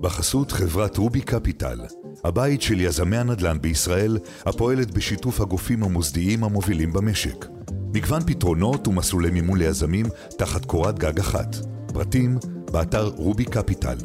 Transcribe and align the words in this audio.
בחסות 0.00 0.52
חברת 0.52 0.96
רובי 0.96 1.20
קפיטל, 1.20 1.80
הבית 2.24 2.62
של 2.62 2.80
יזמי 2.80 3.16
הנדל"ן 3.16 3.58
בישראל, 3.60 4.18
הפועלת 4.46 4.90
בשיתוף 4.90 5.40
הגופים 5.40 5.82
המוסדיים 5.82 6.44
המובילים 6.44 6.92
במשק. 6.92 7.46
מגוון 7.94 8.22
פתרונות 8.26 8.88
ומסלולי 8.88 9.30
מימון 9.30 9.58
ליזמים 9.58 10.06
תחת 10.38 10.64
קורת 10.64 10.98
גג 10.98 11.18
אחת. 11.18 11.56
פרטים, 11.92 12.38
באתר 12.72 13.08
רובי 13.16 13.44
קפיטל. 13.44 13.96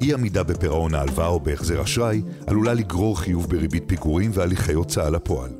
אי 0.00 0.14
עמידה 0.14 0.42
בפירעון 0.42 0.94
ההלוואה 0.94 1.28
או 1.28 1.40
בהחזר 1.40 1.82
אשראי 1.82 2.22
עלולה 2.46 2.74
לגרור 2.74 3.20
חיוב 3.20 3.50
בריבית 3.50 3.84
פיגורים 3.86 4.30
והליכי 4.34 4.72
הוצאה 4.72 5.10
לפועל. 5.10 5.50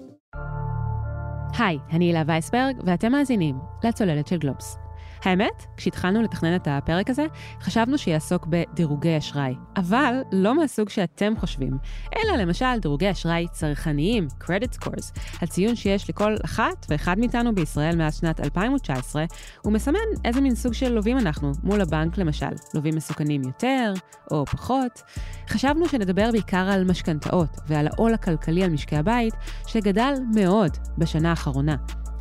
היי, 1.58 1.78
אני 1.92 2.04
הילה 2.04 2.22
וייסברג, 2.26 2.76
ואתם 2.86 3.12
מאזינים 3.12 3.56
לצוללת 3.84 4.26
של 4.26 4.38
גלובס. 4.38 4.76
האמת, 5.24 5.66
כשהתחלנו 5.76 6.22
לתכנן 6.22 6.56
את 6.56 6.68
הפרק 6.70 7.10
הזה, 7.10 7.26
חשבנו 7.60 7.98
שיעסוק 7.98 8.46
בדירוגי 8.46 9.18
אשראי, 9.18 9.54
אבל 9.76 10.14
לא 10.32 10.56
מהסוג 10.56 10.88
שאתם 10.88 11.32
חושבים, 11.36 11.78
אלא 12.16 12.36
למשל 12.36 12.78
דירוגי 12.82 13.10
אשראי 13.10 13.46
צרכניים, 13.52 14.26
credit 14.42 14.76
scores, 14.76 15.20
הציון 15.42 15.76
שיש 15.76 16.10
לכל 16.10 16.34
אחת 16.44 16.86
ואחד 16.88 17.18
מאיתנו 17.18 17.54
בישראל 17.54 17.96
מאז 17.96 18.20
שנת 18.20 18.40
2019, 18.40 19.24
הוא 19.62 19.72
מסמן 19.72 19.98
איזה 20.24 20.40
מין 20.40 20.54
סוג 20.54 20.72
של 20.72 20.92
לווים 20.92 21.18
אנחנו, 21.18 21.52
מול 21.62 21.80
הבנק 21.80 22.18
למשל, 22.18 22.50
לווים 22.74 22.96
מסוכנים 22.96 23.42
יותר 23.42 23.92
או 24.30 24.46
פחות. 24.46 25.02
חשבנו 25.48 25.88
שנדבר 25.88 26.30
בעיקר 26.32 26.70
על 26.72 26.84
משכנתאות 26.84 27.56
ועל 27.66 27.86
העול 27.86 28.14
הכלכלי 28.14 28.64
על 28.64 28.70
משקי 28.70 28.96
הבית, 28.96 29.34
שגדל 29.66 30.14
מאוד 30.34 30.76
בשנה 30.98 31.30
האחרונה. 31.30 31.76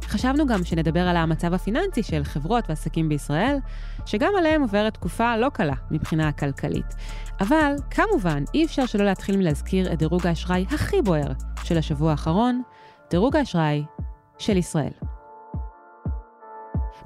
חשבנו 0.10 0.48
גם 0.48 0.64
שנדבר 0.64 1.08
על 1.08 1.18
המצב 1.18 1.54
הפיננסי 1.54 2.04
של 2.04 2.24
חברות 2.24 2.64
ועסקים 2.70 3.10
בישראל, 3.10 3.58
שגם 4.06 4.32
עליהם 4.38 4.62
עוברת 4.62 4.94
תקופה 4.94 5.38
לא 5.38 5.50
קלה 5.50 5.74
מבחינה 5.92 6.32
כלכלית. 6.32 6.96
אבל, 7.40 7.76
כמובן, 7.92 8.44
אי 8.54 8.66
אפשר 8.66 8.86
שלא 8.86 9.06
להתחיל 9.06 9.38
מלהזכיר 9.38 9.94
את 9.94 9.98
דירוג 9.98 10.28
האשראי 10.28 10.66
הכי 10.72 11.02
בוער 11.02 11.32
של 11.64 11.78
השבוע 11.78 12.12
האחרון, 12.12 12.62
דירוג 13.10 13.36
האשראי 13.36 13.84
של 14.38 14.58
ישראל. 14.58 14.92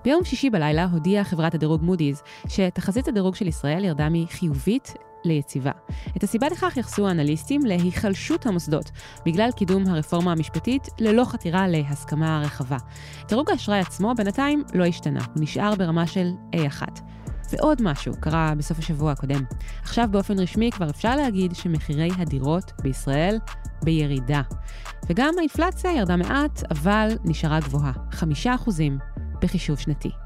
ביום 0.03 0.23
שישי 0.23 0.49
בלילה 0.49 0.85
הודיעה 0.91 1.23
חברת 1.23 1.55
הדירוג 1.55 1.83
מודי'ס 1.83 2.23
שתחזית 2.47 3.07
הדירוג 3.07 3.35
של 3.35 3.47
ישראל 3.47 3.85
ירדה 3.85 4.07
מחיובית 4.11 4.93
ליציבה. 5.25 5.71
את 6.17 6.23
הסיבה 6.23 6.47
לכך 6.47 6.77
יחסו 6.77 7.07
האנליסטים 7.07 7.65
להיחלשות 7.65 8.45
המוסדות, 8.45 8.91
בגלל 9.25 9.49
קידום 9.51 9.87
הרפורמה 9.87 10.31
המשפטית 10.31 10.87
ללא 10.99 11.25
חתירה 11.25 11.67
להסכמה 11.67 12.41
רחבה. 12.45 12.77
דירוג 13.27 13.51
האשראי 13.51 13.79
עצמו 13.79 14.13
בינתיים 14.17 14.63
לא 14.73 14.85
השתנה, 14.85 15.19
הוא 15.35 15.43
נשאר 15.43 15.75
ברמה 15.75 16.07
של 16.07 16.31
A1. 16.55 16.99
ועוד 17.51 17.81
משהו 17.81 18.13
קרה 18.19 18.53
בסוף 18.57 18.79
השבוע 18.79 19.11
הקודם. 19.11 19.43
עכשיו 19.81 20.07
באופן 20.11 20.39
רשמי 20.39 20.71
כבר 20.71 20.89
אפשר 20.89 21.15
להגיד 21.15 21.55
שמחירי 21.55 22.09
הדירות 22.17 22.71
בישראל 22.81 23.37
בירידה. 23.83 24.41
וגם 25.09 25.33
האינפלציה 25.37 25.91
ירדה 25.91 26.15
מעט, 26.15 26.63
אבל 26.71 27.07
נשארה 27.23 27.59
גבוהה, 27.59 27.91
5% 28.11 28.69
בחישוב 29.41 29.79
שנתי. 29.79 30.22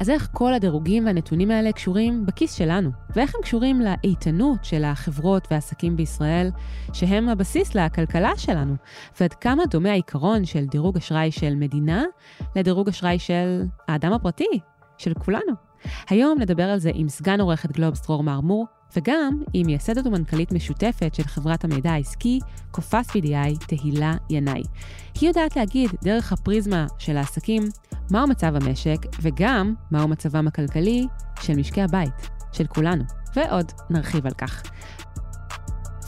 אז 0.00 0.10
איך 0.10 0.28
כל 0.32 0.54
הדירוגים 0.54 1.06
והנתונים 1.06 1.50
האלה 1.50 1.72
קשורים 1.72 2.26
בכיס 2.26 2.54
שלנו? 2.54 2.90
ואיך 3.16 3.34
הם 3.34 3.42
קשורים 3.42 3.80
לאיתנות 3.80 4.64
של 4.64 4.84
החברות 4.84 5.48
והעסקים 5.50 5.96
בישראל, 5.96 6.50
שהם 6.92 7.28
הבסיס 7.28 7.74
לכלכלה 7.74 8.32
שלנו? 8.36 8.74
ועד 9.20 9.34
כמה 9.34 9.66
דומה 9.66 9.90
העיקרון 9.90 10.44
של 10.44 10.64
דירוג 10.66 10.96
אשראי 10.96 11.30
של 11.30 11.54
מדינה 11.54 12.04
לדירוג 12.56 12.88
אשראי 12.88 13.18
של 13.18 13.62
האדם 13.88 14.12
הפרטי, 14.12 14.60
של 14.98 15.14
כולנו? 15.14 15.52
היום 16.08 16.38
נדבר 16.40 16.70
על 16.70 16.78
זה 16.78 16.90
עם 16.94 17.08
סגן 17.08 17.40
עורכת 17.40 17.72
גלובס 17.72 18.06
דרור 18.06 18.22
מרמור, 18.22 18.66
וגם 18.96 19.42
עם 19.52 19.66
מייסדת 19.66 20.06
ומנכ"לית 20.06 20.52
משותפת 20.52 21.14
של 21.14 21.22
חברת 21.22 21.64
המידע 21.64 21.92
העסקי, 21.92 22.38
קופס 22.70 23.10
VDI, 23.10 23.66
תהילה 23.66 24.14
ינאי. 24.30 24.62
היא 25.20 25.28
יודעת 25.28 25.56
להגיד, 25.56 25.90
דרך 26.02 26.32
הפריזמה 26.32 26.86
של 26.98 27.16
העסקים, 27.16 27.62
מהו 28.10 28.26
מצב 28.26 28.56
המשק, 28.56 28.98
וגם 29.22 29.74
מהו 29.90 30.08
מצבם 30.08 30.48
הכלכלי 30.48 31.06
של 31.40 31.56
משקי 31.56 31.82
הבית, 31.82 32.30
של 32.52 32.66
כולנו. 32.66 33.04
ועוד 33.36 33.72
נרחיב 33.90 34.26
על 34.26 34.32
כך. 34.32 34.62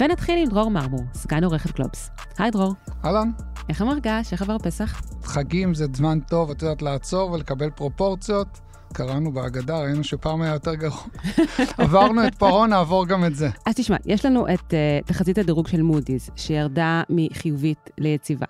ונתחיל 0.00 0.38
עם 0.38 0.48
דרור 0.48 0.70
מרמור, 0.70 1.04
סגן 1.14 1.44
עורכת 1.44 1.76
גלובס. 1.76 2.10
היי 2.38 2.50
דרור. 2.50 2.74
אהלן. 3.04 3.30
איך 3.68 3.80
המרגש? 3.82 4.32
איך 4.32 4.42
עבר 4.42 4.58
פסח? 4.58 5.02
חגים 5.24 5.74
זה 5.74 5.86
זמן 5.94 6.20
טוב, 6.20 6.50
את 6.50 6.62
יודעת, 6.62 6.82
לעצור 6.82 7.32
ולקבל 7.32 7.70
פרופורציות. 7.70 8.60
קראנו 8.92 9.32
בהגדה, 9.32 9.78
ראינו 9.78 10.04
שפעם 10.04 10.42
היה 10.42 10.52
יותר 10.52 10.74
גרוע. 10.74 11.02
עברנו 11.78 12.26
את 12.26 12.34
פרעה, 12.34 12.66
נעבור 12.66 13.06
גם 13.06 13.24
את 13.24 13.34
זה. 13.34 13.48
אז 13.66 13.74
תשמע, 13.74 13.96
יש 14.06 14.26
לנו 14.26 14.46
את 14.54 14.60
uh, 14.60 15.06
תחזית 15.06 15.38
הדירוג 15.38 15.68
של 15.68 15.82
מודי'ס, 15.82 16.30
שירדה 16.36 17.02
מחיובית 17.10 17.90
ליציבה. 17.98 18.46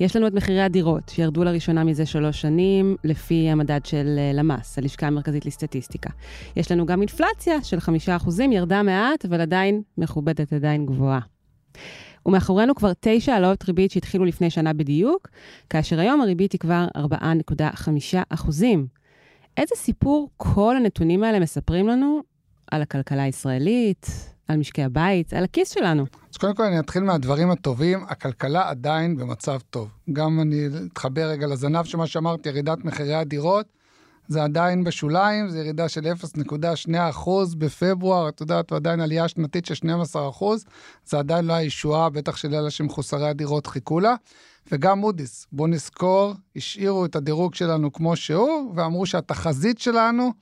יש 0.00 0.16
לנו 0.16 0.26
את 0.26 0.32
מחירי 0.32 0.62
הדירות, 0.62 1.08
שירדו 1.08 1.44
לראשונה 1.44 1.84
מזה 1.84 2.06
שלוש 2.06 2.40
שנים, 2.40 2.96
לפי 3.04 3.48
המדד 3.50 3.80
של 3.84 4.18
uh, 4.18 4.36
למ"ס, 4.36 4.78
הלשכה 4.78 5.06
המרכזית 5.06 5.46
לסטטיסטיקה. 5.46 6.10
יש 6.56 6.72
לנו 6.72 6.86
גם 6.86 7.00
אינפלציה 7.00 7.62
של 7.62 7.80
חמישה 7.80 8.16
אחוזים, 8.16 8.52
ירדה 8.52 8.82
מעט, 8.82 9.24
אבל 9.24 9.40
עדיין 9.40 9.82
מכובדת, 9.98 10.52
עדיין 10.52 10.86
גבוהה. 10.86 11.20
ומאחורינו 12.26 12.74
כבר 12.74 12.92
תשע 13.00 13.32
העלאות 13.32 13.64
ריבית 13.64 13.90
שהתחילו 13.90 14.24
לפני 14.24 14.50
שנה 14.50 14.72
בדיוק, 14.72 15.28
כאשר 15.70 16.00
היום 16.00 16.20
הריבית 16.20 16.52
היא 16.52 16.58
כבר 16.58 16.86
4.5 16.96 18.18
אחוזים. 18.28 19.01
איזה 19.56 19.74
סיפור 19.76 20.30
כל 20.36 20.76
הנתונים 20.76 21.24
האלה 21.24 21.40
מספרים 21.40 21.88
לנו 21.88 22.20
על 22.70 22.82
הכלכלה 22.82 23.22
הישראלית, 23.22 24.06
על 24.48 24.56
משקי 24.56 24.82
הבית, 24.82 25.32
על 25.32 25.44
הכיס 25.44 25.70
שלנו? 25.70 26.06
אז 26.30 26.36
קודם 26.36 26.54
כל 26.54 26.62
אני 26.62 26.78
אתחיל 26.78 27.02
מהדברים 27.02 27.50
הטובים, 27.50 28.04
הכלכלה 28.08 28.68
עדיין 28.68 29.16
במצב 29.16 29.58
טוב. 29.70 29.88
גם 30.12 30.40
אני 30.40 30.66
אתחבר 30.92 31.28
רגע 31.28 31.46
לזנב 31.46 31.84
של 31.84 31.98
מה 31.98 32.06
שאמרתי, 32.06 32.48
ירידת 32.48 32.84
מחירי 32.84 33.14
הדירות. 33.14 33.66
זה 34.28 34.44
עדיין 34.44 34.84
בשוליים, 34.84 35.48
זה 35.48 35.58
ירידה 35.58 35.88
של 35.88 36.12
0.2% 36.86 37.30
בפברואר, 37.58 38.28
את 38.28 38.40
יודעת, 38.40 38.72
ועדיין 38.72 39.00
עלייה 39.00 39.28
שנתית 39.28 39.66
של 39.66 39.74
12%, 39.74 40.44
זה 41.04 41.18
עדיין 41.18 41.44
לא 41.44 41.52
הישועה, 41.52 42.10
בטח 42.10 42.36
של 42.36 42.54
אלה 42.54 42.70
שמחוסרי 42.70 43.28
הדירות 43.28 43.66
חיכו 43.66 44.00
לה. 44.00 44.14
וגם 44.72 44.98
מודי'ס, 44.98 45.46
בואו 45.52 45.68
נזכור, 45.68 46.34
השאירו 46.56 47.04
את 47.04 47.16
הדירוג 47.16 47.54
שלנו 47.54 47.92
כמו 47.92 48.16
שהוא, 48.16 48.72
ואמרו 48.76 49.06
שהתחזית 49.06 49.78
שלנו 49.78 50.32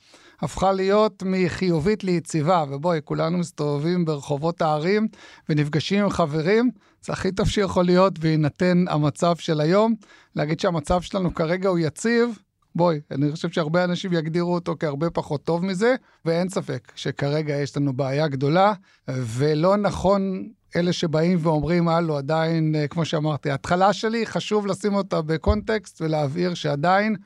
הפכה 0.40 0.72
להיות 0.72 1.22
מחיובית 1.26 2.04
ליציבה, 2.04 2.64
ובואי, 2.70 3.00
כולנו 3.04 3.38
מסתובבים 3.38 4.04
ברחובות 4.04 4.62
הערים 4.62 5.08
ונפגשים 5.48 6.04
עם 6.04 6.10
חברים, 6.10 6.70
זה 7.02 7.12
הכי 7.12 7.32
טוב 7.32 7.48
שיכול 7.48 7.84
להיות 7.84 8.18
בהינתן 8.18 8.84
המצב 8.88 9.36
של 9.36 9.60
היום. 9.60 9.94
להגיד 10.36 10.60
שהמצב 10.60 11.00
שלנו 11.00 11.34
כרגע 11.34 11.68
הוא 11.68 11.78
יציב, 11.78 12.38
בואי, 12.74 13.00
אני 13.10 13.32
חושב 13.32 13.50
שהרבה 13.50 13.84
אנשים 13.84 14.12
יגדירו 14.12 14.54
אותו 14.54 14.74
כהרבה 14.80 15.10
פחות 15.10 15.44
טוב 15.44 15.64
מזה, 15.64 15.94
ואין 16.24 16.48
ספק 16.48 16.92
שכרגע 16.94 17.56
יש 17.56 17.76
לנו 17.76 17.92
בעיה 17.92 18.28
גדולה, 18.28 18.72
ולא 19.08 19.76
נכון 19.76 20.48
אלה 20.76 20.92
שבאים 20.92 21.38
ואומרים, 21.40 21.88
הלו, 21.88 22.16
עדיין, 22.18 22.74
אה, 22.74 22.88
כמו 22.88 23.04
שאמרתי, 23.04 23.50
ההתחלה 23.50 23.92
שלי, 23.92 24.26
חשוב 24.26 24.66
לשים 24.66 24.94
אותה 24.94 25.22
בקונטקסט 25.22 26.02
ולהבהיר 26.02 26.54
שעדיין 26.54 27.16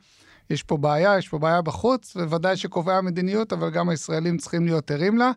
יש 0.50 0.62
פה 0.62 0.76
בעיה, 0.76 1.18
יש 1.18 1.28
פה 1.28 1.38
בעיה 1.38 1.62
בחוץ, 1.62 2.16
וודאי 2.16 2.56
שקובעי 2.56 2.96
המדיניות, 2.96 3.52
אבל 3.52 3.70
גם 3.70 3.88
הישראלים 3.88 4.38
צריכים 4.38 4.64
להיות 4.64 4.90
ערים 4.90 5.18
לה. 5.18 5.30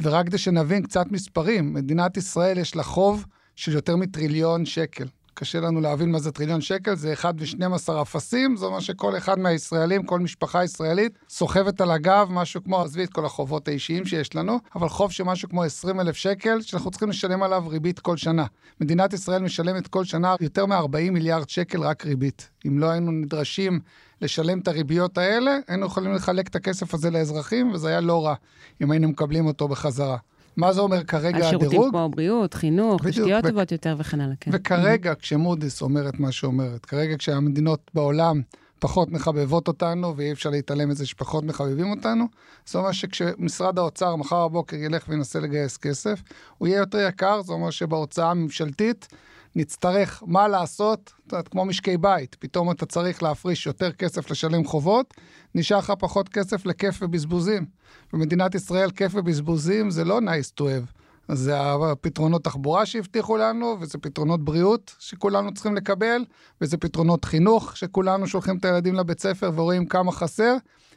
ורק 0.00 0.26
כדי 0.26 0.38
שנבין 0.38 0.82
קצת 0.82 1.06
מספרים, 1.10 1.72
מדינת 1.72 2.16
ישראל 2.16 2.58
יש 2.58 2.76
לה 2.76 2.82
חוב 2.82 3.26
של 3.56 3.72
יותר 3.72 3.96
מטריליון 3.96 4.64
שקל. 4.64 5.06
קשה 5.34 5.60
לנו 5.60 5.80
להבין 5.80 6.10
מה 6.10 6.18
זה 6.18 6.32
טריליון 6.32 6.60
שקל, 6.60 6.94
זה 6.94 7.12
1 7.12 7.34
ו-12 7.38 8.02
אפסים, 8.02 8.56
זה 8.56 8.66
אומר 8.66 8.80
שכל 8.80 9.16
אחד 9.16 9.38
מהישראלים, 9.38 10.02
כל 10.02 10.20
משפחה 10.20 10.64
ישראלית, 10.64 11.18
סוחבת 11.28 11.80
על 11.80 11.90
הגב 11.90 12.28
משהו 12.30 12.64
כמו, 12.64 12.82
עזבי 12.82 13.04
את 13.04 13.12
כל 13.12 13.24
החובות 13.24 13.68
האישיים 13.68 14.04
שיש 14.04 14.34
לנו, 14.36 14.58
אבל 14.74 14.88
חוב 14.88 15.12
של 15.12 15.24
משהו 15.24 15.48
כמו 15.48 15.64
20 15.64 16.00
אלף 16.00 16.16
שקל, 16.16 16.60
שאנחנו 16.60 16.90
צריכים 16.90 17.08
לשלם 17.08 17.42
עליו 17.42 17.64
ריבית 17.68 18.00
כל 18.00 18.16
שנה. 18.16 18.46
מדינת 18.80 19.12
ישראל 19.12 19.42
משלמת 19.42 19.86
כל 19.86 20.04
שנה 20.04 20.34
יותר 20.40 20.66
מ-40 20.66 21.10
מיליארד 21.10 21.48
שקל 21.48 21.82
רק 21.82 22.06
ריבית. 22.06 22.50
אם 22.66 22.78
לא 22.78 22.90
היינו 22.90 23.12
נדרשים 23.12 23.80
לשלם 24.20 24.58
את 24.58 24.68
הריביות 24.68 25.18
האלה, 25.18 25.58
היינו 25.68 25.86
יכולים 25.86 26.14
לחלק 26.14 26.48
את 26.48 26.56
הכסף 26.56 26.94
הזה 26.94 27.10
לאזרחים, 27.10 27.70
וזה 27.70 27.88
היה 27.88 28.00
לא 28.00 28.26
רע 28.26 28.34
אם 28.82 28.90
היינו 28.90 29.08
מקבלים 29.08 29.46
אותו 29.46 29.68
בחזרה. 29.68 30.16
מה 30.56 30.72
זה 30.72 30.80
אומר 30.80 31.04
כרגע 31.04 31.28
הדירוג? 31.28 31.64
השירותים 31.64 31.90
כמו 31.90 32.08
בריאות, 32.08 32.54
חינוך, 32.54 33.06
תשתיות 33.06 33.44
טובות 33.46 33.72
יותר 33.72 33.96
וכן 33.98 34.20
הלאה. 34.20 34.34
כן. 34.40 34.50
וכרגע, 34.54 35.14
כשמודי'ס 35.14 35.82
אומרת 35.82 36.20
מה 36.20 36.32
שאומרת, 36.32 36.84
כרגע 36.86 37.16
כשהמדינות 37.18 37.90
בעולם 37.94 38.42
פחות 38.78 39.10
מחבבות 39.10 39.68
אותנו, 39.68 40.16
ואי 40.16 40.32
אפשר 40.32 40.50
להתעלם 40.50 40.88
מזה 40.88 41.06
שפחות 41.06 41.44
מחבבים 41.44 41.90
אותנו, 41.90 42.24
זה 42.66 42.78
אומר 42.78 42.92
שכשמשרד 42.92 43.78
האוצר 43.78 44.16
מחר 44.16 44.48
בבוקר 44.48 44.76
ילך 44.76 45.04
וינסה 45.08 45.40
לגייס 45.40 45.76
כסף, 45.76 46.22
הוא 46.58 46.68
יהיה 46.68 46.78
יותר 46.78 46.98
יקר, 47.08 47.42
זה 47.42 47.52
אומר 47.52 47.70
שבהוצאה 47.70 48.30
הממשלתית 48.30 49.08
נצטרך 49.56 50.22
מה 50.26 50.48
לעשות, 50.48 51.12
את 51.26 51.32
יודעת, 51.32 51.48
כמו 51.48 51.64
משקי 51.64 51.96
בית, 51.96 52.34
פתאום 52.34 52.70
אתה 52.70 52.86
צריך 52.86 53.22
להפריש 53.22 53.66
יותר 53.66 53.92
כסף 53.92 54.30
לשלם 54.30 54.64
חובות, 54.64 55.14
נשאר 55.54 55.78
לך 55.78 55.92
פחות 55.98 56.28
כסף 56.28 56.66
לכיף 56.66 56.98
ובזבוזים. 57.02 57.66
במדינת 58.12 58.54
ישראל 58.54 58.90
כיף 58.90 59.12
ובזבוזים 59.14 59.90
זה 59.90 60.04
לא 60.04 60.18
nice 60.18 60.60
to 60.60 60.62
have. 60.62 61.02
זה 61.34 61.60
הפתרונות 61.60 62.44
תחבורה 62.44 62.86
שהבטיחו 62.86 63.36
לנו, 63.36 63.76
וזה 63.80 63.98
פתרונות 63.98 64.44
בריאות 64.44 64.94
שכולנו 64.98 65.54
צריכים 65.54 65.74
לקבל, 65.74 66.24
וזה 66.60 66.76
פתרונות 66.76 67.24
חינוך 67.24 67.76
שכולנו 67.76 68.26
שולחים 68.26 68.56
את 68.56 68.64
הילדים 68.64 68.94
לבית 68.94 69.20
ספר 69.20 69.50
ורואים 69.54 69.86
כמה 69.86 70.12
חסר. 70.12 70.56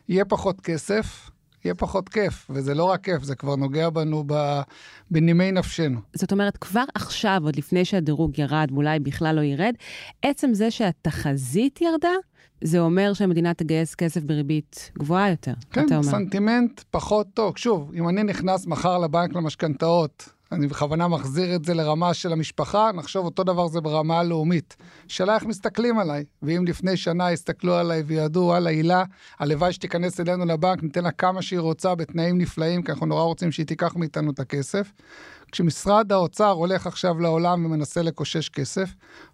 יהיה 0.09 0.25
פחות 0.25 0.61
כסף, 0.61 1.29
יהיה 1.65 1.75
פחות 1.75 2.09
כיף, 2.09 2.47
וזה 2.49 2.73
לא 2.73 2.83
רק 2.83 3.03
כיף, 3.03 3.23
זה 3.23 3.35
כבר 3.35 3.55
נוגע 3.55 3.89
בנו 3.89 4.23
בנימי 5.11 5.51
נפשנו. 5.51 5.99
זאת 6.13 6.31
אומרת, 6.31 6.57
כבר 6.57 6.83
עכשיו, 6.95 7.41
עוד 7.43 7.55
לפני 7.55 7.85
שהדירוג 7.85 8.39
ירד, 8.39 8.67
ואולי 8.71 8.99
בכלל 8.99 9.35
לא 9.35 9.41
ירד, 9.41 9.73
עצם 10.21 10.53
זה 10.53 10.71
שהתחזית 10.71 11.81
ירדה, 11.81 12.13
זה 12.63 12.79
אומר 12.79 13.13
שהמדינה 13.13 13.53
תגייס 13.53 13.95
כסף 13.95 14.23
בריבית 14.23 14.91
גבוהה 14.99 15.29
יותר, 15.29 15.53
כן, 15.71 15.85
אתה 15.85 15.97
אומר. 15.97 16.11
סנטימנט 16.11 16.81
פחות 16.91 17.27
טוב. 17.33 17.57
שוב, 17.57 17.91
אם 17.95 18.09
אני 18.09 18.23
נכנס 18.23 18.67
מחר 18.67 18.97
לבנק 18.97 19.35
למשכנתאות, 19.35 20.29
אני 20.51 20.67
בכוונה 20.67 21.07
מחזיר 21.07 21.55
את 21.55 21.65
זה 21.65 21.73
לרמה 21.73 22.13
של 22.13 22.33
המשפחה, 22.33 22.91
נחשוב 22.93 23.25
אותו 23.25 23.43
דבר 23.43 23.67
זה 23.67 23.81
ברמה 23.81 24.19
הלאומית. 24.19 24.75
שאלה 25.07 25.35
איך 25.35 25.43
מסתכלים 25.45 25.99
עליי, 25.99 26.23
ואם 26.41 26.65
לפני 26.67 26.97
שנה 26.97 27.29
הסתכלו 27.29 27.75
עליי 27.75 28.01
וידעו, 28.01 28.43
וואלה, 28.43 28.69
הילה, 28.69 29.03
הלוואי 29.39 29.73
שתיכנס 29.73 30.19
אלינו 30.19 30.45
לבנק, 30.45 30.83
ניתן 30.83 31.03
לה 31.03 31.11
כמה 31.11 31.41
שהיא 31.41 31.59
רוצה 31.59 31.95
בתנאים 31.95 32.37
נפלאים, 32.37 32.83
כי 32.83 32.91
אנחנו 32.91 33.05
נורא 33.05 33.23
רוצים 33.23 33.51
שהיא 33.51 33.65
תיקח 33.65 33.95
מאיתנו 33.95 34.31
את 34.31 34.39
הכסף. 34.39 34.91
כשמשרד 35.51 36.11
האוצר 36.11 36.51
הולך 36.51 36.87
עכשיו 36.87 37.19
לעולם 37.19 37.65
ומנסה 37.65 38.01
לקושש 38.01 38.49
כסף, 38.49 38.89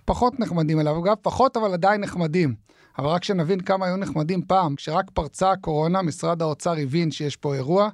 פחות 0.05 0.39
נחמדים 0.39 0.79
אליו. 0.79 0.99
אגב, 0.99 1.15
פחות 1.21 1.57
אבל 1.57 1.73
עדיין 1.73 2.01
נחמדים. 2.01 2.55
אבל 2.99 3.07
רק 3.07 3.23
שנבין 3.23 3.59
כמה 3.59 3.85
היו 3.85 3.97
נחמדים 3.97 4.41
פעם, 4.47 4.75
כשרק 4.75 5.05
פרצה 5.13 5.51
הקורונה, 5.51 6.01
משרד 6.01 6.41
האוצר 6.41 6.73
הבין 6.77 7.11
שיש 7.11 7.35
פה 7.35 7.55
אירוע, 7.55 7.89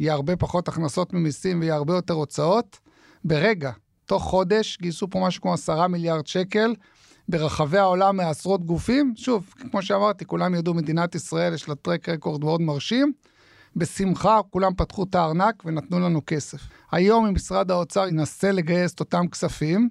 יהיה 0.00 0.12
הרבה 0.12 0.36
פחות 0.36 0.68
הכנסות 0.68 1.12
ממיסים 1.12 1.60
ויהיה 1.60 1.74
הרבה 1.74 1.94
יותר 1.94 2.14
הוצאות. 2.14 2.78
ברגע, 3.24 3.70
תוך 4.06 4.22
חודש, 4.22 4.78
גייסו 4.80 5.10
פה 5.10 5.20
משהו 5.26 5.42
כמו 5.42 5.54
עשרה 5.54 5.88
מיליארד 5.88 6.26
שקל. 6.26 6.74
ברחבי 7.28 7.78
העולם 7.78 8.16
מעשרות 8.16 8.64
גופים. 8.64 9.12
שוב, 9.16 9.54
כמו 9.70 9.82
שאמרתי, 9.82 10.24
כולם 10.24 10.54
ידעו, 10.54 10.74
מדינת 10.74 11.14
ישראל 11.14 11.54
יש 11.54 11.68
לה 11.68 11.74
טרק 11.74 12.08
רקורד 12.08 12.44
מאוד 12.44 12.60
מרשים. 12.60 13.12
בשמחה 13.76 14.40
כולם 14.50 14.74
פתחו 14.74 15.02
את 15.02 15.14
הארנק 15.14 15.62
ונתנו 15.64 16.00
לנו 16.00 16.20
כסף. 16.26 16.58
היום 16.92 17.26
אם 17.26 17.34
משרד 17.34 17.70
האוצר 17.70 18.08
ינסה 18.08 18.52
לגייס 18.52 18.94
את 18.94 19.00
אותם 19.00 19.28
כספים, 19.28 19.88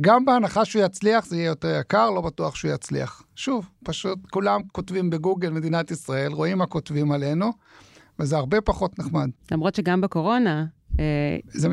גם 0.00 0.24
בהנחה 0.24 0.64
שהוא 0.64 0.82
יצליח 0.82 1.26
זה 1.26 1.36
יהיה 1.36 1.46
יותר 1.46 1.80
יקר, 1.80 2.10
לא 2.10 2.20
בטוח 2.20 2.54
שהוא 2.54 2.70
יצליח. 2.70 3.22
שוב, 3.36 3.68
פשוט 3.84 4.18
כולם 4.30 4.60
כותבים 4.72 5.10
בגוגל 5.10 5.50
מדינת 5.50 5.90
ישראל, 5.90 6.32
רואים 6.32 6.58
מה 6.58 6.66
כותבים 6.66 7.12
עלינו, 7.12 7.52
וזה 8.18 8.36
הרבה 8.36 8.60
פחות 8.60 8.98
נחמד. 8.98 9.30
למרות 9.52 9.74
שגם 9.74 10.00
בקורונה 10.00 10.64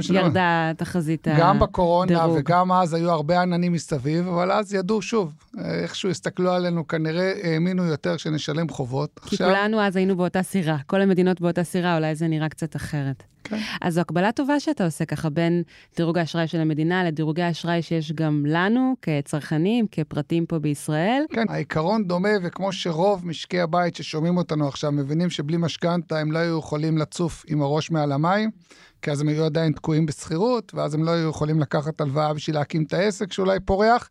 ירדה 0.09 0.71
תחזית 0.77 1.27
הדירוג. 1.27 1.47
גם 1.47 1.59
בקורונה 1.59 2.27
וגם 2.27 2.71
אז 2.71 2.93
היו 2.93 3.11
הרבה 3.11 3.41
עננים 3.41 3.73
מסביב, 3.73 4.27
אבל 4.27 4.51
אז 4.51 4.73
ידעו 4.73 5.01
שוב, 5.01 5.31
איכשהו 5.63 6.09
הסתכלו 6.09 6.51
עלינו, 6.51 6.87
כנראה 6.87 7.33
האמינו 7.43 7.85
יותר 7.85 8.17
שנשלם 8.17 8.69
חובות. 8.69 9.19
כי 9.19 9.35
עכשיו... 9.35 9.47
כולנו 9.47 9.81
אז 9.81 9.95
היינו 9.95 10.17
באותה 10.17 10.43
סירה, 10.43 10.77
כל 10.85 11.01
המדינות 11.01 11.41
באותה 11.41 11.63
סירה, 11.63 11.95
אולי 11.97 12.15
זה 12.15 12.27
נראה 12.27 12.49
קצת 12.49 12.75
אחרת. 12.75 13.23
כן. 13.43 13.57
אז 13.81 13.93
זו 13.93 14.01
הקבלה 14.01 14.31
טובה 14.31 14.59
שאתה 14.59 14.85
עושה 14.85 15.05
ככה 15.05 15.29
בין 15.29 15.63
דירוג 15.97 16.17
האשראי 16.17 16.47
של 16.47 16.59
המדינה 16.59 17.03
לדירוגי 17.03 17.41
האשראי 17.41 17.81
שיש 17.81 18.11
גם 18.11 18.43
לנו 18.47 18.95
כצרכנים, 19.01 19.85
כפרטים 19.91 20.45
פה 20.45 20.59
בישראל. 20.59 21.23
כן, 21.29 21.45
העיקרון 21.49 22.03
דומה, 22.03 22.29
וכמו 22.43 22.71
שרוב 22.71 23.27
משקי 23.27 23.59
הבית 23.59 23.95
ששומעים 23.95 24.37
אותנו 24.37 24.67
עכשיו 24.67 24.91
מבינים 24.91 25.29
שבלי 25.29 25.57
משכנתה 25.57 26.19
הם 26.19 26.31
לא 26.31 26.39
היו 26.39 26.59
יכולים 26.59 26.97
לצוף 26.97 27.45
עם 27.47 27.61
הראש 27.61 27.91
מעל 27.91 28.11
המים. 28.11 28.49
כי 29.01 29.11
אז 29.11 29.21
הם 29.21 29.27
היו 29.27 29.45
עדיין 29.45 29.71
תקועים 29.71 30.05
בשכירות, 30.05 30.71
ואז 30.75 30.93
הם 30.93 31.03
לא 31.03 31.11
היו 31.11 31.29
יכולים 31.29 31.59
לקחת 31.59 32.01
הלוואה 32.01 32.33
בשביל 32.33 32.55
להקים 32.55 32.83
את 32.83 32.93
העסק 32.93 33.33
שאולי 33.33 33.59
פורח. 33.59 34.09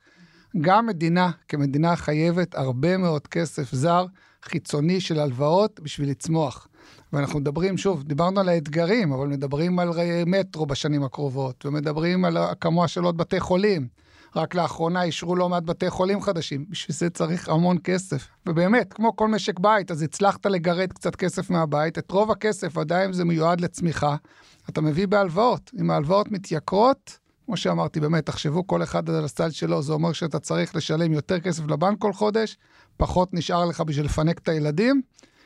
גם 0.61 0.87
מדינה, 0.87 1.31
כמדינה 1.49 1.97
חייבת 1.97 2.55
הרבה 2.55 2.97
מאוד 2.97 3.27
כסף 3.27 3.75
זר, 3.75 4.07
חיצוני 4.43 5.01
של 5.01 5.21
הלוואות 5.21 5.81
בשביל 5.81 6.11
לצמוח. 6.11 6.69
ואנחנו 7.13 7.41
מדברים, 7.41 7.79
שוב, 7.79 8.03
דיברנו 8.03 8.41
על 8.41 8.49
האתגרים, 8.49 9.13
אבל 9.13 9.27
מדברים 9.27 9.79
על 9.79 9.91
מטרו 10.27 10.67
בשנים 10.67 11.05
הקרובות, 11.05 11.67
ומדברים 11.67 12.25
על 12.25 12.37
הקמה 12.37 12.89
של 12.89 13.05
עוד 13.05 13.17
בתי 13.17 13.41
חולים. 13.41 13.89
רק 14.37 14.55
לאחרונה 14.55 15.03
אישרו 15.03 15.37
לא 15.37 15.49
מעט 15.49 15.63
בתי 15.63 15.91
חולים 15.91 16.23
חדשים, 16.23 16.65
בשביל 16.69 16.97
זה 16.97 17.11
צריך 17.11 17.49
המון 17.49 17.77
כסף. 17.85 18.29
ובאמת, 18.47 18.93
כמו 18.93 19.17
כל 19.17 19.29
משק 19.29 19.59
בית, 19.59 19.91
אז 19.91 20.03
הצלחת 20.03 20.47
לגרד 20.47 20.93
קצת 20.93 21.17
כסף 21.17 21.51
מהבית, 21.51 21.99
את 21.99 22.11
רוב 22.11 22.31
הכסף, 22.31 22.79
אם 22.79 23.13
זה 23.13 23.25
מיועד 23.25 23.61
לצמיחה, 23.61 24.17
אתה 24.69 24.81
מביא 24.81 25.07
בהלוואות. 25.07 25.71
אם 25.81 25.91
ההלוואות 25.91 26.31
מתייקרות, 26.31 27.19
כמו 27.47 27.57
שאמרתי, 27.57 28.01
באמת, 28.01 28.27
תחשבו 28.27 28.67
כל 28.67 28.83
אחד 28.83 29.11
על 29.11 29.25
הסטייל 29.25 29.51
שלו, 29.51 29.83
זה 29.83 29.93
אומר 29.93 30.13
שאתה 30.13 30.39
צריך 30.39 30.77
לשלם 30.77 31.13
יותר 31.13 31.41
כסף 31.41 31.67
לבנק 31.69 31.99
כל 31.99 32.13
חודש, 32.13 32.57
פחות 32.97 33.35
נשאר 33.35 33.65
לך 33.65 33.81
בשביל 33.81 34.07
לפנק 34.07 34.39
את 34.39 34.49
הילדים. 34.49 35.03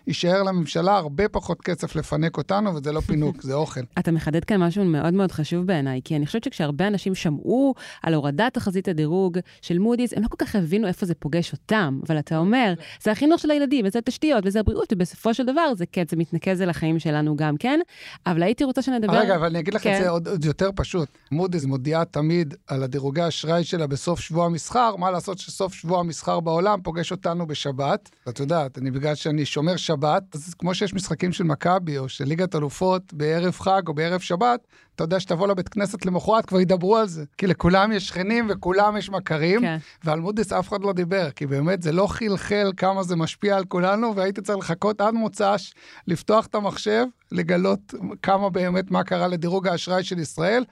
יישאר 0.06 0.42
לממשלה 0.42 0.96
הרבה 0.96 1.28
פחות 1.28 1.60
כסף 1.60 1.96
לפנק 1.96 2.38
אותנו, 2.38 2.74
וזה 2.74 2.92
לא 2.92 3.00
פינוק, 3.00 3.42
זה 3.42 3.54
אוכל. 3.54 3.80
אתה 3.98 4.12
מחדד 4.12 4.44
כאן 4.44 4.62
משהו 4.62 4.84
מאוד 4.84 5.14
מאוד 5.14 5.32
חשוב 5.32 5.66
בעיניי, 5.66 6.00
כי 6.04 6.16
אני 6.16 6.26
חושבת 6.26 6.44
שכשהרבה 6.44 6.86
אנשים 6.86 7.14
שמעו 7.14 7.74
על 8.02 8.14
הורדת 8.14 8.54
תחזית 8.54 8.88
הדירוג 8.88 9.38
של 9.62 9.78
מודי'ס, 9.78 10.12
הם 10.16 10.22
לא 10.22 10.28
כל 10.28 10.44
כך 10.44 10.56
הבינו 10.56 10.86
איפה 10.86 11.06
זה 11.06 11.14
פוגש 11.14 11.52
אותם, 11.52 12.00
אבל 12.06 12.18
אתה 12.18 12.38
אומר, 12.38 12.74
זה 13.02 13.12
החינוך 13.12 13.40
של 13.40 13.50
הילדים, 13.50 13.86
וזה 13.86 13.98
התשתיות, 13.98 14.46
וזה 14.46 14.60
הבריאות, 14.60 14.92
ובסופו 14.92 15.34
של 15.34 15.46
דבר 15.46 15.74
זה 15.74 15.84
כן, 15.92 16.04
זה 16.10 16.16
מתנקז 16.16 16.62
אל 16.62 16.70
החיים 16.70 16.98
שלנו 16.98 17.36
גם 17.36 17.56
כן, 17.56 17.80
אבל 18.26 18.42
הייתי 18.42 18.64
רוצה 18.64 18.82
שנדבר... 18.82 19.18
רגע, 19.18 19.36
אבל 19.36 19.46
אני 19.46 19.58
אגיד 19.58 19.74
לך 19.74 19.82
כן. 19.82 19.96
את 19.96 20.02
זה 20.02 20.08
עוד, 20.08 20.28
עוד 20.28 20.44
יותר 20.44 20.70
פשוט. 20.76 21.08
מודי'ס 21.30 21.64
מודיעה 21.64 22.04
תמיד 22.04 22.54
על 22.66 22.82
הדירוגי 22.82 23.20
האשראי 23.20 23.64
שלה 23.64 23.86
בסוף 23.86 24.20
שבוע 24.20 24.46
המסחר, 24.46 24.96
מה 24.96 25.10
לעשות 25.10 25.38
שסוף 25.38 25.74
שבוע 25.74 26.00
המסחר 26.00 26.40
בעולם 26.40 26.82
פוגש 26.82 27.10
אותנו 27.12 27.46
בשבת. 27.46 28.10
את 28.28 28.40
יודעת, 28.40 28.78
אני 28.78 28.90
בגלל 28.90 29.14
שאני 29.14 29.44
שומר 29.44 29.76
שבת, 29.76 29.91
אז 30.34 30.54
כמו 30.58 30.74
שיש 30.74 30.94
משחקים 30.94 31.32
של 31.32 31.44
מכבי 31.44 31.98
או 31.98 32.08
של 32.08 32.24
ליגת 32.24 32.54
אלופות 32.54 33.12
בערב 33.12 33.52
חג 33.52 33.82
או 33.88 33.94
בערב 33.94 34.20
שבת, 34.20 34.66
אתה 34.94 35.04
יודע 35.04 35.20
שתבוא 35.20 35.48
לבית 35.48 35.68
כנסת 35.68 36.06
למחרת, 36.06 36.46
כבר 36.46 36.60
ידברו 36.60 36.96
על 36.96 37.08
זה. 37.08 37.24
כי 37.38 37.46
לכולם 37.46 37.92
יש 37.92 38.08
שכנים 38.08 38.46
וכולם 38.50 38.96
יש 38.96 39.10
מכרים, 39.10 39.60
כן. 39.60 39.76
ועל 40.04 40.20
מודי'ס 40.20 40.52
אף 40.52 40.68
אחד 40.68 40.82
לא 40.82 40.92
דיבר, 40.92 41.30
כי 41.30 41.46
באמת 41.46 41.82
זה 41.82 41.92
לא 41.92 42.06
חלחל 42.06 42.72
כמה 42.76 43.02
זה 43.02 43.16
משפיע 43.16 43.56
על 43.56 43.64
כולנו, 43.64 44.16
והייתי 44.16 44.40
צריך 44.42 44.58
לחכות 44.58 45.00
עד 45.00 45.14
מוצ"ש, 45.14 45.72
לפתוח 46.06 46.46
את 46.46 46.54
המחשב, 46.54 47.04
לגלות 47.32 47.94
כמה 48.22 48.50
באמת, 48.50 48.90
מה 48.90 49.04
קרה 49.04 49.28
לדירוג 49.28 49.68
האשראי 49.68 50.04
של 50.04 50.18
ישראל. 50.18 50.64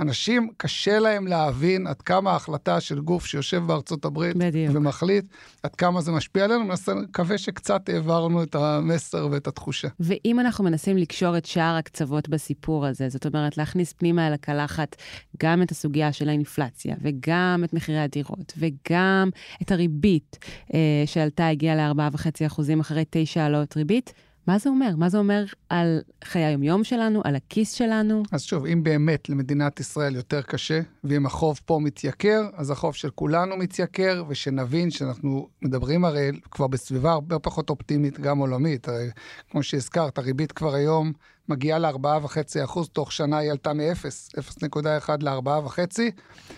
אנשים, 0.00 0.48
קשה 0.56 0.98
להם 0.98 1.26
להבין 1.26 1.86
עד 1.86 2.02
כמה 2.02 2.32
ההחלטה 2.32 2.80
של 2.80 3.00
גוף 3.00 3.26
שיושב 3.26 3.62
בארצות 3.66 4.04
הברית 4.04 4.36
בדיוק. 4.36 4.76
ומחליט, 4.76 5.24
עד 5.62 5.76
כמה 5.76 6.00
זה 6.00 6.12
משפיע 6.12 6.44
עלינו, 6.44 6.64
מקווה 6.96 7.38
שקצת 7.38 7.88
העברנו 7.88 8.42
את 8.42 8.54
המסר 8.54 9.28
ואת 9.30 9.46
התחושה. 9.46 9.88
ואם 10.00 10.40
אנחנו 10.40 10.64
מנסים 10.64 10.96
לקשור 10.96 11.38
את 11.38 11.46
שאר 11.46 11.76
הקצוות 11.78 12.28
בסיפור 12.28 12.86
הזה, 12.86 13.08
זאת 13.08 13.26
אומרת, 13.26 13.56
להכניס 13.56 13.92
פנימה 13.92 14.26
אל 14.26 14.32
הקלחת 14.32 14.96
גם 15.42 15.62
את 15.62 15.70
הסוגיה 15.70 16.12
של 16.12 16.28
האינפלציה, 16.28 16.96
וגם 17.02 17.62
את 17.64 17.72
מחירי 17.72 17.98
הדירות, 17.98 18.52
וגם 18.58 19.30
את 19.62 19.72
הריבית 19.72 20.38
אה, 20.74 21.02
שעלתה, 21.06 21.48
הגיעה 21.48 21.76
ל-4.5% 21.92 22.80
אחרי 22.80 23.04
תשע 23.10 23.42
העלות 23.42 23.76
ריבית, 23.76 24.12
מה 24.48 24.58
זה 24.58 24.68
אומר? 24.68 24.96
מה 24.96 25.08
זה 25.08 25.18
אומר 25.18 25.44
על 25.68 26.00
חיי 26.24 26.44
היומיום 26.44 26.84
שלנו, 26.84 27.20
על 27.24 27.36
הכיס 27.36 27.72
שלנו? 27.72 28.22
אז 28.32 28.42
שוב, 28.42 28.66
אם 28.66 28.82
באמת 28.82 29.28
למדינת 29.28 29.80
ישראל 29.80 30.16
יותר 30.16 30.42
קשה, 30.42 30.80
ואם 31.04 31.26
החוב 31.26 31.60
פה 31.64 31.78
מתייקר, 31.82 32.42
אז 32.54 32.70
החוב 32.70 32.94
של 32.94 33.10
כולנו 33.10 33.56
מתייקר, 33.56 34.24
ושנבין 34.28 34.90
שאנחנו 34.90 35.48
מדברים 35.62 36.04
הרי 36.04 36.30
כבר 36.50 36.66
בסביבה 36.66 37.12
הרבה 37.12 37.38
פחות 37.38 37.70
אופטימית, 37.70 38.20
גם 38.20 38.38
עולמית. 38.38 38.88
הרי 38.88 39.10
כמו 39.50 39.62
שהזכרת, 39.62 40.18
הריבית 40.18 40.52
כבר 40.52 40.74
היום 40.74 41.12
מגיעה 41.48 41.78
ל-4.5%, 41.78 42.78
תוך 42.92 43.12
שנה 43.12 43.38
היא 43.38 43.50
עלתה 43.50 43.72
מ-0, 43.72 44.38
0.1 44.38 45.10
ל-4.5. 45.20 45.78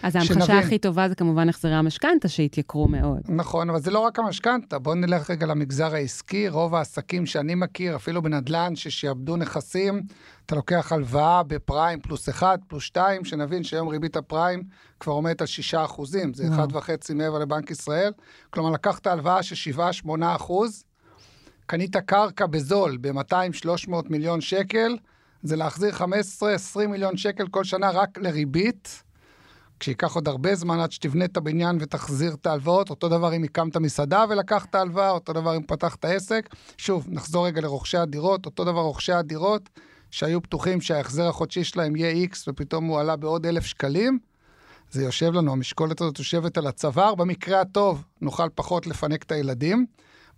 אז 0.03 0.17
ההמחשה 0.17 0.35
שנבין... 0.35 0.57
הכי 0.57 0.79
טובה 0.79 1.09
זה 1.09 1.15
כמובן 1.15 1.49
החזרי 1.49 1.75
המשכנתה 1.75 2.29
שהתייקרו 2.29 2.89
מאוד. 2.89 3.21
נכון, 3.29 3.71
אבל 3.71 3.81
זה 3.81 3.91
לא 3.91 3.99
רק 3.99 4.19
המשכנתה. 4.19 4.79
בואו 4.79 4.95
נלך 4.95 5.31
רגע 5.31 5.47
למגזר 5.47 5.95
העסקי. 5.95 6.49
רוב 6.49 6.75
העסקים 6.75 7.27
שאני 7.27 7.55
מכיר, 7.55 7.97
אפילו 7.97 8.23
בנדל"ן, 8.23 8.77
ששיעבדו 8.77 9.37
נכסים, 9.37 10.03
אתה 10.47 10.55
לוקח 10.55 10.93
הלוואה 10.93 11.43
בפריים 11.43 12.01
פלוס 12.01 12.29
1, 12.29 12.61
פלוס 12.69 12.83
2, 12.83 13.25
שנבין 13.25 13.65
שהיום 13.65 13.89
ריבית 13.89 14.17
הפריים 14.17 14.63
כבר 15.01 15.13
עומדת 15.13 15.41
על 15.41 15.47
6 15.47 15.75
אחוזים, 15.75 16.35
זה 16.35 16.49
1.5 16.49 17.15
מעבר 17.15 17.39
לבנק 17.39 17.71
ישראל. 17.71 18.13
כלומר, 18.51 18.71
לקחת 18.71 19.07
הלוואה 19.07 19.43
של 19.43 19.73
7-8 20.07 20.11
אחוז, 20.23 20.85
קנית 21.71 21.97
קרקע 21.97 22.47
בזול 22.47 22.97
ב-200-300 23.01 23.93
מיליון 24.09 24.41
שקל, 24.41 24.97
זה 25.43 25.57
להחזיר 25.57 25.95
15-20 25.95 26.87
מיליון 26.89 27.17
שקל 27.17 27.49
כל 27.49 27.65
שנה 27.65 27.91
רק 27.91 28.19
לריבית. 28.19 29.03
כשייקח 29.81 30.15
עוד 30.15 30.29
הרבה 30.29 30.55
זמן 30.55 30.81
עד 30.81 30.93
שתבנה 30.93 31.25
את 31.25 31.37
הבניין 31.37 31.79
ותחזיר 31.81 32.35
את 32.35 32.47
ההלוואות, 32.47 32.91
אותו 32.91 33.09
דבר 33.09 33.37
אם 33.37 33.45
הקמת 33.45 33.77
מסעדה 33.77 34.25
ולקחת 34.29 34.75
הלוואה, 34.75 35.11
אותו 35.11 35.33
דבר 35.33 35.57
אם 35.57 35.63
פתחת 35.63 36.05
עסק. 36.05 36.49
שוב, 36.77 37.07
נחזור 37.09 37.47
רגע 37.47 37.61
לרוכשי 37.61 37.97
הדירות, 37.97 38.47
אותו 38.47 38.65
דבר 38.65 38.81
רוכשי 38.81 39.13
הדירות 39.13 39.69
שהיו 40.11 40.43
פתוחים 40.43 40.81
שההחזר 40.81 41.29
החודשי 41.29 41.65
שלהם 41.65 41.97
יהיה 41.97 42.27
X 42.27 42.37
ופתאום 42.49 42.85
הוא 42.85 43.01
עלה 43.01 43.17
בעוד 43.17 43.47
אלף 43.47 43.65
שקלים. 43.67 44.19
זה 44.91 45.03
יושב 45.03 45.33
לנו, 45.33 45.53
המשקולת 45.53 46.01
הזאת 46.01 46.19
יושבת 46.19 46.59
על 46.59 46.67
הצוואר, 46.67 47.15
במקרה 47.15 47.61
הטוב 47.61 48.05
נוכל 48.21 48.49
פחות 48.55 48.87
לפנק 48.87 49.23
את 49.23 49.33
הילדים, 49.33 49.87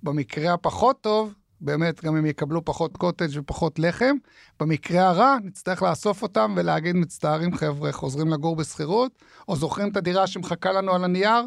במקרה 0.02 0.54
הפחות 0.54 1.00
טוב, 1.00 1.34
באמת 1.60 2.04
גם 2.04 2.16
הם 2.16 2.26
יקבלו 2.26 2.64
פחות 2.64 2.96
קוטג' 2.96 3.38
ופחות 3.38 3.78
לחם. 3.78 4.14
במקרה 4.60 5.08
הרע, 5.08 5.36
נצטרך 5.44 5.82
לאסוף 5.82 6.22
אותם 6.22 6.54
ולהגיד, 6.56 6.96
מצטערים 6.96 7.54
חבר'ה, 7.54 7.92
חוזרים 7.92 8.28
לגור 8.28 8.56
בשכירות, 8.56 9.12
או 9.48 9.56
זוכרים 9.56 9.88
את 9.88 9.96
הדירה 9.96 10.26
שמחכה 10.26 10.72
לנו 10.72 10.92
על 10.92 11.04
הנייר, 11.04 11.42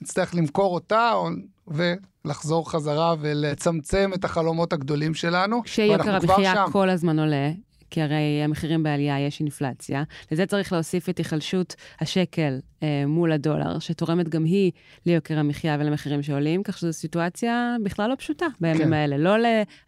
נצטרך 0.00 0.34
למכור 0.34 0.74
אותה, 0.74 1.12
או... 1.12 1.28
ולחזור 1.70 2.70
חזרה 2.70 3.14
ולצמצם 3.20 4.10
את 4.14 4.24
החלומות 4.24 4.72
הגדולים 4.72 5.14
שלנו. 5.14 5.62
כשיוקר 5.62 6.14
המחיה 6.14 6.64
כל 6.72 6.90
הזמן 6.90 7.18
עולה, 7.18 7.50
כי 7.90 8.02
הרי 8.02 8.42
המחירים 8.44 8.82
בעלייה, 8.82 9.20
יש 9.20 9.40
אינפלציה. 9.40 10.02
לזה 10.32 10.46
צריך 10.46 10.72
להוסיף 10.72 11.08
את 11.08 11.18
היחלשות 11.18 11.74
השקל 12.00 12.58
אה, 12.82 13.04
מול 13.06 13.32
הדולר, 13.32 13.78
שתורמת 13.78 14.28
גם 14.28 14.44
היא 14.44 14.72
ליוקר 15.06 15.38
המחיה 15.38 15.76
ולמחירים 15.80 16.22
שעולים, 16.22 16.62
כך 16.62 16.78
שזו 16.78 16.92
סיטואציה 16.92 17.76
בכלל 17.82 18.10
לא 18.10 18.14
פשוטה 18.14 18.46
בימים 18.60 18.78
כן. 18.78 18.92
האלה, 18.92 19.18
לא 19.18 19.36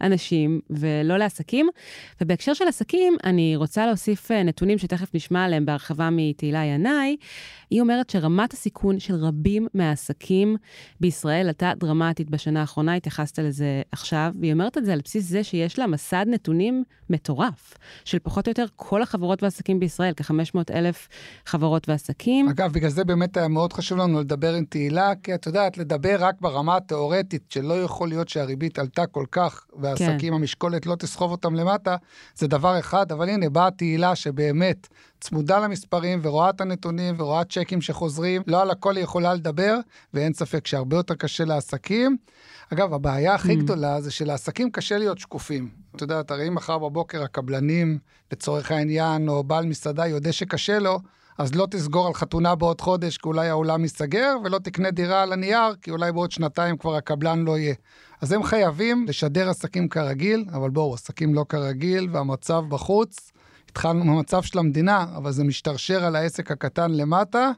לאנשים 0.01 0.61
ולא 0.71 1.17
לעסקים. 1.17 1.69
ובהקשר 2.21 2.55
של 2.55 2.69
עסקים, 2.69 3.17
אני 3.25 3.57
רוצה 3.57 3.87
להוסיף 3.87 4.31
אה, 4.31 4.43
נתונים 4.43 4.79
שתכף 4.79 5.15
נשמע 5.15 5.45
עליהם 5.45 5.67
בהרחבה 5.67 6.09
מתהילה 6.13 6.65
ינאי. 6.65 7.17
היא 7.71 7.81
אומרת 7.81 8.11
שרמת 8.11 8.53
הסיכון 8.53 9.01
של 9.01 9.15
רבים 9.15 9.69
מהעסקים 9.75 10.57
בישראל 11.01 11.47
עלתה 11.47 11.73
דרמטית 11.77 12.31
בשנה 12.31 12.61
האחרונה, 12.61 12.95
התייחסת 12.95 13.39
לזה 13.39 13.83
עכשיו, 13.93 14.33
והיא 14.41 14.53
אומרת 14.53 14.79
את 14.79 14.85
זה 14.85 14.93
על 14.93 15.01
בסיס 15.05 15.25
זה 15.25 15.45
שיש 15.45 15.79
לה 15.79 15.87
מסד 15.87 16.25
נתונים 16.29 16.85
מטורף, 17.11 17.75
של 18.05 18.19
פחות 18.19 18.47
או 18.47 18.51
יותר 18.51 18.65
כל 18.77 19.03
החברות 19.03 19.43
והעסקים 19.43 19.81
בישראל, 19.81 20.13
כ-500 20.17 20.75
אלף 20.75 21.09
חברות 21.47 21.89
ועסקים. 21.89 22.49
אגב, 22.49 22.73
בגלל 22.73 22.91
זה 22.91 23.05
באמת 23.05 23.37
היה 23.37 23.49
מאוד 23.49 23.73
חשוב 23.73 23.99
לנו 23.99 24.21
לדבר 24.21 24.55
עם 24.55 24.65
תהילה, 24.65 25.13
כי 25.23 25.35
את 25.35 25.47
יודעת, 25.47 25.79
לדבר 25.79 26.17
רק 26.19 26.35
ברמה 26.41 26.77
התיאורטית, 26.77 27.43
שלא 27.49 27.83
יכול 27.83 28.09
להיות 28.09 28.29
שהריבית 28.29 28.79
עלתה 28.79 29.07
כל 29.07 29.25
כך, 29.33 29.67
והעסקים, 29.77 30.19
כן. 30.19 30.33
המשקולת 30.33 30.87
לא 30.87 30.95
תסחוב 30.95 31.31
אותם 31.31 31.55
למטה, 31.55 31.97
זה 32.35 32.49
דבר 32.49 32.79
אחד, 32.79 33.13
אבל 33.13 33.29
הנה, 33.29 33.51
באה 33.51 33.71
תהילה 33.71 34.17
שבאמת 34.17 34.89
צמודה 35.23 35.59
למספרים 35.59 36.21
ורואה 36.23 36.51
את 36.51 36.61
הנתונים 36.61 37.15
ורואה 37.19 37.45
צ'קים 37.45 37.81
שחוזרים, 37.81 38.43
לא 38.47 38.63
על 38.63 38.71
הכל 38.71 38.97
היא 38.97 39.05
יכולה 39.05 39.35
לדבר, 39.35 39.77
ואין 40.15 40.33
ספק 40.33 40.67
שהרבה 40.67 40.97
יותר 40.97 41.15
קשה 41.15 41.45
לעסקים. 41.45 42.17
אגב, 42.73 42.95
הבעיה 42.95 43.35
הכי 43.35 43.53
mm. 43.53 43.57
גדולה 43.57 44.01
זה 44.01 44.11
שלעסקים 44.11 44.71
קשה 44.71 44.99
להיות 44.99 45.19
שקופים. 45.19 45.69
את 45.97 46.01
יודעת, 46.01 46.31
הרי 46.31 46.49
אם 46.49 46.55
מחר 46.55 46.79
בבוקר 46.79 47.23
הקבלנים, 47.23 47.99
לצורך 48.33 48.71
העניין, 48.71 49.29
או 49.29 49.45
בעל 49.45 49.67
מסעדה 49.67 50.07
יודע 50.07 50.33
שקשה 50.33 50.79
לו, 50.79 50.99
אז 51.39 51.55
לא 51.55 51.67
תסגור 51.71 52.07
על 52.07 52.15
חתונה 52.15 52.55
בעוד 52.55 52.81
חודש, 52.81 53.17
כי 53.17 53.29
אולי 53.29 53.49
האולם 53.49 53.83
ייסגר, 53.83 54.37
ולא 54.45 54.59
תקנה 54.59 54.91
דירה 54.91 55.23
על 55.23 55.33
הנייר, 55.33 55.75
כי 55.83 55.91
אולי 55.91 56.13
בעוד 56.13 56.31
שנתיים 56.31 56.77
כבר 56.77 56.97
הקבלן 56.97 57.45
לא 57.45 57.59
יהיה. 57.59 57.75
אז 58.21 58.33
הם 58.33 58.43
חייבים 58.43 59.07
לשדר 59.09 59.49
עסקים 59.49 59.89
כרגיל, 59.89 60.45
אבל 60.53 60.71
בואו, 60.71 60.95
עסקים 60.95 61.35
לא 61.35 61.45
כרגיל, 61.49 62.09
והמצב 62.13 62.65
בחוץ, 62.69 63.32
התחלנו 63.73 64.05
מהמצב 64.05 64.43
של 64.43 64.59
המדינה, 64.59 65.07
אבל 65.17 65.33
זה 65.33 65.45
משתרשר 65.45 66.05
על 66.05 66.17
העסק 66.17 66.51
הקטן 66.51 66.91
למטה. 66.91 67.51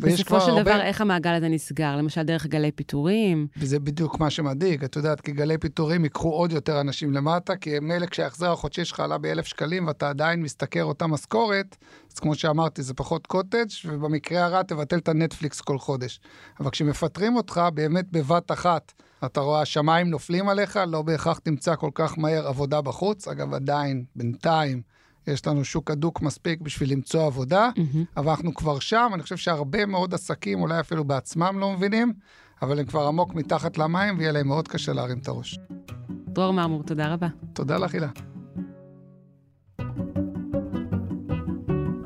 בסופו 0.00 0.40
של 0.40 0.50
הרבה... 0.50 0.62
דבר, 0.62 0.80
איך 0.80 1.00
המעגל 1.00 1.34
הזה 1.34 1.48
נסגר? 1.48 1.96
למשל, 1.96 2.22
דרך 2.22 2.46
גלי 2.46 2.72
פיטורים? 2.72 3.46
וזה 3.56 3.78
בדיוק 3.78 4.20
מה 4.20 4.30
שמדאיג. 4.30 4.84
את 4.84 4.96
יודעת, 4.96 5.20
כי 5.20 5.32
גלי 5.32 5.58
פיטורים 5.58 6.04
ייקחו 6.04 6.28
עוד 6.28 6.52
יותר 6.52 6.80
אנשים 6.80 7.12
למטה, 7.12 7.56
כי 7.56 7.78
מילא 7.80 8.06
כשההחזר 8.06 8.52
החודשי 8.52 8.84
שלך 8.84 9.00
עלה 9.00 9.18
באלף 9.18 9.46
שקלים 9.46 9.86
ואתה 9.86 10.08
עדיין 10.08 10.42
משתכר 10.42 10.84
אותה 10.84 11.06
משכורת, 11.06 11.76
אז 12.12 12.18
כמו 12.18 12.34
שאמרתי, 12.34 12.82
זה 12.82 12.94
פחות 12.94 13.26
קוטג', 13.26 13.66
ובמקרה 13.84 14.44
הרע 14.44 14.62
תבטל 14.62 14.98
את 14.98 15.08
הנטפליקס 15.08 15.60
כל 15.60 15.78
חודש. 15.78 16.20
אבל 16.60 16.70
כשמפטרים 16.70 17.36
אותך, 17.36 17.60
באמת 17.74 18.06
בבת 18.10 18.52
אחת, 18.52 18.92
אתה 19.24 19.40
רואה 19.40 19.62
השמיים 19.62 20.10
נופלים 20.10 20.48
עליך, 20.48 20.78
לא 20.88 21.02
בהכרח 21.02 21.38
תמצא 21.38 21.76
כל 21.76 21.90
כך 21.94 22.18
מהר 22.18 22.48
עבודה 22.48 22.80
בחוץ. 22.80 23.28
אגב, 23.28 23.54
עדיין, 23.54 24.04
בינתיים, 24.16 24.82
יש 25.28 25.46
לנו 25.46 25.64
שוק 25.64 25.90
הדוק 25.90 26.22
מספיק 26.22 26.60
בשביל 26.60 26.92
למצוא 26.92 27.26
עבודה, 27.26 27.70
mm-hmm. 27.76 27.98
אבל 28.16 28.30
אנחנו 28.30 28.54
כבר 28.54 28.78
שם, 28.78 29.10
אני 29.14 29.22
חושב 29.22 29.36
שהרבה 29.36 29.86
מאוד 29.86 30.14
עסקים, 30.14 30.60
אולי 30.60 30.80
אפילו 30.80 31.04
בעצמם 31.04 31.56
לא 31.58 31.72
מבינים, 31.72 32.12
אבל 32.62 32.78
הם 32.78 32.86
כבר 32.86 33.06
עמוק 33.06 33.34
מתחת 33.34 33.78
למים, 33.78 34.18
ויהיה 34.18 34.32
להם 34.32 34.48
מאוד 34.48 34.68
קשה 34.68 34.92
להרים 34.92 35.18
את 35.18 35.28
הראש. 35.28 35.58
דרור 36.10 36.52
מרמור, 36.52 36.82
תודה 36.82 37.12
רבה. 37.12 37.28
תודה 37.52 37.78
לך, 37.78 37.94
הילה. 37.94 38.08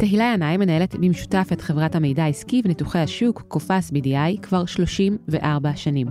תהילה 0.03 0.33
ינאי 0.35 0.57
מנהלת 0.57 0.95
במשותף 0.95 1.49
את 1.53 1.61
חברת 1.61 1.95
המידע 1.95 2.25
העסקי 2.25 2.63
וניתוחי 2.65 2.99
השוק, 2.99 3.43
קופס 3.49 3.91
BDI, 3.91 4.41
כבר 4.43 4.67
34 4.67 5.77
שנים. 5.77 6.07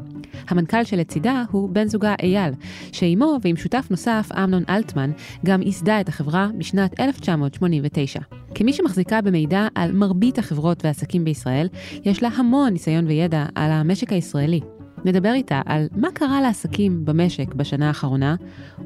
המנכ"ל 0.48 0.84
שלצידה 0.84 1.44
הוא 1.52 1.70
בן 1.70 1.88
זוגה 1.88 2.16
אייל, 2.22 2.54
שעימו 2.92 3.38
ועם 3.42 3.56
שותף 3.56 3.88
נוסף, 3.90 4.30
אמנון 4.44 4.64
אלטמן, 4.70 5.12
גם 5.46 5.62
ייסדה 5.62 6.02
את 6.02 6.10
החברה 6.10 6.48
בשנת 6.58 7.00
1989. 7.00 8.20
כמי 8.56 8.74
שמחזיקה 8.74 9.22
במידע 9.22 9.68
על 9.76 9.92
מרבית 9.92 10.38
החברות 10.38 10.86
והעסקים 10.86 11.26
בישראל, 11.26 11.68
יש 12.06 12.24
לה 12.24 12.30
המון 12.36 12.74
ניסיון 12.74 13.08
וידע 13.08 13.46
על 13.56 13.72
המשק 13.72 14.14
הישראלי. 14.14 14.60
נדבר 15.06 15.34
איתה 15.34 15.62
על 15.66 15.88
מה 15.96 16.12
קרה 16.14 16.42
לעסקים 16.42 17.06
במשק 17.06 17.54
בשנה 17.54 17.88
האחרונה, 17.88 18.36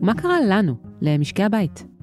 ומה 0.02 0.14
קרה 0.14 0.38
לנו, 0.42 0.76
למשקי 1.02 1.44
הבית. 1.44 1.95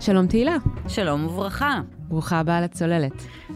שלום 0.00 0.26
תהילה. 0.26 0.56
שלום 0.88 1.26
וברכה. 1.26 1.80
ברוכה 2.08 2.38
הבאה 2.38 2.60
לצוללת. 2.60 3.12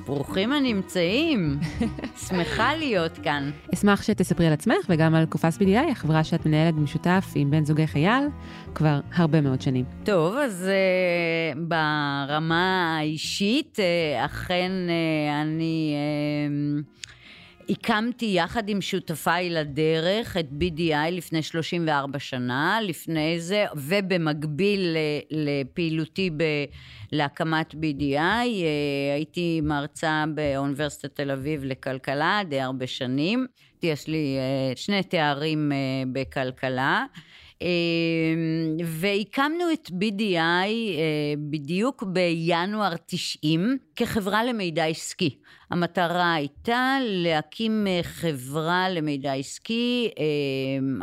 ברוכים 0.06 0.52
הנמצאים. 0.52 1.58
שמחה 2.28 2.74
להיות 2.74 3.18
כאן. 3.18 3.50
אשמח 3.74 4.02
שתספרי 4.02 4.46
על 4.46 4.52
עצמך 4.52 4.76
וגם 4.88 5.14
על 5.14 5.26
קופס 5.26 5.58
BDI, 5.58 5.90
החברה 5.90 6.24
שאת 6.24 6.46
מנהלת 6.46 6.74
במשותף 6.74 7.24
עם 7.34 7.50
בן 7.50 7.64
זוגך 7.64 7.96
אייל 7.96 8.24
כבר 8.74 9.00
הרבה 9.14 9.40
מאוד 9.40 9.60
שנים. 9.60 9.84
טוב, 10.04 10.36
אז 10.36 10.68
uh, 11.54 11.58
ברמה 11.58 12.96
האישית, 12.98 13.78
uh, 13.78 14.24
אכן 14.24 14.72
uh, 14.86 15.42
אני... 15.42 15.94
Uh, 16.80 17.03
הקמתי 17.68 18.26
יחד 18.26 18.68
עם 18.68 18.80
שותפיי 18.80 19.50
לדרך 19.50 20.36
את 20.36 20.46
BDI 20.60 21.10
לפני 21.10 21.42
34 21.42 22.18
שנה, 22.18 22.78
לפני 22.82 23.40
זה, 23.40 23.64
ובמקביל 23.76 24.96
לפעילותי 25.30 26.30
ב... 26.30 26.42
להקמת 27.14 27.74
BDI, 27.74 28.16
אה, 28.16 29.14
הייתי 29.14 29.60
מרצה 29.60 30.24
באוניברסיטת 30.34 31.14
תל 31.14 31.30
אביב 31.30 31.64
לכלכלה 31.64 32.40
די 32.48 32.60
הרבה 32.60 32.86
שנים. 32.86 33.46
יש 33.82 34.08
לי 34.08 34.36
אה, 34.38 34.76
שני 34.76 35.02
תארים 35.02 35.72
אה, 35.72 35.76
בכלכלה. 36.12 37.04
והקמנו 38.84 39.64
את 39.72 39.90
BDI 39.90 40.70
בדיוק 41.38 42.02
בינואר 42.02 42.94
90 43.06 43.78
כחברה 43.96 44.44
למידע 44.44 44.84
עסקי. 44.84 45.38
המטרה 45.70 46.34
הייתה 46.34 46.96
להקים 47.02 47.86
אה, 47.86 48.00
חברה 48.02 48.88
למידע 48.88 49.32
עסקי, 49.32 50.10
אה, 50.18 50.24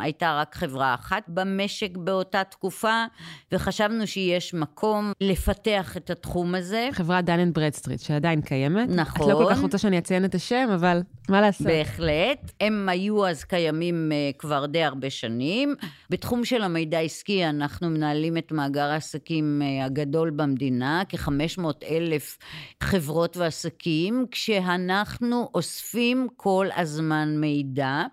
הייתה 0.03 0.37
רק 0.39 0.55
חברה 0.55 0.93
אחת 0.93 1.23
במשק 1.27 1.97
באותה 1.97 2.43
תקופה, 2.43 3.05
וחשבנו 3.51 4.07
שיש 4.07 4.53
מקום 4.53 5.11
לפתח 5.21 5.97
את 5.97 6.09
התחום 6.09 6.55
הזה. 6.55 6.89
חברת 6.91 7.25
דן 7.25 7.39
אנד 7.39 7.53
ברדסטריט, 7.53 7.99
שעדיין 7.99 8.41
קיימת. 8.41 8.89
נכון. 8.89 9.29
את 9.29 9.33
לא 9.33 9.43
כל 9.45 9.55
כך 9.55 9.61
רוצה 9.61 9.77
שאני 9.77 9.97
אציין 9.97 10.25
את 10.25 10.35
השם, 10.35 10.69
אבל 10.73 11.01
מה 11.29 11.41
לעשות? 11.41 11.67
בהחלט. 11.67 12.51
הם 12.61 12.89
היו 12.89 13.27
אז 13.27 13.43
קיימים 13.43 14.11
אה, 14.11 14.31
כבר 14.37 14.65
די 14.65 14.83
הרבה 14.83 15.09
שנים. 15.09 15.75
בתחום 16.09 16.40
של 16.45 16.63
המידע 16.63 16.97
העסקי 16.97 17.45
אנחנו 17.45 17.89
מנהלים 17.89 18.37
את 18.37 18.51
מאגר 18.51 18.89
העסקים 18.89 19.61
הגדול 19.85 20.29
במדינה, 20.29 21.03
כ-500 21.09 21.61
אלף 21.89 22.37
חברות 22.83 23.37
ועסקים, 23.37 24.25
כש... 24.31 24.51
שאנחנו 24.51 25.49
אוספים 25.53 26.27
כל 26.35 26.67
הזמן 26.75 27.37
מידע. 27.37 28.03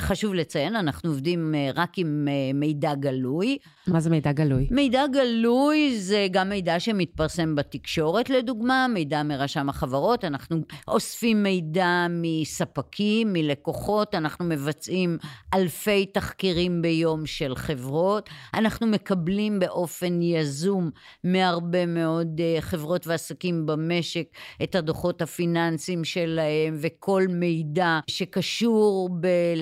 חשוב 0.00 0.34
לציין, 0.34 0.76
אנחנו 0.76 1.10
עובדים 1.10 1.54
אה, 1.54 1.70
רק 1.74 1.98
עם 1.98 2.28
אה, 2.28 2.52
מידע 2.54 2.94
גלוי. 2.94 3.58
מה 3.86 4.00
זה 4.00 4.10
מידע 4.10 4.32
גלוי? 4.32 4.68
מידע 4.70 5.06
גלוי 5.12 5.98
זה 5.98 6.26
גם 6.30 6.48
מידע 6.48 6.80
שמתפרסם 6.80 7.54
בתקשורת, 7.54 8.30
לדוגמה, 8.30 8.86
מידע 8.94 9.22
מרשם 9.22 9.68
החברות. 9.68 10.24
אנחנו 10.24 10.60
אוספים 10.88 11.42
מידע 11.42 12.06
מספקים, 12.10 13.32
מלקוחות, 13.32 14.14
אנחנו 14.14 14.44
מבצעים 14.44 15.18
אלפי 15.54 16.06
תחקירים 16.06 16.82
ביום 16.82 17.26
של 17.26 17.54
חברות. 17.54 18.28
אנחנו 18.54 18.86
מקבלים 18.86 19.58
באופן 19.58 20.22
יזום 20.22 20.90
מהרבה 21.24 21.86
מאוד 21.86 22.40
אה, 22.40 22.60
חברות 22.60 23.06
ועסקים 23.06 23.66
במשק 23.66 24.26
את 24.62 24.74
הדוחות 24.74 25.22
הפיננסיים 25.22 26.04
שלהם 26.04 26.76
וכל 26.80 27.22
מידע 27.28 28.00
שקשור 28.06 29.08
ב- 29.20 29.54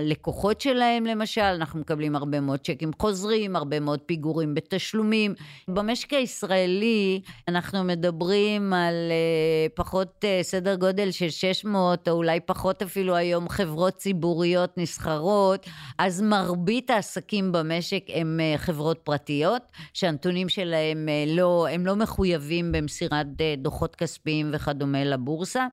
ללקוחות 0.00 0.60
שלהם, 0.60 1.06
למשל. 1.06 1.40
אנחנו 1.40 1.80
מקבלים 1.80 2.16
הרבה 2.16 2.40
מאוד 2.40 2.60
צ'קים 2.60 2.90
חוזרים, 3.00 3.56
הרבה 3.56 3.80
מאוד 3.80 4.00
פיגורים 4.00 4.54
בתשלומים. 4.54 5.34
במשק 5.68 6.12
הישראלי 6.12 7.20
אנחנו 7.48 7.84
מדברים 7.84 8.72
על 8.72 8.94
uh, 8.94 9.72
פחות 9.74 10.24
uh, 10.24 10.42
סדר 10.42 10.74
גודל 10.74 11.10
של 11.10 11.30
600, 11.30 12.08
או 12.08 12.12
אולי 12.12 12.40
פחות 12.40 12.82
אפילו 12.82 13.16
היום, 13.16 13.48
חברות 13.48 13.94
ציבוריות 13.94 14.78
נסחרות, 14.78 15.66
אז 15.98 16.22
מרבית 16.22 16.90
העסקים 16.90 17.52
במשק 17.52 18.02
הם 18.08 18.40
uh, 18.40 18.58
חברות 18.58 18.98
פרטיות, 19.04 19.62
שהנתונים 19.94 20.48
שלהם 20.48 21.08
uh, 21.08 21.30
לא, 21.36 21.66
הם 21.70 21.86
לא 21.86 21.96
מחויבים 21.96 22.72
במסירת 22.72 23.26
uh, 23.26 23.60
דוחות 23.62 23.96
כספיים 23.96 24.50
וכדומה 24.52 25.04
לבורסה. 25.04 25.66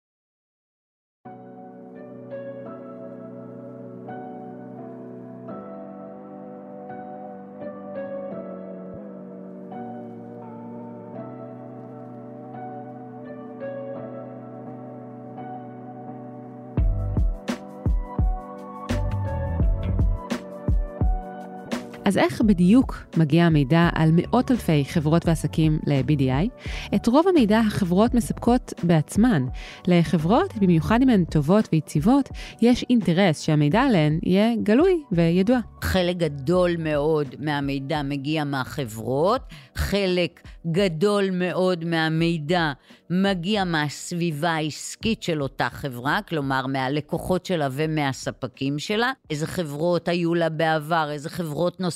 אז 22.05 22.17
איך 22.17 22.41
בדיוק 22.41 23.03
מגיע 23.17 23.45
המידע 23.45 23.89
על 23.95 24.09
מאות 24.13 24.51
אלפי 24.51 24.85
חברות 24.85 25.27
ועסקים 25.27 25.79
ל-BDI? 25.87 26.49
את 26.95 27.07
רוב 27.07 27.27
המידע 27.27 27.59
החברות 27.59 28.13
מספקות 28.13 28.73
בעצמן. 28.83 29.45
לחברות, 29.87 30.57
במיוחד 30.57 30.99
אם 31.01 31.09
הן 31.09 31.23
טובות 31.23 31.69
ויציבות, 31.73 32.29
יש 32.61 32.85
אינטרס 32.89 33.41
שהמידע 33.41 33.81
עליהן 33.81 34.19
יהיה 34.23 34.55
גלוי 34.63 35.03
וידוע. 35.11 35.59
חלק 35.81 36.17
גדול 36.17 36.75
מאוד 36.79 37.35
מהמידע 37.39 38.01
מגיע 38.01 38.43
מהחברות, 38.43 39.41
חלק 39.75 40.41
גדול 40.71 41.29
מאוד 41.31 41.85
מהמידע 41.85 42.71
מגיע 43.09 43.63
מהסביבה 43.63 44.49
העסקית 44.49 45.23
של 45.23 45.41
אותה 45.41 45.67
חברה, 45.71 46.19
כלומר 46.29 46.67
מהלקוחות 46.67 47.45
שלה 47.45 47.67
ומהספקים 47.71 48.79
שלה, 48.79 49.11
איזה 49.29 49.47
חברות 49.47 50.07
היו 50.07 50.35
לה 50.35 50.49
בעבר, 50.49 51.09
איזה 51.11 51.29
חברות 51.29 51.79
נוספות 51.79 51.92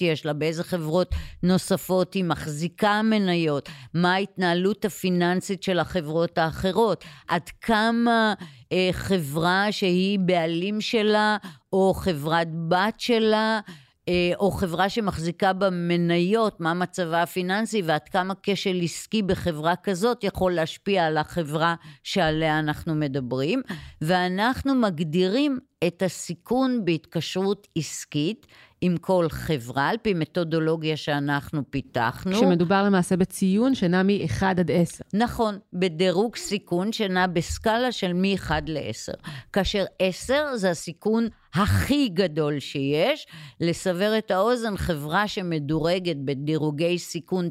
יש 0.00 0.26
לה, 0.26 0.32
באיזה 0.32 0.64
חברות 0.64 1.14
נוספות 1.42 2.14
היא 2.14 2.24
מחזיקה 2.24 3.02
מניות, 3.04 3.68
מה 3.94 4.14
ההתנהלות 4.14 4.84
הפיננסית 4.84 5.62
של 5.62 5.78
החברות 5.78 6.38
האחרות, 6.38 7.04
עד 7.28 7.48
כמה 7.60 8.34
אה, 8.72 8.88
חברה 8.92 9.72
שהיא 9.72 10.18
בעלים 10.18 10.80
שלה 10.80 11.36
או 11.72 11.94
חברת 11.94 12.48
בת 12.68 13.00
שלה 13.00 13.60
אה, 14.08 14.32
או 14.38 14.50
חברה 14.50 14.88
שמחזיקה 14.88 15.52
במניות, 15.52 16.60
מה 16.60 16.74
מצבה 16.74 17.22
הפיננסי 17.22 17.82
ועד 17.84 18.08
כמה 18.08 18.34
כשל 18.42 18.80
עסקי 18.82 19.22
בחברה 19.22 19.76
כזאת 19.76 20.24
יכול 20.24 20.52
להשפיע 20.52 21.06
על 21.06 21.16
החברה 21.16 21.74
שעליה 22.02 22.58
אנחנו 22.58 22.94
מדברים, 22.94 23.62
ואנחנו 24.00 24.74
מגדירים 24.74 25.58
את 25.86 26.02
הסיכון 26.02 26.84
בהתקשרות 26.84 27.68
עסקית 27.76 28.46
עם 28.80 28.96
כל 28.96 29.26
חברה, 29.28 29.88
על 29.88 29.96
פי 30.02 30.14
מתודולוגיה 30.14 30.96
שאנחנו 30.96 31.62
פיתחנו. 31.70 32.36
שמדובר 32.36 32.82
למעשה 32.82 33.16
בציון 33.16 33.74
שנע 33.74 34.02
מ-1 34.02 34.44
עד 34.44 34.70
10. 34.70 35.04
נכון, 35.12 35.58
בדירוג 35.72 36.36
סיכון 36.36 36.92
שנע 36.92 37.26
בסקאלה 37.26 37.92
של 37.92 38.12
מ-1 38.12 38.50
ל-10. 38.66 39.28
כאשר 39.52 39.84
10 39.98 40.56
זה 40.56 40.70
הסיכון 40.70 41.28
הכי 41.54 42.08
גדול 42.08 42.58
שיש. 42.58 43.26
לסבר 43.60 44.18
את 44.18 44.30
האוזן, 44.30 44.76
חברה 44.76 45.28
שמדורגת 45.28 46.16
בדירוגי 46.16 46.98
סיכון 46.98 47.48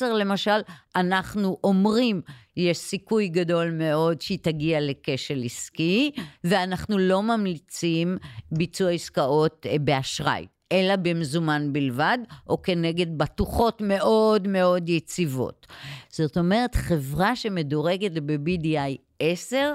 9-10, 0.00 0.04
למשל, 0.04 0.60
אנחנו 0.96 1.58
אומרים, 1.64 2.20
יש 2.56 2.78
סיכוי 2.78 3.28
גדול 3.28 3.70
מאוד 3.70 4.20
שהיא 4.20 4.38
תגיע 4.42 4.78
לכשל 4.80 5.42
עסקי, 5.44 6.10
ואנחנו 6.44 6.98
לא 6.98 7.22
ממליצים 7.22 8.18
ביצוע 8.52 8.90
עסקאות 8.90 9.66
אה, 9.70 9.76
באשראי. 9.78 10.46
אלא 10.72 10.96
במזומן 10.96 11.72
בלבד, 11.72 12.18
או 12.48 12.62
כנגד 12.62 13.18
בטוחות 13.18 13.80
מאוד 13.80 14.48
מאוד 14.48 14.88
יציבות. 14.88 15.66
זאת 16.08 16.36
אומרת, 16.36 16.74
חברה 16.74 17.36
שמדורגת 17.36 18.12
ב-BDI 18.12 18.96
10, 19.22 19.74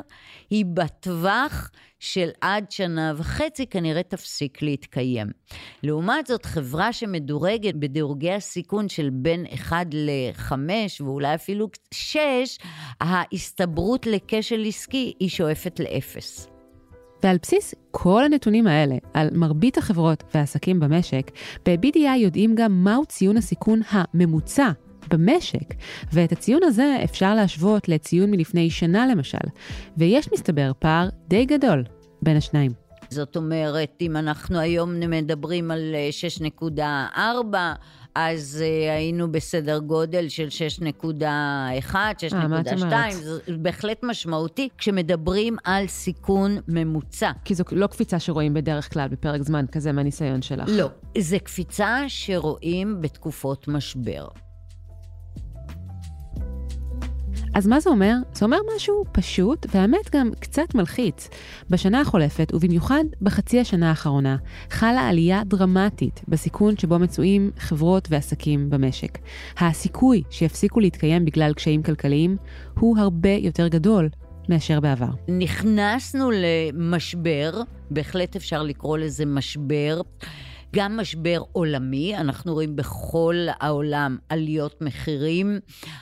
היא 0.50 0.66
בטווח 0.66 1.72
של 2.00 2.30
עד 2.42 2.72
שנה 2.72 3.14
וחצי 3.18 3.66
כנראה 3.66 4.04
תפסיק 4.04 4.62
להתקיים. 4.62 5.28
לעומת 5.84 6.28
זאת, 6.28 6.46
חברה 6.46 6.94
שמדורגת 6.94 7.76
בדירוגי 7.76 8.32
הסיכון 8.32 8.90
של 8.90 9.10
בין 9.12 9.46
1 9.54 9.88
ל-5 9.94 10.52
ואולי 11.00 11.36
אפילו 11.36 11.68
6, 11.92 12.58
ההסתברות 13.02 14.06
לכשל 14.06 14.64
עסקי 14.68 15.14
היא 15.20 15.30
שואפת 15.30 15.80
לאפס. 15.80 16.48
ועל 17.24 17.38
בסיס 17.42 17.76
כל 17.92 18.24
הנתונים 18.24 18.68
האלה, 18.68 18.96
על 19.14 19.30
מרבית 19.34 19.78
החברות 19.78 20.24
והעסקים 20.34 20.80
במשק, 20.80 21.32
ב-BDI 21.66 22.18
יודעים 22.18 22.56
גם 22.56 22.84
מהו 22.84 23.06
ציון 23.06 23.38
הסיכון 23.38 23.82
הממוצע 23.90 24.70
במשק, 25.10 25.74
ואת 26.14 26.32
הציון 26.32 26.64
הזה 26.64 26.98
אפשר 27.04 27.36
להשוות 27.36 27.90
לציון 27.90 28.32
מלפני 28.32 28.70
שנה 28.70 29.08
למשל, 29.08 29.48
ויש 29.98 30.30
מסתבר 30.34 30.72
פער 30.80 31.10
די 31.28 31.46
גדול 31.46 31.84
בין 32.22 32.38
השניים. 32.38 32.72
זאת 33.10 33.38
אומרת, 33.38 33.98
אם 34.02 34.18
אנחנו 34.18 34.60
היום 34.60 35.00
מדברים 35.00 35.72
על 35.72 35.96
6.4, 36.60 37.20
אז 38.16 38.64
uh, 38.64 38.92
היינו 38.92 39.32
בסדר 39.32 39.80
גודל 39.80 40.30
של 40.30 40.48
6.1, 41.88 41.94
6.2, 41.94 41.96
זה 43.12 43.40
בהחלט 43.58 44.04
משמעותי 44.04 44.70
כשמדברים 44.78 45.58
על 45.64 45.88
סיכון 45.88 46.58
ממוצע. 46.68 47.32
כי 47.46 47.56
זו 47.56 47.64
לא 47.72 47.88
קפיצה 47.88 48.20
שרואים 48.20 48.54
בדרך 48.54 48.94
כלל 48.94 49.08
בפרק 49.08 49.42
זמן 49.42 49.66
כזה 49.72 49.92
מהניסיון 49.92 50.42
שלך. 50.42 50.70
לא, 50.70 50.88
זו 51.18 51.38
קפיצה 51.44 52.04
שרואים 52.08 53.02
בתקופות 53.02 53.68
משבר. 53.68 54.28
אז 57.54 57.68
מה 57.68 57.80
זה 57.80 57.90
אומר? 57.90 58.14
זה 58.34 58.46
אומר 58.46 58.58
משהו 58.76 59.04
פשוט, 59.12 59.66
והאמת 59.74 60.16
גם 60.16 60.32
קצת 60.40 60.76
מלחיץ. 60.76 61.30
בשנה 61.70 62.02
החולפת, 62.02 62.52
ובמיוחד 62.54 63.04
בחצי 63.22 63.60
השנה 63.60 63.90
האחרונה, 63.90 64.38
חלה 64.70 65.08
עלייה 65.08 65.44
דרמטית 65.44 66.22
בסיכון 66.28 66.78
שבו 66.78 67.00
מצויים 67.00 67.52
חברות 67.58 68.08
ועסקים 68.12 68.70
במשק. 68.70 69.18
הסיכוי 69.58 70.24
שיפסיקו 70.30 70.80
להתקיים 70.80 71.26
בגלל 71.26 71.54
קשיים 71.54 71.84
כלכליים 71.84 72.38
הוא 72.80 72.98
הרבה 72.98 73.30
יותר 73.30 73.68
גדול 73.68 74.10
מאשר 74.50 74.80
בעבר. 74.80 75.10
נכנסנו 75.28 76.32
למשבר, 76.34 77.62
בהחלט 77.92 78.36
אפשר 78.36 78.64
לקרוא 78.64 78.98
לזה 78.98 79.26
משבר. 79.26 80.02
גם 80.76 80.98
משבר 80.98 81.42
עולמי, 81.52 82.18
אנחנו 82.18 82.54
רואים 82.54 82.76
בכל 82.76 83.36
העולם 83.60 84.18
עליות 84.30 84.82
מחירים, 84.82 85.60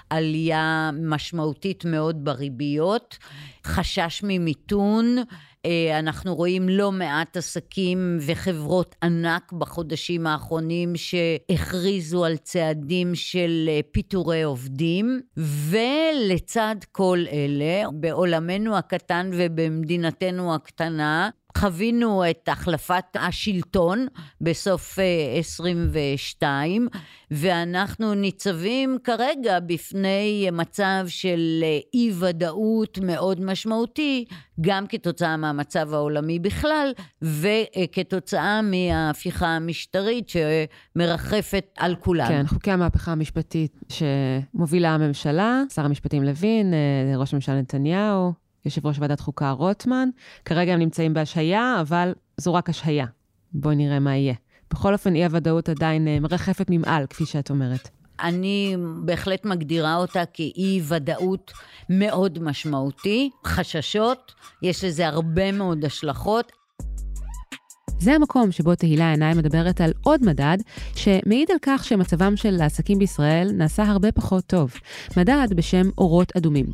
עלייה 0.10 0.91
משמעותית 0.93 1.86
מאוד 1.86 2.25
בריביות, 2.25 3.17
חשש 3.65 4.21
ממיתון, 4.23 5.17
אה, 5.65 5.99
אנחנו 5.99 6.36
רואים 6.36 6.69
לא 6.69 6.91
מעט 6.91 7.38
עסקים 7.38 8.17
וחברות 8.21 8.95
ענק 9.04 9.51
בחודשים 9.51 10.28
האחרונים 10.28 10.93
שהכריזו 10.95 12.25
על 12.25 12.38
צעדים 12.38 13.15
של 13.15 13.65
אה, 13.69 13.80
פיטורי 13.91 14.43
עובדים, 14.43 15.21
ולצד 15.38 16.75
כל 16.91 17.19
אלה, 17.32 17.91
בעולמנו 17.93 18.78
הקטן 18.78 19.30
ובמדינתנו 19.34 20.56
הקטנה, 20.56 21.30
חווינו 21.57 22.29
את 22.29 22.49
החלפת 22.49 23.03
השלטון 23.15 24.07
בסוף 24.41 24.99
22, 25.39 26.87
אה, 26.95 26.99
ואנחנו 27.31 28.13
ניצבים 28.13 28.97
כרגע 29.03 29.59
בפני 29.59 30.49
מצב 30.51 31.05
של 31.07 31.63
אי-ודאות 31.93 32.99
מאוד 33.01 33.41
משמעותי, 33.41 34.25
גם 34.61 34.87
כתוצאה 34.87 35.37
מהמצב 35.37 35.93
העולמי 35.93 36.39
בכלל, 36.39 36.91
וכתוצאה 37.21 38.61
מההפיכה 38.61 39.47
המשטרית 39.47 40.29
שמרחפת 40.29 41.65
על 41.77 41.95
כולנו. 41.95 42.29
כן, 42.29 42.47
חוקי 42.47 42.71
המהפכה 42.71 43.11
המשפטית 43.11 43.79
שמובילה 43.89 44.89
הממשלה, 44.89 45.63
שר 45.73 45.85
המשפטים 45.85 46.23
לוין, 46.23 46.73
אה, 46.73 47.17
ראש 47.17 47.33
הממשלה 47.33 47.61
נתניהו, 47.61 48.44
יושב 48.65 48.88
ראש 48.88 48.99
ועדת 48.99 49.19
חוקה 49.19 49.51
רוטמן. 49.51 50.10
כרגע 50.45 50.73
הם 50.73 50.80
נמצאים 50.80 51.13
בהשהיה, 51.13 51.78
אבל 51.82 52.13
זו 52.38 52.54
רק 52.54 52.69
השהיה. 52.69 53.06
בואי 53.54 53.75
נראה 53.75 53.99
מה 53.99 54.15
יהיה. 54.15 54.34
בכל 54.71 54.93
אופן, 54.93 55.15
אי-הוודאות 55.15 55.69
עדיין 55.69 56.08
אה, 56.08 56.19
מרחפת 56.19 56.67
ממעל, 56.69 57.06
כפי 57.10 57.25
שאת 57.25 57.49
אומרת. 57.49 57.89
אני 58.19 58.75
בהחלט 59.06 59.45
מגדירה 59.45 59.95
אותה 59.95 60.23
כאי 60.34 60.82
ודאות 60.88 61.51
מאוד 61.89 62.39
משמעותי, 62.43 63.30
חששות, 63.45 64.34
יש 64.62 64.84
לזה 64.84 65.08
הרבה 65.08 65.51
מאוד 65.51 65.86
השלכות. 65.86 66.51
זה 67.99 68.13
המקום 68.13 68.51
שבו 68.51 68.75
תהילה 68.75 69.12
עיניים 69.12 69.38
מדברת 69.38 69.81
על 69.81 69.91
עוד 70.03 70.25
מדד, 70.25 70.58
שמעיד 70.95 71.51
על 71.51 71.58
כך 71.62 71.84
שמצבם 71.84 72.36
של 72.36 72.62
העסקים 72.62 72.99
בישראל 72.99 73.51
נעשה 73.53 73.84
הרבה 73.84 74.12
פחות 74.12 74.43
טוב. 74.47 74.73
מדד 75.17 75.47
בשם 75.55 75.89
אורות 75.97 76.31
אדומים. 76.38 76.65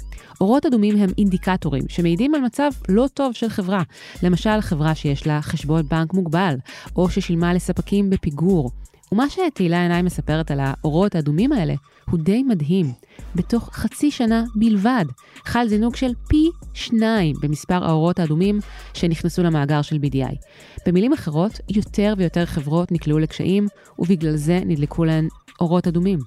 אורות 0.42 0.66
אדומים 0.66 0.98
הם 0.98 1.10
אינדיקטורים 1.18 1.84
שמעידים 1.88 2.36
על 2.36 2.42
מצב 2.42 2.72
לא 2.90 3.08
טוב 3.14 3.34
של 3.34 3.50
חברה. 3.50 3.84
למשל, 4.24 4.62
חברה 4.62 4.96
שיש 4.96 5.28
לה 5.28 5.42
חשבון 5.42 5.84
בנק 5.88 6.14
מוגבל, 6.14 6.56
או 6.96 7.10
ששילמה 7.10 7.54
לספקים 7.54 8.10
בפיגור, 8.10 8.72
ומה 9.12 9.26
שתהילה 9.30 9.82
עיניים 9.82 10.06
מספרת 10.06 10.52
על 10.52 10.60
האורות 10.60 11.16
האדומים 11.16 11.52
האלה 11.52 11.74
הוא 12.10 12.20
די 12.20 12.44
מדהים. 12.44 12.92
בתוך 13.36 13.70
חצי 13.74 14.12
שנה 14.12 14.44
בלבד 14.56 15.06
חל 15.46 15.68
זינוק 15.68 15.96
של 15.96 16.12
פי 16.28 16.50
שניים 16.74 17.36
במספר 17.42 17.84
האורות 17.86 18.20
האדומים 18.20 18.60
שנכנסו 18.94 19.44
למאגר 19.44 19.82
של 19.82 19.96
BDI. 19.96 20.36
במילים 20.86 21.13
אחרות, 21.13 21.60
יותר 21.70 22.13
ויותר 22.17 22.46
חברות 22.46 22.91
נקלעו 22.91 23.20
לקשיים, 23.20 23.67
ובגלל 24.00 24.36
זה 24.36 24.60
נדלקו 24.65 25.06
להן 25.06 25.28
אורות 25.62 25.88
אדומים. 25.88 26.20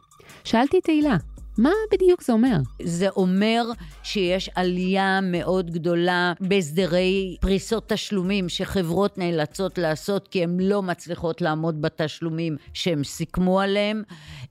שאלתי 0.44 0.78
את 0.78 0.84
תהילה, 0.84 1.16
מה 1.58 1.70
בדיוק 1.92 2.22
זה 2.22 2.32
אומר? 2.32 2.56
זה 2.82 3.08
אומר 3.08 3.62
שיש 4.02 4.50
עלייה 4.54 5.20
מאוד 5.22 5.70
גדולה 5.70 6.32
בהסדרי 6.40 7.36
פריסות 7.40 7.88
תשלומים 7.88 8.48
שחברות 8.48 9.18
נאלצות 9.18 9.78
לעשות 9.78 10.28
כי 10.28 10.42
הן 10.42 10.60
לא 10.60 10.82
מצליחות 10.82 11.40
לעמוד 11.40 11.82
בתשלומים 11.82 12.56
שהן 12.74 13.04
סיכמו 13.04 13.60
עליהם, 13.60 14.02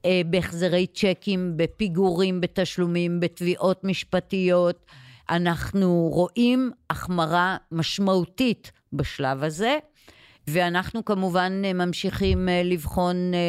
אה, 0.05 0.21
בהחזרי 0.25 0.87
צ'קים, 0.87 1.53
בפיגורים 1.55 2.41
בתשלומים, 2.41 3.19
בתביעות 3.19 3.83
משפטיות. 3.83 4.85
אנחנו 5.29 6.09
רואים 6.11 6.71
החמרה 6.89 7.57
משמעותית 7.71 8.71
בשלב 8.93 9.43
הזה. 9.43 9.77
ואנחנו 10.47 11.05
כמובן 11.05 11.61
אה, 11.65 11.73
ממשיכים 11.73 12.49
אה, 12.49 12.61
לבחון 12.63 13.15
אה, 13.33 13.39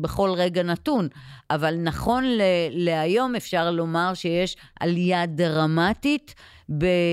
בכל 0.00 0.30
רגע 0.36 0.62
נתון, 0.62 1.08
אבל 1.50 1.74
נכון 1.74 2.24
להיום 2.70 3.34
אפשר 3.36 3.70
לומר 3.70 4.14
שיש 4.14 4.56
עלייה 4.80 5.26
דרמטית 5.26 6.34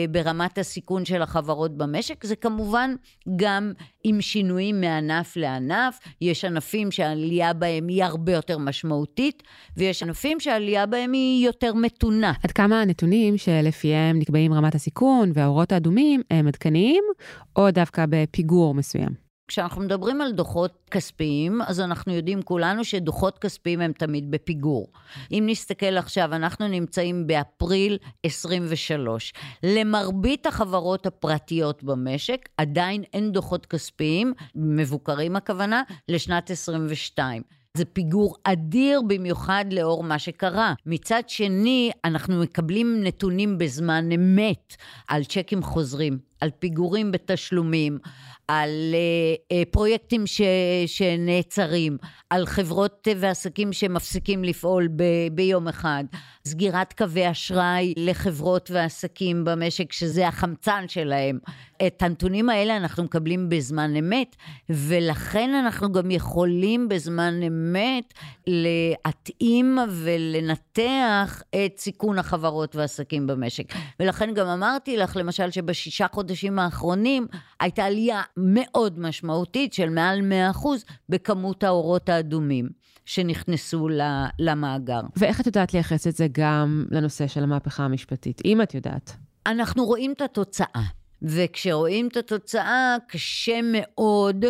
ברמת 0.10 0.58
הסיכון 0.58 1.06
של 1.06 1.22
החברות 1.22 1.78
במשק. 1.78 2.26
זה 2.26 2.36
כמובן 2.36 2.96
גם 3.36 3.74
עם 4.04 4.22
שינויים 4.22 4.82
מענף 4.82 5.38
לענף. 5.38 6.00
יש 6.22 6.46
ענפים 6.46 6.92
שהעלייה 6.92 7.54
בהם 7.54 7.88
היא 7.88 8.04
הרבה 8.04 8.32
יותר 8.32 8.58
משמעותית, 8.58 9.44
ויש 9.78 10.04
ענפים 10.04 10.40
שהעלייה 10.40 10.86
בהם 10.86 11.12
היא 11.14 11.46
יותר 11.46 11.74
מתונה. 11.74 12.34
עד 12.44 12.52
כמה 12.52 12.82
הנתונים 12.82 13.38
שלפיהם 13.38 14.20
נקבעים 14.20 14.54
רמת 14.54 14.76
הסיכון 14.76 15.32
והאורות 15.34 15.72
האדומים 15.72 16.22
הם 16.32 16.48
עדכניים, 16.48 17.04
או 17.56 17.72
דווקא 17.72 18.06
בפיגור 18.10 18.74
מסוים? 18.74 19.29
כשאנחנו 19.50 19.82
מדברים 19.82 20.22
על 20.22 20.32
דוחות 20.32 20.90
כספיים, 20.92 21.62
אז 21.62 21.80
אנחנו 21.80 22.14
יודעים 22.14 22.42
כולנו 22.42 22.84
שדוחות 22.84 23.40
כספיים 23.40 23.82
הם 23.82 23.92
תמיד 23.92 24.32
בפיגור. 24.32 24.88
אם 25.32 25.44
נסתכל 25.48 25.98
עכשיו, 25.98 26.36
אנחנו 26.36 26.68
נמצאים 26.68 27.28
באפריל 27.28 27.98
23. 28.24 29.34
למרבית 29.64 30.46
החברות 30.46 31.06
הפרטיות 31.06 31.84
במשק, 31.84 32.50
עדיין 32.58 33.04
אין 33.14 33.32
דוחות 33.32 33.66
כספיים, 33.66 34.34
מבוקרים 34.56 35.36
הכוונה, 35.36 35.84
לשנת 36.10 36.52
22. 36.52 37.42
זה 37.78 37.86
פיגור 37.86 38.36
אדיר 38.44 39.02
במיוחד 39.08 39.66
לאור 39.72 40.04
מה 40.04 40.20
שקרה. 40.20 40.74
מצד 40.86 41.24
שני, 41.28 41.92
אנחנו 42.06 42.40
מקבלים 42.42 43.04
נתונים 43.04 43.58
בזמן 43.58 44.12
אמת 44.12 44.76
על 45.08 45.24
צ'קים 45.24 45.64
חוזרים, 45.64 46.20
על 46.42 46.50
פיגורים 46.60 47.12
בתשלומים, 47.12 47.98
על 48.48 48.70
uh, 48.70 49.54
uh, 49.54 49.72
פרויקטים 49.72 50.28
ש, 50.28 50.42
שנעצרים, 50.86 51.98
על 52.30 52.46
חברות 52.46 53.08
ועסקים 53.18 53.74
שמפסיקים 53.74 54.44
לפעול 54.44 54.88
ב, 54.96 55.04
ביום 55.32 55.68
אחד, 55.68 56.04
סגירת 56.48 56.94
קווי 56.94 57.32
אשראי 57.32 57.94
לחברות 57.98 58.72
ועסקים 58.72 59.46
במשק, 59.46 59.92
שזה 59.92 60.28
החמצן 60.28 60.86
שלהם. 60.88 61.40
את 61.88 62.02
הנתונים 62.02 62.50
האלה 62.50 62.78
אנחנו 62.78 63.04
מקבלים 63.04 63.50
בזמן 63.50 63.96
אמת, 63.96 64.36
ולכן 64.70 65.50
אנחנו 65.54 65.92
גם 65.92 66.12
יכולים 66.12 66.90
בזמן 66.90 67.44
אמת 67.44 68.14
להתאים 68.48 69.78
ולנתח 69.90 71.44
את 71.50 71.78
סיכון 71.78 72.20
החברות 72.20 72.76
והעסקים 72.76 73.28
במשק. 73.28 73.74
ולכן 74.00 74.34
גם 74.34 74.48
אמרתי 74.48 74.98
לך, 74.98 75.18
למשל, 75.18 75.52
שבשישה 75.52 76.08
חודשים 76.12 76.29
האחרונים 76.58 77.28
הייתה 77.60 77.86
עלייה 77.86 78.22
מאוד 78.38 79.00
משמעותית 79.00 79.74
של 79.74 79.90
מעל 79.90 80.22
100% 80.54 80.68
בכמות 81.10 81.64
האורות 81.64 82.10
האדומים 82.10 82.70
שנכנסו 83.06 83.88
למאגר. 84.40 85.02
ואיך 85.18 85.42
את 85.42 85.46
יודעת 85.46 85.74
לייחס 85.74 86.08
את 86.08 86.16
זה 86.16 86.28
גם 86.32 86.86
לנושא 86.92 87.28
של 87.28 87.44
המהפכה 87.44 87.84
המשפטית, 87.84 88.42
אם 88.46 88.62
את 88.62 88.76
יודעת? 88.76 89.16
אנחנו 89.46 89.86
רואים 89.86 90.12
את 90.12 90.22
התוצאה, 90.22 90.84
וכשרואים 91.22 92.08
את 92.08 92.18
התוצאה, 92.18 92.96
קשה 93.08 93.60
מאוד 93.64 94.46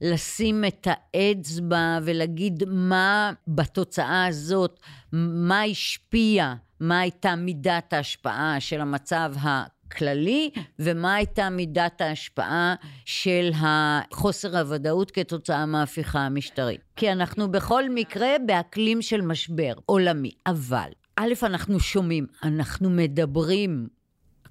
לשים 0.00 0.64
את 0.64 0.88
האצבע 0.90 1.98
ולהגיד 2.02 2.62
מה 2.68 3.32
בתוצאה 3.48 4.26
הזאת, 4.26 4.80
מה 5.12 5.62
השפיע, 5.62 6.54
מה 6.80 7.00
הייתה 7.00 7.36
מידת 7.36 7.92
ההשפעה 7.92 8.56
של 8.60 8.80
המצב 8.80 9.32
הכללי, 9.94 10.50
ומה 10.78 11.14
הייתה 11.14 11.50
מידת 11.50 12.00
ההשפעה 12.00 12.74
של 13.04 13.50
חוסר 14.12 14.58
הוודאות 14.58 15.10
כתוצאה 15.10 15.66
מההפיכה 15.66 16.20
המשטרית. 16.20 16.80
כי 16.96 17.12
אנחנו 17.12 17.50
בכל 17.52 17.90
מקרה 17.90 18.28
באקלים 18.46 19.02
של 19.02 19.20
משבר 19.20 19.72
עולמי. 19.86 20.30
אבל, 20.46 20.88
א', 21.16 21.32
אנחנו 21.42 21.80
שומעים, 21.80 22.26
אנחנו 22.42 22.90
מדברים, 22.90 23.86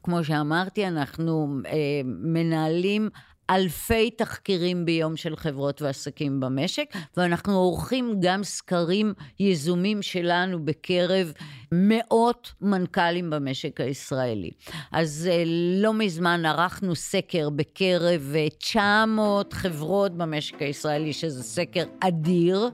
כמו 0.03 0.23
שאמרתי, 0.23 0.87
אנחנו 0.87 1.57
אה, 1.65 1.71
מנהלים 2.05 3.09
אלפי 3.49 4.11
תחקירים 4.11 4.85
ביום 4.85 5.17
של 5.17 5.35
חברות 5.35 5.81
ועסקים 5.81 6.39
במשק, 6.39 6.85
ואנחנו 7.17 7.53
עורכים 7.53 8.15
גם 8.21 8.43
סקרים 8.43 9.13
יזומים 9.39 10.01
שלנו 10.01 10.65
בקרב 10.65 11.33
מאות 11.71 12.53
מנכ"לים 12.61 13.29
במשק 13.29 13.81
הישראלי. 13.81 14.51
אז 14.91 15.29
אה, 15.31 15.43
לא 15.81 15.93
מזמן 15.93 16.45
ערכנו 16.45 16.95
סקר 16.95 17.49
בקרב 17.49 18.35
900 18.57 19.53
חברות 19.53 20.17
במשק 20.17 20.61
הישראלי, 20.61 21.13
שזה 21.13 21.43
סקר 21.43 21.83
אדיר 21.99 22.69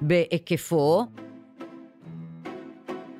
בהיקפו. 0.00 1.06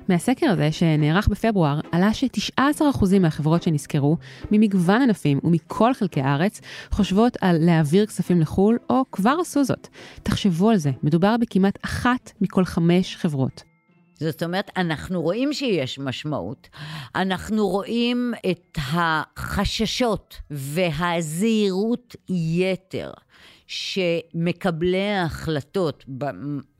מהסקר 0.09 0.49
הזה, 0.49 0.71
שנערך 0.71 1.27
בפברואר, 1.27 1.79
עלה 1.91 2.13
ש-19% 2.13 3.19
מהחברות 3.19 3.63
שנסקרו, 3.63 4.17
ממגוון 4.51 5.01
ענפים 5.01 5.39
ומכל 5.43 5.93
חלקי 5.93 6.21
הארץ, 6.21 6.61
חושבות 6.91 7.37
על 7.41 7.57
להעביר 7.59 8.05
כספים 8.05 8.41
לחו"ל, 8.41 8.77
או 8.89 9.03
כבר 9.11 9.35
עשו 9.41 9.63
זאת. 9.63 9.87
תחשבו 10.23 10.69
על 10.69 10.77
זה, 10.77 10.91
מדובר 11.03 11.35
בכמעט 11.39 11.79
אחת 11.85 12.31
מכל 12.41 12.65
חמש 12.65 13.15
חברות. 13.15 13.63
זאת 14.19 14.43
אומרת, 14.43 14.71
אנחנו 14.77 15.21
רואים 15.21 15.53
שיש 15.53 15.99
משמעות. 15.99 16.69
אנחנו 17.15 17.67
רואים 17.67 18.33
את 18.51 18.77
החששות 18.93 20.35
והזהירות 20.51 22.15
יתר 22.29 23.11
שמקבלי 23.67 25.09
ההחלטות, 25.09 26.05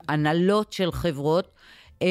הנהלות 0.08 0.72
של 0.72 0.92
חברות, 0.92 1.48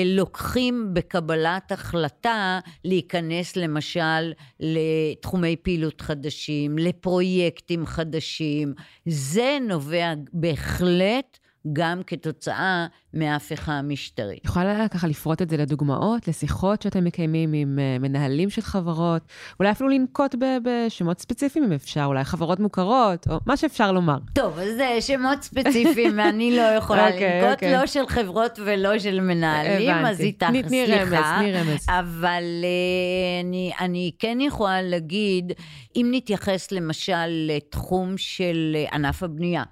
לוקחים 0.06 0.90
בקבלת 0.94 1.72
החלטה 1.72 2.60
להיכנס 2.86 3.56
למשל 3.56 4.34
לתחומי 4.60 5.56
פעילות 5.56 6.02
חדשים, 6.02 6.78
לפרויקטים 6.78 7.86
חדשים. 7.86 8.74
זה 9.06 9.58
נובע 9.62 10.14
בהחלט 10.34 11.40
גם 11.74 12.02
כתוצאה 12.08 12.88
מההפיכה 13.14 13.74
המשטרית. 13.74 14.46
יכולה 14.46 14.88
ככה 14.88 15.08
לפרוט 15.08 15.42
את 15.42 15.50
זה 15.50 15.58
לדוגמאות, 15.58 16.28
לשיחות 16.28 16.82
שאתם 16.82 17.04
מקיימים 17.04 17.54
עם 17.54 17.80
uh, 17.80 18.02
מנהלים 18.02 18.50
של 18.50 18.62
חברות, 18.62 19.22
אולי 19.60 19.72
אפילו 19.72 19.90
לנקוט 19.90 20.36
בשמות 20.64 21.20
ספציפיים 21.20 21.66
אם 21.66 21.72
אפשר, 21.72 22.04
אולי 22.06 22.24
חברות 22.24 22.60
מוכרות, 22.60 23.28
או 23.30 23.40
מה 23.46 23.58
שאפשר 23.58 23.92
לומר. 23.92 24.18
טוב, 24.34 24.60
אז 24.60 24.68
זה 24.76 24.98
שמות 25.02 25.44
ספציפיים, 25.44 26.20
אני 26.30 26.58
לא 26.58 26.62
יכולה 26.62 27.10
okay, 27.10 27.14
אוקיי, 27.14 27.42
לנקוט, 27.42 27.50
okay. 27.50 27.54
אוקיי. 27.54 27.74
לא 27.74 27.86
של 27.86 28.08
חברות 28.08 28.60
ולא 28.66 29.00
של 29.00 29.20
מנהלים, 29.20 29.90
הבנתי. 29.90 30.10
אז 30.10 30.22
איתך, 30.22 30.48
סליחה. 30.52 30.68
תני 30.68 30.86
רמז, 30.86 31.26
תני 31.38 31.54
רמז. 31.54 31.86
אבל 31.90 32.44
uh, 32.44 33.46
אני, 33.46 33.72
אני 33.80 34.12
כן 34.20 34.38
יכולה 34.42 34.82
להגיד, 34.82 35.52
אם 35.96 36.10
נתייחס 36.12 36.72
למשל 36.72 37.28
לתחום 37.28 38.18
של 38.18 38.78
ענף 38.92 39.24
הבנייה, 39.24 39.64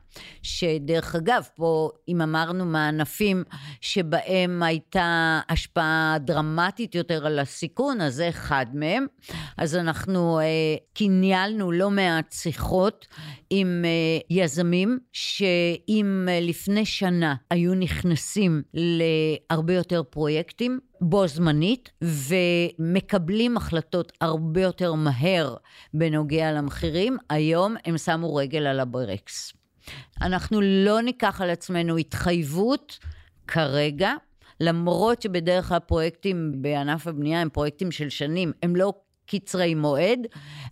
שדרך 0.43 1.15
אגב, 1.15 1.47
פה 1.55 1.80
אם 2.07 2.21
אמרנו 2.21 2.65
מהענפים 2.65 3.43
שבהם 3.81 4.63
הייתה 4.63 5.39
השפעה 5.49 6.17
דרמטית 6.19 6.95
יותר 6.95 7.25
על 7.25 7.39
הסיכון, 7.39 8.01
אז 8.01 8.13
זה 8.13 8.29
אחד 8.29 8.65
מהם. 8.73 9.05
אז 9.57 9.75
אנחנו 9.75 10.39
אה, 10.39 10.75
ניהלנו 11.09 11.71
לא 11.71 11.89
מעט 11.89 12.31
שיחות 12.31 13.07
עם 13.49 13.85
אה, 13.85 14.19
יזמים, 14.29 14.99
שאם 15.13 16.25
אה, 16.29 16.39
לפני 16.41 16.85
שנה 16.85 17.35
היו 17.49 17.73
נכנסים 17.73 18.61
להרבה 18.73 19.73
יותר 19.73 20.03
פרויקטים, 20.03 20.79
בו 21.01 21.27
זמנית, 21.27 21.91
ומקבלים 22.01 23.57
החלטות 23.57 24.11
הרבה 24.21 24.61
יותר 24.61 24.93
מהר 24.93 25.55
בנוגע 25.93 26.51
למחירים, 26.51 27.17
היום 27.29 27.75
הם 27.85 27.97
שמו 27.97 28.35
רגל 28.35 28.67
על 28.67 28.79
הברקס. 28.79 29.60
אנחנו 30.21 30.61
לא 30.61 31.01
ניקח 31.01 31.41
על 31.41 31.49
עצמנו 31.49 31.97
התחייבות 31.97 32.99
כרגע, 33.47 34.13
למרות 34.59 35.21
שבדרך 35.21 35.67
כלל 35.67 35.79
פרויקטים 35.79 36.51
בענף 36.55 37.07
הבנייה 37.07 37.41
הם 37.41 37.49
פרויקטים 37.49 37.91
של 37.91 38.09
שנים, 38.09 38.51
הם 38.63 38.75
לא 38.75 38.93
קצרי 39.25 39.75
מועד, 39.75 40.19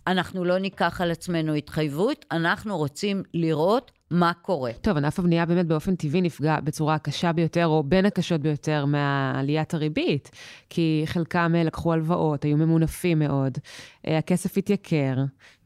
אנחנו 0.06 0.44
לא 0.44 0.58
ניקח 0.58 1.00
על 1.00 1.10
עצמנו 1.10 1.54
התחייבות, 1.54 2.24
אנחנו 2.30 2.78
רוצים 2.78 3.22
לראות 3.34 3.92
מה 4.10 4.32
קורה. 4.42 4.72
טוב, 4.80 4.96
ענף 4.96 5.18
הבנייה 5.18 5.46
באמת 5.46 5.66
באופן 5.66 5.94
טבעי 5.94 6.20
נפגע 6.20 6.60
בצורה 6.60 6.94
הקשה 6.94 7.32
ביותר, 7.32 7.66
או 7.66 7.82
בין 7.82 8.06
הקשות 8.06 8.40
ביותר, 8.40 8.84
מעליית 8.84 9.74
הריבית, 9.74 10.30
כי 10.70 11.02
חלקם 11.06 11.52
אה, 11.56 11.64
לקחו 11.64 11.92
הלוואות, 11.92 12.44
היו 12.44 12.56
ממונפים 12.56 13.18
מאוד, 13.18 13.58
אה, 14.06 14.18
הכסף 14.18 14.58
התייקר, 14.58 15.14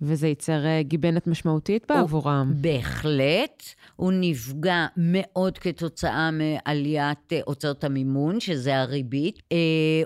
וזה 0.02 0.28
ייצר 0.28 0.66
אה, 0.66 0.82
גיבנת 0.82 1.26
משמעותית 1.26 1.86
בעבורם. 1.88 2.52
בהחלט, 2.56 3.62
הוא 3.96 4.12
נפגע 4.14 4.86
מאוד 4.96 5.58
כתוצאה 5.58 6.30
מעליית 6.30 7.32
הוצאות 7.44 7.84
המימון, 7.84 8.40
שזה 8.40 8.80
הריבית. 8.80 9.42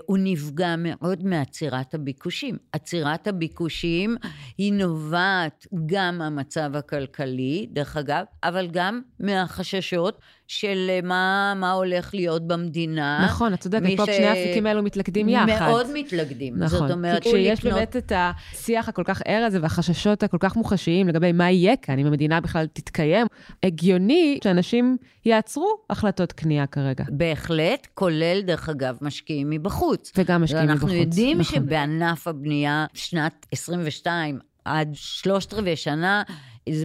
הוא 0.05 0.17
נפגע 0.21 0.75
מאוד 0.77 1.25
מעצירת 1.25 1.93
הביקושים. 1.93 2.57
עצירת 2.71 3.27
הביקושים 3.27 4.17
היא 4.57 4.73
נובעת 4.73 5.67
גם 5.85 6.17
מהמצב 6.17 6.71
הכלכלי, 6.75 7.67
דרך 7.71 7.97
אגב, 7.97 8.23
אבל 8.43 8.67
גם 8.71 9.01
מהחששות 9.19 10.19
של 10.47 10.87
אה, 10.89 10.99
מה, 11.03 11.53
מה 11.55 11.71
הולך 11.71 12.13
להיות 12.13 12.47
במדינה. 12.47 13.21
נכון, 13.25 13.53
את 13.53 13.59
צודקת, 13.59 13.97
פה 13.97 14.05
ש... 14.05 14.09
שני 14.15 14.25
האפיקים 14.25 14.65
האלו 14.65 14.83
מתלכדים 14.83 15.29
יחד. 15.29 15.69
מאוד 15.69 15.87
מתלכדים. 15.93 16.53
נכון, 16.57 16.79
זאת 16.79 16.91
אומרת, 16.91 17.23
כי 17.23 17.29
כשיש 17.29 17.59
לקנות... 17.59 17.73
באמת 17.73 17.95
את 17.95 18.11
השיח 18.15 18.89
הכל 18.89 19.03
כך 19.05 19.21
ער 19.25 19.43
הזה 19.47 19.59
והחששות 19.61 20.23
הכל 20.23 20.37
כך 20.39 20.55
מוחשיים 20.55 21.07
לגבי 21.07 21.31
מה 21.31 21.51
יהיה 21.51 21.75
כאן, 21.75 21.99
אם 21.99 22.05
המדינה 22.05 22.41
בכלל 22.41 22.65
תתקיים, 22.73 23.27
הגיוני 23.63 24.39
שאנשים 24.43 24.97
יעצרו 25.25 25.77
החלטות 25.89 26.31
קנייה 26.31 26.67
כרגע. 26.67 27.03
בהחלט, 27.09 27.87
כולל, 27.93 28.41
דרך 28.41 28.69
אגב, 28.69 28.97
משקיעים 29.01 29.49
מבחוץ. 29.49 30.11
וגם 30.17 30.43
משקיעים 30.43 30.69
מבחוץ. 30.69 30.81
אנחנו 30.83 30.95
יודעים 30.95 31.39
נכון. 31.39 31.55
שבענף 31.55 32.27
הבנייה, 32.27 32.85
שנת 32.93 33.45
22, 33.51 34.39
עד 34.65 34.89
שלושת 34.93 35.53
רבעי 35.53 35.75
שנה, 35.75 36.23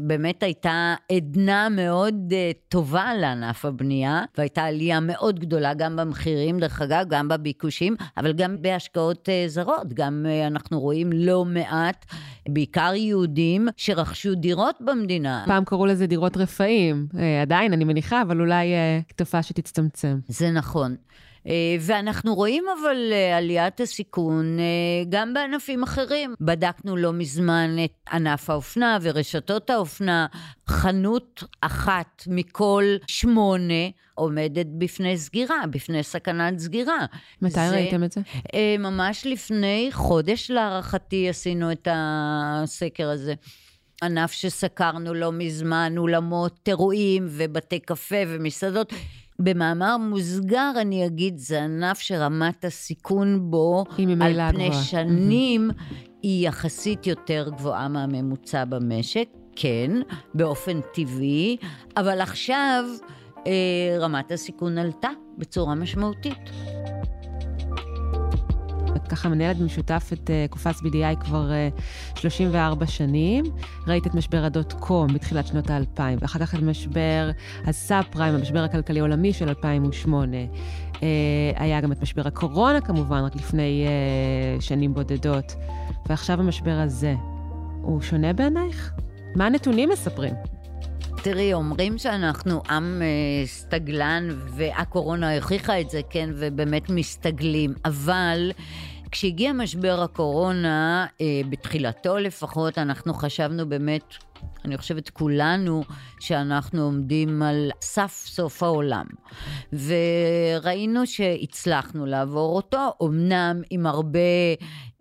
באמת 0.02 0.42
הייתה 0.42 0.94
עדנה 1.12 1.68
מאוד 1.68 2.14
uh, 2.30 2.68
טובה 2.68 3.14
לענף 3.14 3.64
הבנייה, 3.64 4.22
והייתה 4.38 4.64
עלייה 4.64 5.00
מאוד 5.00 5.40
גדולה 5.40 5.74
גם 5.74 5.96
במחירים, 5.96 6.58
דרך 6.60 6.82
אגב, 6.82 7.04
גם 7.08 7.28
בביקושים, 7.28 7.96
אבל 8.16 8.32
גם 8.32 8.56
בהשקעות 8.62 9.28
uh, 9.28 9.48
זרות. 9.48 9.94
גם 9.94 10.26
uh, 10.26 10.46
אנחנו 10.46 10.80
רואים 10.80 11.12
לא 11.12 11.44
מעט, 11.44 12.06
בעיקר 12.48 12.92
יהודים, 12.94 13.68
שרכשו 13.76 14.34
דירות 14.34 14.76
במדינה. 14.80 15.44
פעם 15.46 15.64
קראו 15.64 15.86
לזה 15.86 16.06
דירות 16.06 16.36
רפאים, 16.36 17.06
עדיין, 17.42 17.72
אני 17.72 17.84
מניחה, 17.84 18.22
אבל 18.22 18.40
אולי 18.40 18.66
תופעה 19.16 19.42
שתצטמצם. 19.42 20.18
זה 20.28 20.50
נכון. 20.50 20.96
אה, 21.48 21.76
ואנחנו 21.80 22.34
רואים 22.34 22.64
אבל 22.80 22.96
אה, 23.12 23.36
עליית 23.36 23.80
הסיכון 23.80 24.58
אה, 24.58 24.64
גם 25.08 25.34
בענפים 25.34 25.82
אחרים. 25.82 26.34
בדקנו 26.40 26.96
לא 26.96 27.12
מזמן 27.12 27.76
את 27.84 27.92
ענף 28.12 28.50
האופנה 28.50 28.98
ורשתות 29.02 29.70
האופנה. 29.70 30.26
חנות 30.68 31.44
אחת 31.60 32.22
מכל 32.26 32.84
שמונה 33.06 33.88
עומדת 34.14 34.66
בפני 34.78 35.18
סגירה, 35.18 35.66
בפני 35.70 36.02
סכנת 36.02 36.58
סגירה. 36.58 37.06
מתי 37.42 37.54
זה, 37.54 37.70
ראיתם 37.70 38.04
את 38.04 38.12
זה? 38.12 38.20
ממש 38.78 39.26
לפני 39.26 39.88
חודש 39.92 40.50
להערכתי 40.50 41.28
עשינו 41.28 41.72
את 41.72 41.88
הסקר 41.90 43.08
הזה. 43.08 43.34
ענף 44.02 44.32
שסקרנו 44.32 45.14
לא 45.14 45.32
מזמן, 45.32 45.94
אולמות 45.96 46.68
אירועים 46.68 47.26
ובתי 47.30 47.80
קפה 47.80 48.16
ומסעדות. 48.28 48.92
במאמר 49.38 49.96
מוסגר 49.96 50.72
אני 50.80 51.06
אגיד, 51.06 51.38
זה 51.38 51.62
ענף 51.62 51.98
שרמת 51.98 52.64
הסיכון 52.64 53.50
בו, 53.50 53.84
על 54.20 54.52
פני 54.52 54.68
גבוה. 54.68 54.82
שנים, 54.82 55.70
mm-hmm. 55.70 55.94
היא 56.22 56.48
יחסית 56.48 57.06
יותר 57.06 57.50
גבוהה 57.56 57.88
מהממוצע 57.88 58.64
במשק, 58.64 59.28
כן, 59.56 59.90
באופן 60.34 60.80
טבעי, 60.94 61.56
אבל 61.96 62.20
עכשיו 62.20 62.84
אה, 63.46 63.96
רמת 64.00 64.32
הסיכון 64.32 64.78
עלתה 64.78 65.10
בצורה 65.38 65.74
משמעותית. 65.74 66.38
את 68.96 69.08
ככה 69.08 69.28
מנהלת 69.28 69.56
במשותף 69.56 70.10
את 70.12 70.30
uh, 70.30 70.52
קופץ 70.52 70.80
BDI 70.80 71.16
כבר 71.20 71.50
uh, 72.16 72.20
34 72.20 72.86
שנים. 72.86 73.44
ראית 73.86 74.06
את 74.06 74.14
משבר 74.14 74.44
הדוט 74.44 74.72
קום 74.72 75.14
בתחילת 75.14 75.46
שנות 75.46 75.70
האלפיים, 75.70 76.18
ואחר 76.20 76.38
כך 76.38 76.54
את 76.54 76.60
משבר 76.60 77.30
הסאב 77.64 78.04
פריים, 78.10 78.34
המשבר 78.34 78.64
הכלכלי 78.64 78.98
העולמי 78.98 79.32
של 79.32 79.48
2008. 79.48 80.36
Uh, 80.92 81.00
היה 81.56 81.80
גם 81.80 81.92
את 81.92 82.02
משבר 82.02 82.26
הקורונה 82.26 82.80
כמובן, 82.80 83.24
רק 83.24 83.36
לפני 83.36 83.86
שנים 84.60 84.94
בודדות. 84.94 85.54
ועכשיו 86.08 86.40
המשבר 86.40 86.78
הזה, 86.78 87.14
הוא 87.82 88.00
שונה 88.00 88.32
בעינייך? 88.32 88.92
מה 89.36 89.46
הנתונים 89.46 89.88
מספרים? 89.88 90.53
תראי, 91.24 91.52
אומרים 91.52 91.98
שאנחנו 91.98 92.62
עם 92.70 93.02
אה, 93.02 93.46
סטגלן, 93.46 94.28
והקורונה 94.56 95.36
הוכיחה 95.36 95.80
את 95.80 95.90
זה, 95.90 96.00
כן, 96.10 96.30
ובאמת 96.34 96.90
מסתגלים, 96.90 97.74
אבל... 97.84 98.52
כשהגיע 99.10 99.52
משבר 99.52 100.02
הקורונה, 100.02 101.06
אה, 101.20 101.40
בתחילתו 101.50 102.18
לפחות, 102.18 102.78
אנחנו 102.78 103.14
חשבנו 103.14 103.68
באמת, 103.68 104.14
אני 104.64 104.78
חושבת 104.78 105.10
כולנו, 105.10 105.84
שאנחנו 106.20 106.82
עומדים 106.82 107.42
על 107.42 107.70
סף 107.80 108.24
סוף 108.26 108.62
העולם. 108.62 109.06
וראינו 109.72 111.06
שהצלחנו 111.06 112.06
לעבור 112.06 112.56
אותו, 112.56 112.92
אמנם 113.02 113.62
עם 113.70 113.86
הרבה 113.86 114.18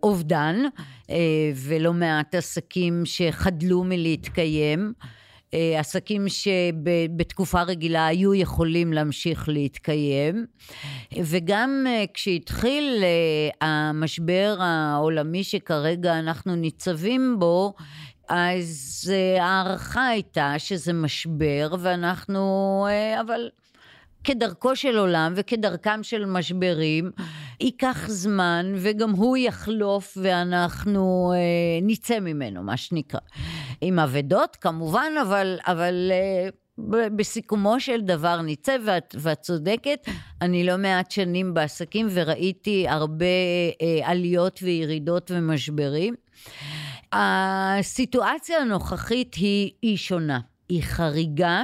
אובדן, 0.02 0.56
אה, 1.10 1.16
ולא 1.54 1.92
מעט 1.92 2.34
עסקים 2.34 3.02
שחדלו 3.04 3.84
מלהתקיים. 3.84 4.92
אה, 5.54 5.80
עסקים 5.80 6.26
שבתקופה 6.28 7.62
רגילה 7.62 8.06
היו 8.06 8.34
יכולים 8.34 8.92
להמשיך 8.92 9.48
להתקיים. 9.48 10.46
וגם 11.22 11.84
אה, 11.88 12.04
כשהתחיל 12.14 13.02
אה, 13.02 13.68
המשבר 13.68 14.56
העולמי 14.60 15.44
שכרגע 15.44 16.18
אנחנו 16.18 16.56
ניצבים 16.56 17.36
בו, 17.38 17.74
אז 18.28 19.12
ההערכה 19.40 20.06
הייתה 20.06 20.54
שזה 20.58 20.92
משבר, 20.92 21.74
ואנחנו, 21.80 22.86
אבל 23.20 23.48
כדרכו 24.24 24.76
של 24.76 24.98
עולם 24.98 25.32
וכדרכם 25.36 26.02
של 26.02 26.24
משברים, 26.24 27.10
ייקח 27.60 28.08
זמן 28.08 28.72
וגם 28.76 29.10
הוא 29.10 29.36
יחלוף 29.36 30.18
ואנחנו 30.22 31.32
אה, 31.36 31.38
נצא 31.82 32.20
ממנו, 32.20 32.62
מה 32.62 32.76
שנקרא. 32.76 33.20
עם 33.80 33.98
אבדות 33.98 34.56
כמובן, 34.56 35.12
אבל, 35.22 35.58
אבל 35.66 36.12
אה, 36.12 36.48
בסיכומו 37.16 37.80
של 37.80 38.00
דבר 38.00 38.40
נצא, 38.42 38.76
ואת, 38.86 39.14
ואת 39.18 39.40
צודקת, 39.40 40.08
אני 40.42 40.64
לא 40.64 40.76
מעט 40.78 41.10
שנים 41.10 41.54
בעסקים 41.54 42.06
וראיתי 42.10 42.88
הרבה 42.88 43.26
אה, 43.82 44.10
עליות 44.10 44.60
וירידות 44.62 45.30
ומשברים. 45.34 46.14
הסיטואציה 47.12 48.58
הנוכחית 48.58 49.34
היא, 49.34 49.70
היא 49.82 49.96
שונה, 49.96 50.40
היא 50.68 50.82
חריגה. 50.82 51.62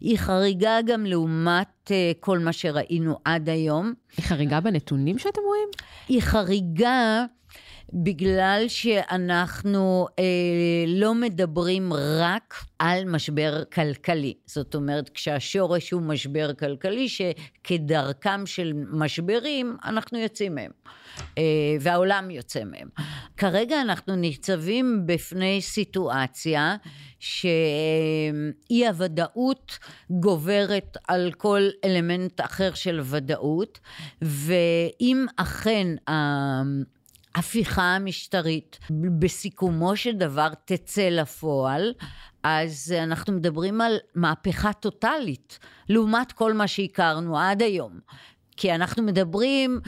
היא 0.00 0.18
חריגה 0.18 0.78
גם 0.86 1.06
לעומת 1.06 1.90
אה, 1.90 2.12
כל 2.20 2.38
מה 2.38 2.52
שראינו 2.52 3.18
עד 3.24 3.48
היום. 3.48 3.92
היא 4.16 4.24
חריגה 4.24 4.60
בנתונים 4.60 5.18
שאתם 5.18 5.40
רואים? 5.46 5.68
היא 6.08 6.22
חריגה 6.22 7.24
בגלל 7.92 8.64
שאנחנו 8.68 10.06
אה, 10.18 10.24
לא 10.86 11.14
מדברים 11.14 11.92
רק 11.92 12.54
על 12.78 13.04
משבר 13.04 13.64
כלכלי. 13.64 14.34
זאת 14.46 14.74
אומרת, 14.74 15.08
כשהשורש 15.08 15.90
הוא 15.90 16.02
משבר 16.02 16.54
כלכלי, 16.54 17.08
שכדרכם 17.08 18.46
של 18.46 18.72
משברים, 18.92 19.76
אנחנו 19.84 20.18
יוצאים 20.18 20.54
מהם. 20.54 20.70
אה, 21.38 21.42
והעולם 21.80 22.30
יוצא 22.30 22.64
מהם. 22.64 22.88
כרגע 23.36 23.80
אנחנו 23.80 24.16
ניצבים 24.16 25.02
בפני 25.06 25.60
סיטואציה 25.60 26.76
שאי 27.18 28.86
הוודאות 28.88 29.78
גוברת 30.10 30.96
על 31.08 31.32
כל 31.36 31.62
אלמנט 31.84 32.40
אחר 32.40 32.74
של 32.74 33.00
ודאות, 33.04 33.78
ואם 34.22 35.26
אכן 35.36 35.86
ההפיכה 37.34 37.82
המשטרית 37.82 38.78
בסיכומו 39.18 39.96
של 39.96 40.12
דבר 40.12 40.48
תצא 40.64 41.08
לפועל, 41.08 41.92
אז 42.42 42.94
אנחנו 43.02 43.32
מדברים 43.32 43.80
על 43.80 43.96
מהפכה 44.14 44.72
טוטאלית, 44.72 45.58
לעומת 45.88 46.32
כל 46.32 46.52
מה 46.52 46.68
שהכרנו 46.68 47.38
עד 47.38 47.62
היום. 47.62 47.98
כי 48.56 48.74
אנחנו 48.74 49.02
מדברים 49.02 49.80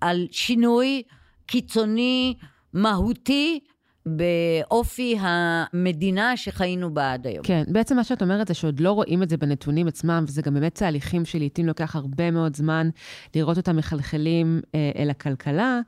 על 0.00 0.26
שינוי 0.30 1.02
קיצוני, 1.46 2.34
מהותי, 2.72 3.60
באופי 4.06 5.16
המדינה 5.20 6.36
שחיינו 6.36 6.94
בה 6.94 7.12
עד 7.12 7.26
היום. 7.26 7.44
כן, 7.44 7.64
בעצם 7.68 7.96
מה 7.96 8.04
שאת 8.04 8.22
אומרת 8.22 8.48
זה 8.48 8.54
שעוד 8.54 8.80
לא 8.80 8.92
רואים 8.92 9.22
את 9.22 9.28
זה 9.28 9.36
בנתונים 9.36 9.86
עצמם, 9.86 10.24
וזה 10.28 10.42
גם 10.42 10.54
באמת 10.54 10.74
תהליכים 10.74 11.24
שלעיתים 11.24 11.66
לוקח 11.66 11.96
הרבה 11.96 12.30
מאוד 12.30 12.56
זמן 12.56 12.90
לראות 13.34 13.56
אותם 13.56 13.76
מחלחלים 13.76 14.60
אה, 14.74 14.90
אל 14.96 15.10
הכלכלה, 15.10 15.80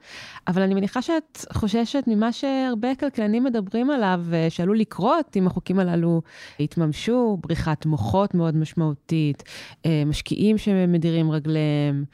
אבל 0.48 0.62
אני 0.62 0.74
מניחה 0.74 1.02
שאת 1.02 1.38
חוששת 1.52 2.04
ממה 2.06 2.32
שהרבה 2.32 2.94
כלכלנים 2.94 3.44
מדברים 3.44 3.90
עליו, 3.90 4.20
אה, 4.32 4.46
שעלול 4.50 4.78
לקרות 4.78 5.36
אם 5.36 5.46
החוקים 5.46 5.78
הללו 5.78 6.22
יתממשו, 6.58 7.38
בריחת 7.40 7.86
מוחות 7.86 8.34
מאוד 8.34 8.56
משמעותית, 8.56 9.42
אה, 9.86 10.02
משקיעים 10.06 10.58
שמדירים 10.58 11.30
רגליהם. 11.30 12.04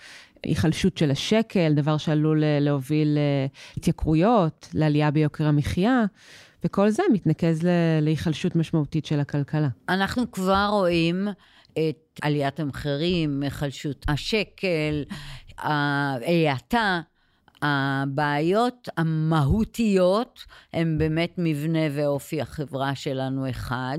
היחלשות 0.44 0.98
של 0.98 1.10
השקל, 1.10 1.72
דבר 1.74 1.96
שעלול 1.96 2.44
אה, 2.44 2.58
להוביל 2.60 3.18
אה, 3.18 3.46
לעלייה 4.74 5.10
ביוקר 5.10 5.46
המחיה. 5.46 6.04
וכל 6.64 6.90
זה 6.90 7.02
מתנקז 7.12 7.60
להיחלשות 8.02 8.56
משמעותית 8.56 9.06
של 9.06 9.20
הכלכלה. 9.20 9.68
אנחנו 9.88 10.32
כבר 10.32 10.68
רואים 10.70 11.28
את 11.72 12.20
עליית 12.22 12.60
המחירים, 12.60 13.42
היחלשות 13.42 14.04
השקל, 14.08 15.04
ההאטה 15.58 17.00
הבעיות 17.64 18.88
המהותיות 18.96 20.40
הן 20.72 20.98
באמת 20.98 21.34
מבנה 21.38 21.80
ואופי 21.92 22.40
החברה 22.40 22.94
שלנו 22.94 23.50
אחד. 23.50 23.98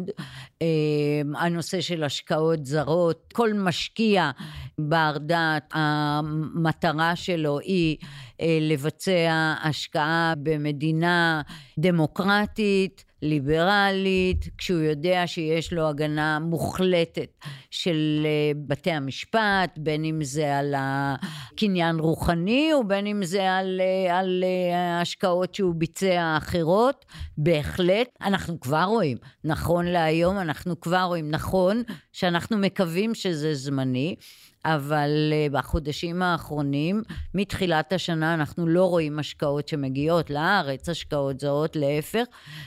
אמ, 0.61 1.35
הנושא 1.35 1.81
של 1.81 2.03
השקעות 2.03 2.65
זרות, 2.65 3.33
כל 3.33 3.53
משקיע 3.53 4.31
בר 4.79 5.17
דעת, 5.19 5.69
המטרה 5.73 7.15
שלו 7.15 7.59
היא 7.59 7.97
אה, 8.41 8.57
לבצע 8.61 9.53
השקעה 9.63 10.33
במדינה 10.37 11.41
דמוקרטית, 11.79 13.05
ליברלית, 13.25 14.49
כשהוא 14.57 14.79
יודע 14.79 15.23
שיש 15.27 15.73
לו 15.73 15.87
הגנה 15.87 16.39
מוחלטת 16.39 17.43
של 17.71 18.21
אה, 18.25 18.51
בתי 18.67 18.91
המשפט, 18.91 19.77
בין 19.77 20.05
אם 20.05 20.23
זה 20.23 20.57
על 20.57 20.73
הקניין 20.77 21.99
רוחני 21.99 22.73
ובין 22.73 23.07
אם 23.07 23.23
זה 23.23 23.53
על, 23.53 23.81
אה, 23.81 24.19
על 24.19 24.43
אה, 24.43 25.01
השקעות 25.01 25.55
שהוא 25.55 25.75
ביצע 25.75 26.37
אחרות, 26.37 27.05
בהחלט. 27.37 28.07
אנחנו 28.21 28.59
כבר 28.59 28.83
רואים, 28.83 29.17
נכון 29.43 29.85
להיום 29.85 30.37
אנחנו 30.37 30.79
כבר 30.79 31.03
רואים, 31.03 31.31
נכון 31.31 31.83
שאנחנו 32.11 32.57
מקווים 32.57 33.15
שזה 33.15 33.53
זמני, 33.53 34.15
אבל 34.65 35.09
uh, 35.31 35.53
בחודשים 35.53 36.21
האחרונים, 36.21 37.01
מתחילת 37.33 37.93
השנה, 37.93 38.33
אנחנו 38.33 38.67
לא 38.67 38.85
רואים 38.85 39.19
השקעות 39.19 39.67
שמגיעות 39.67 40.29
לארץ, 40.29 40.89
השקעות 40.89 41.39
זרות, 41.39 41.75
להפך, 41.75 42.23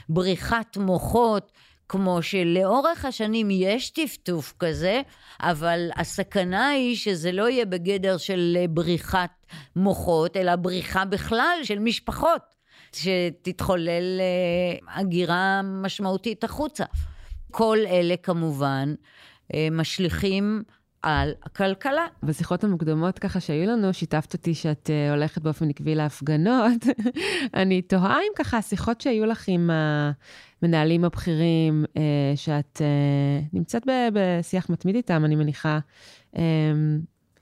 בריחת 0.09 0.77
מוחות. 0.77 1.51
כמו 1.91 2.21
שלאורך 2.21 3.05
השנים 3.05 3.47
יש 3.51 3.89
טפטוף 3.89 4.53
כזה, 4.59 5.01
אבל 5.41 5.89
הסכנה 5.95 6.69
היא 6.69 6.95
שזה 6.95 7.31
לא 7.31 7.49
יהיה 7.49 7.65
בגדר 7.65 8.17
של 8.17 8.57
אה, 8.59 8.65
בריחת 8.69 9.45
מוחות, 9.75 10.37
אלא 10.37 10.55
בריחה 10.55 11.05
בכלל 11.05 11.59
של 11.63 11.79
משפחות, 11.79 12.41
שתתחולל 12.95 14.19
uh, 14.19 14.91
הגירה 14.99 15.61
משמעותית 15.63 16.43
החוצה. 16.43 16.85
כל 17.51 17.77
אלה 17.87 18.17
כמובן 18.17 18.93
משליכים 19.71 20.63
על 21.01 21.31
הכלכלה. 21.43 22.05
בשיחות 22.23 22.63
המוקדמות 22.63 23.19
ככה 23.19 23.39
שהיו 23.39 23.69
לנו, 23.69 23.93
שיתפת 23.93 24.33
אותי 24.33 24.53
שאת 24.55 24.89
uh, 24.89 25.15
הולכת 25.15 25.41
באופן 25.41 25.69
עקבי 25.69 25.95
להפגנות. 25.95 26.83
אני 27.61 27.81
תוהה 27.81 28.17
אם 28.17 28.31
ככה 28.35 28.57
השיחות 28.57 29.01
שהיו 29.01 29.25
לך 29.25 29.47
עם 29.47 29.69
המנהלים 30.61 31.05
הבכירים, 31.05 31.85
uh, 31.87 31.97
שאת 32.35 32.77
uh, 32.77 33.45
נמצאת 33.53 33.83
בשיח 34.13 34.69
מתמיד 34.69 34.95
איתם, 34.95 35.25
אני 35.25 35.35
מניחה, 35.35 35.79
um, 36.35 36.39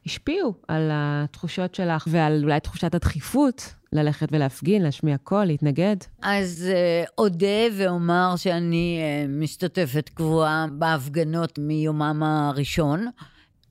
השפיעו 0.06 0.54
על 0.67 0.89
התחושות 0.93 1.76
שלך 1.76 2.08
ועל 2.12 2.43
אולי 2.43 2.60
תחושת 2.60 2.96
הדחיפות 2.96 3.74
ללכת 3.93 4.28
ולהפגין, 4.32 4.82
להשמיע 4.82 5.17
קול, 5.17 5.46
להתנגד? 5.46 5.96
אז 6.22 6.70
אודה 7.17 7.67
ואומר 7.78 8.34
שאני 8.36 9.00
משתתפת 9.30 10.10
קבועה 10.13 10.65
בהפגנות 10.72 11.60
מיומם 11.60 12.24
הראשון. 12.24 13.08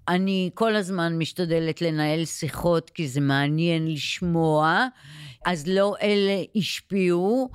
אני 0.08 0.50
כל 0.54 0.76
הזמן 0.76 1.18
משתדלת 1.18 1.82
לנהל 1.82 2.24
שיחות 2.24 2.90
כי 2.90 3.08
זה 3.08 3.20
מעניין 3.20 3.92
לשמוע, 3.92 4.86
אז 5.46 5.66
לא 5.66 5.94
אלה 6.02 6.42
השפיעו, 6.56 7.48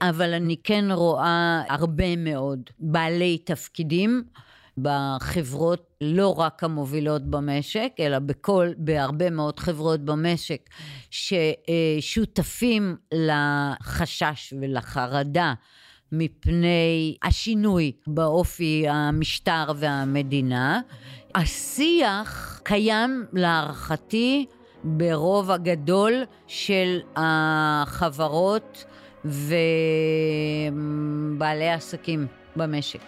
אבל 0.00 0.34
אני 0.34 0.56
כן 0.64 0.84
רואה 0.90 1.62
הרבה 1.68 2.16
מאוד 2.16 2.60
בעלי 2.78 3.38
תפקידים 3.38 4.22
בחברות, 4.78 5.90
לא 6.00 6.34
רק 6.38 6.64
המובילות 6.64 7.22
במשק, 7.22 7.92
אלא 8.00 8.18
בכל, 8.18 8.68
בהרבה 8.76 9.30
מאוד 9.30 9.58
חברות 9.58 10.04
במשק, 10.04 10.60
ששותפים 11.10 12.96
לחשש 13.12 14.54
ולחרדה 14.60 15.54
מפני 16.12 17.16
השינוי 17.22 17.92
באופי 18.06 18.84
המשטר 18.88 19.64
והמדינה. 19.76 20.80
השיח 21.34 22.60
קיים 22.62 23.24
להערכתי 23.32 24.46
ברוב 24.84 25.50
הגדול 25.50 26.22
של 26.46 26.98
החברות 27.16 28.84
ובעלי 29.24 29.48
העסקים 31.68 32.26
במשק. 32.56 32.98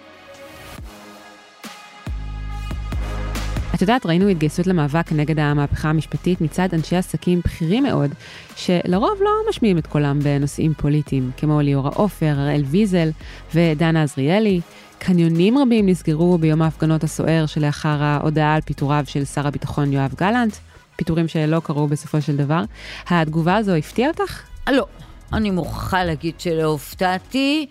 את 3.75 3.81
יודעת, 3.81 4.07
ראינו 4.07 4.29
התגייסות 4.29 4.67
למאבק 4.67 5.13
נגד 5.13 5.39
המהפכה 5.39 5.89
המשפטית 5.91 6.41
מצד 6.41 6.69
אנשי 6.73 6.97
עסקים 6.97 7.41
בכירים 7.45 7.83
מאוד, 7.83 8.11
שלרוב 8.57 9.19
לא 9.21 9.31
משמיעים 9.49 9.79
את 9.79 9.87
קולם 9.87 10.21
בנושאים 10.21 10.75
פוליטיים, 10.75 11.31
כמו 11.37 11.61
ליאורה 11.61 11.91
עופר, 11.91 12.35
הראל 12.37 12.63
ויזל 12.65 13.11
ודנה 13.55 14.03
עזריאלי. 14.03 14.61
קניונים 14.99 15.59
רבים 15.59 15.89
נסגרו 15.89 16.39
ביום 16.39 16.63
ההפגנות 16.63 17.05
הסוער 17.05 17.47
שלאחר 17.47 18.03
ההודעה 18.03 18.55
על 18.55 18.61
פיטוריו 18.61 19.05
של 19.07 19.25
שר 19.25 19.47
הביטחון 19.47 19.93
יואב 19.93 20.15
גלנט, 20.19 20.57
פיטורים 20.97 21.29
שלא 21.29 21.61
קרו 21.61 21.87
בסופו 21.87 22.23
של 22.23 22.37
דבר. 22.37 22.63
התגובה 23.09 23.57
הזו 23.57 23.75
הפתיעה 23.75 24.11
אותך? 24.11 24.43
לא, 24.71 24.87
אני 25.33 25.51
מוכרחה 25.51 26.05
להגיד 26.05 26.41
שלא 26.41 26.65
הופתעתי. 26.65 27.67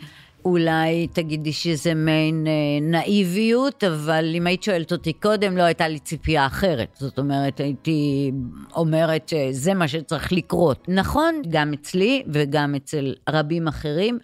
אולי 0.45 1.07
תגידי 1.07 1.53
שזה 1.53 1.93
מעין 1.93 2.47
אה, 2.47 2.51
נאיביות, 2.81 3.83
אבל 3.83 4.31
אם 4.35 4.47
היית 4.47 4.63
שואלת 4.63 4.91
אותי 4.91 5.13
קודם, 5.13 5.57
לא 5.57 5.63
הייתה 5.63 5.87
לי 5.87 5.99
ציפייה 5.99 6.45
אחרת. 6.45 6.97
זאת 6.99 7.19
אומרת, 7.19 7.59
הייתי 7.59 8.31
אומרת 8.75 9.29
שזה 9.29 9.73
מה 9.73 9.87
שצריך 9.87 10.31
לקרות. 10.31 10.85
נכון, 10.87 11.41
גם 11.49 11.73
אצלי 11.73 12.23
וגם 12.33 12.75
אצל 12.75 13.13
רבים 13.29 13.67
אחרים. 13.67 14.19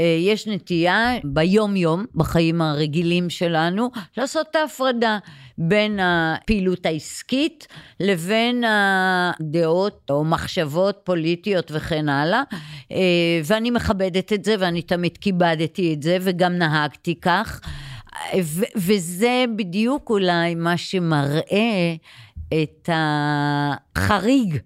אה, 0.00 0.16
יש 0.20 0.46
נטייה 0.46 1.14
ביום-יום, 1.24 2.04
בחיים 2.14 2.62
הרגילים 2.62 3.30
שלנו, 3.30 3.90
לעשות 4.16 4.46
את 4.50 4.56
ההפרדה 4.56 5.18
בין 5.58 6.00
הפעילות 6.02 6.86
העסקית 6.86 7.66
לבין 8.00 8.64
הדעות 8.66 10.10
או 10.10 10.24
מחשבות 10.24 11.00
פוליטיות 11.04 11.70
וכן 11.74 12.08
הלאה. 12.08 12.42
אה, 12.92 13.40
ואני 13.44 13.70
מכבדת 13.70 14.32
את 14.32 14.44
זה 14.44 14.54
ואני 14.58 14.82
תמיד 14.82 15.18
כיבדתי 15.18 15.94
את 15.94 16.02
זה 16.02 16.18
וגם 16.20 16.52
נהגתי 16.52 17.14
כך. 17.20 17.60
ו- 18.42 18.72
וזה 18.76 19.44
בדיוק 19.56 20.10
אולי 20.10 20.54
מה 20.54 20.76
שמראה 20.76 21.94
את 22.48 22.88
החריג 22.92 24.58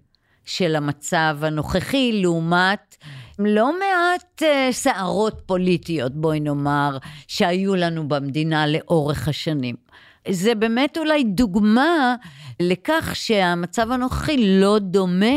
של 0.45 0.75
המצב 0.75 1.37
הנוכחי 1.41 2.11
לעומת 2.21 2.95
לא 3.39 3.79
מעט 3.79 4.43
uh, 4.43 4.45
סערות 4.71 5.41
פוליטיות, 5.45 6.15
בואי 6.15 6.39
נאמר, 6.39 6.97
שהיו 7.27 7.75
לנו 7.75 8.07
במדינה 8.07 8.67
לאורך 8.67 9.27
השנים. 9.27 9.75
זה 10.29 10.55
באמת 10.55 10.97
אולי 10.97 11.23
דוגמה 11.23 12.15
לכך 12.59 13.11
שהמצב 13.13 13.91
הנוכחי 13.91 14.59
לא 14.59 14.79
דומה 14.79 15.35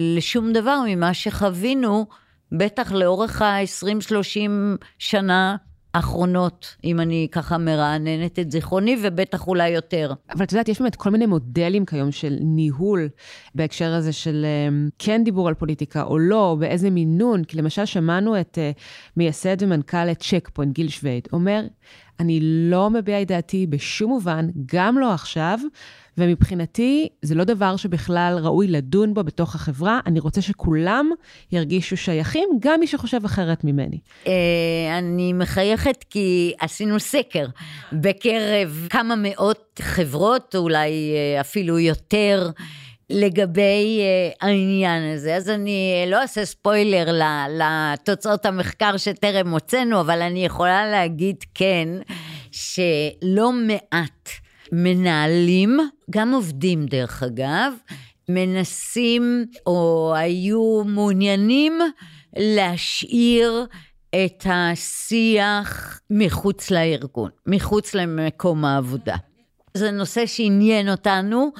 לשום 0.00 0.52
דבר 0.52 0.80
ממה 0.86 1.14
שחווינו, 1.14 2.06
בטח 2.52 2.92
לאורך 2.92 3.42
ה-20-30 3.42 4.50
שנה 4.98 5.56
האחרונות, 5.94 6.76
אם 6.84 7.00
אני 7.00 7.28
ככה 7.32 7.58
מרעננת 7.58 8.38
את 8.38 8.50
זיכרוני, 8.50 8.96
ובטח 9.02 9.46
אולי 9.46 9.68
יותר. 9.68 10.12
אבל 10.30 10.44
את 10.44 10.52
יודעת, 10.52 10.68
יש 10.68 10.80
באמת 10.80 10.96
כל 10.96 11.10
מיני 11.10 11.26
מודלים 11.26 11.86
כיום 11.86 12.12
של 12.12 12.36
ניהול 12.40 13.08
בהקשר 13.54 13.92
הזה 13.94 14.12
של 14.12 14.46
אמ, 14.68 14.88
כן 14.98 15.24
דיבור 15.24 15.48
על 15.48 15.54
פוליטיקה 15.54 16.02
או 16.02 16.18
לא, 16.18 16.56
באיזה 16.60 16.90
מינון. 16.90 17.44
כי 17.44 17.56
למשל 17.56 17.84
שמענו 17.84 18.40
את 18.40 18.58
uh, 18.58 18.80
מייסד 19.16 19.56
ומנכ"ל 19.60 20.14
צ'ק 20.14 20.50
פוינט, 20.52 20.74
גיל 20.74 20.88
שווייד, 20.88 21.28
אומר, 21.32 21.64
אני 22.20 22.38
לא 22.42 22.90
מביע 22.90 23.22
את 23.22 23.28
דעתי 23.28 23.66
בשום 23.66 24.10
מובן, 24.10 24.48
גם 24.66 24.98
לא 24.98 25.12
עכשיו, 25.12 25.58
ומבחינתי 26.18 27.08
זה 27.22 27.34
לא 27.34 27.44
דבר 27.44 27.76
שבכלל 27.76 28.38
ראוי 28.42 28.66
לדון 28.66 29.14
בו 29.14 29.24
בתוך 29.24 29.54
החברה. 29.54 30.00
אני 30.06 30.20
רוצה 30.20 30.42
שכולם 30.42 31.10
ירגישו 31.52 31.96
שייכים, 31.96 32.48
גם 32.60 32.80
מי 32.80 32.86
שחושב 32.86 33.24
אחרת 33.24 33.64
ממני. 33.64 33.98
אה, 34.26 34.98
אני 34.98 35.32
מחייכת 35.32 36.04
כי 36.10 36.52
עשינו 36.60 37.00
סקר 37.00 37.46
בקרב 37.92 38.86
כמה 38.90 39.14
מאות 39.16 39.80
חברות, 39.82 40.54
אולי 40.58 40.90
אה, 40.90 41.40
אפילו 41.40 41.78
יותר. 41.78 42.50
לגבי 43.10 44.00
uh, 44.00 44.36
העניין 44.40 45.14
הזה. 45.14 45.36
אז 45.36 45.50
אני 45.50 46.04
לא 46.06 46.22
אעשה 46.22 46.44
ספוילר 46.44 47.20
לתוצאות 47.48 48.46
המחקר 48.46 48.96
שטרם 48.96 49.50
הוצאנו, 49.50 50.00
אבל 50.00 50.22
אני 50.22 50.44
יכולה 50.44 50.90
להגיד 50.90 51.36
כן, 51.54 51.88
שלא 52.50 53.52
מעט 53.52 54.28
מנהלים, 54.72 55.78
גם 56.10 56.32
עובדים 56.32 56.86
דרך 56.86 57.22
אגב, 57.22 57.72
מנסים 58.28 59.46
או 59.66 60.12
היו 60.16 60.82
מעוניינים 60.84 61.78
להשאיר 62.36 63.66
את 64.14 64.46
השיח 64.46 66.00
מחוץ 66.10 66.70
לארגון, 66.70 67.30
מחוץ 67.46 67.94
למקום 67.94 68.64
העבודה. 68.64 69.16
זה 69.74 69.90
נושא 69.90 70.26
שעניין 70.26 70.88
אותנו. 70.88 71.52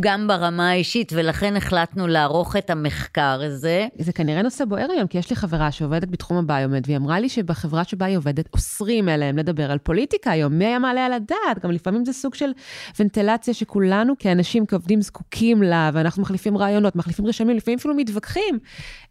גם 0.00 0.28
ברמה 0.28 0.70
האישית, 0.70 1.12
ולכן 1.16 1.56
החלטנו 1.56 2.06
לערוך 2.06 2.56
את 2.56 2.70
המחקר 2.70 3.40
הזה. 3.44 3.86
זה 3.98 4.12
כנראה 4.12 4.42
נושא 4.42 4.64
בוער 4.64 4.90
היום, 4.90 5.06
כי 5.06 5.18
יש 5.18 5.30
לי 5.30 5.36
חברה 5.36 5.72
שעובדת 5.72 6.08
בתחום 6.08 6.36
הביומד, 6.36 6.82
והיא 6.86 6.96
אמרה 6.96 7.20
לי 7.20 7.28
שבחברה 7.28 7.84
שבה 7.84 8.06
היא 8.06 8.16
עובדת, 8.16 8.48
אוסרים 8.52 9.08
עליהם 9.08 9.38
לדבר 9.38 9.70
על 9.70 9.78
פוליטיקה 9.78 10.30
היום. 10.30 10.52
מי 10.52 10.64
היה 10.64 10.78
מעלה 10.78 11.06
על 11.06 11.12
הדעת? 11.12 11.58
גם 11.62 11.70
לפעמים 11.70 12.04
זה 12.04 12.12
סוג 12.12 12.34
של 12.34 12.50
ונטלציה 12.98 13.54
שכולנו 13.54 14.14
כאנשים, 14.18 14.66
כעובדים, 14.66 15.00
זקוקים 15.00 15.62
לה, 15.62 15.90
ואנחנו 15.94 16.22
מחליפים 16.22 16.58
רעיונות, 16.58 16.96
מחליפים 16.96 17.26
רשמים, 17.26 17.56
לפעמים 17.56 17.78
אפילו 17.78 17.94
מתווכחים. 17.94 18.58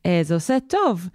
אה, 0.06 0.20
זה 0.24 0.34
עושה 0.34 0.58
טוב. 0.68 1.10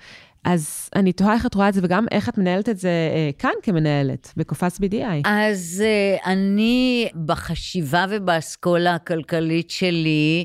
אז 0.44 0.88
אני 0.96 1.12
תוהה 1.12 1.34
איך 1.34 1.46
את 1.46 1.54
רואה 1.54 1.68
את 1.68 1.74
זה, 1.74 1.80
וגם 1.84 2.06
איך 2.10 2.28
את 2.28 2.38
מנהלת 2.38 2.68
את 2.68 2.78
זה 2.78 2.88
אה, 2.88 3.30
כאן 3.38 3.50
כמנהלת, 3.62 4.32
בקופס 4.36 4.78
BDI. 4.78 5.22
אז 5.24 5.84
אה, 5.84 6.32
אני, 6.32 7.08
בחשיבה 7.26 8.04
ובאסכולה 8.10 8.94
הכלכלית 8.94 9.70
שלי, 9.70 10.44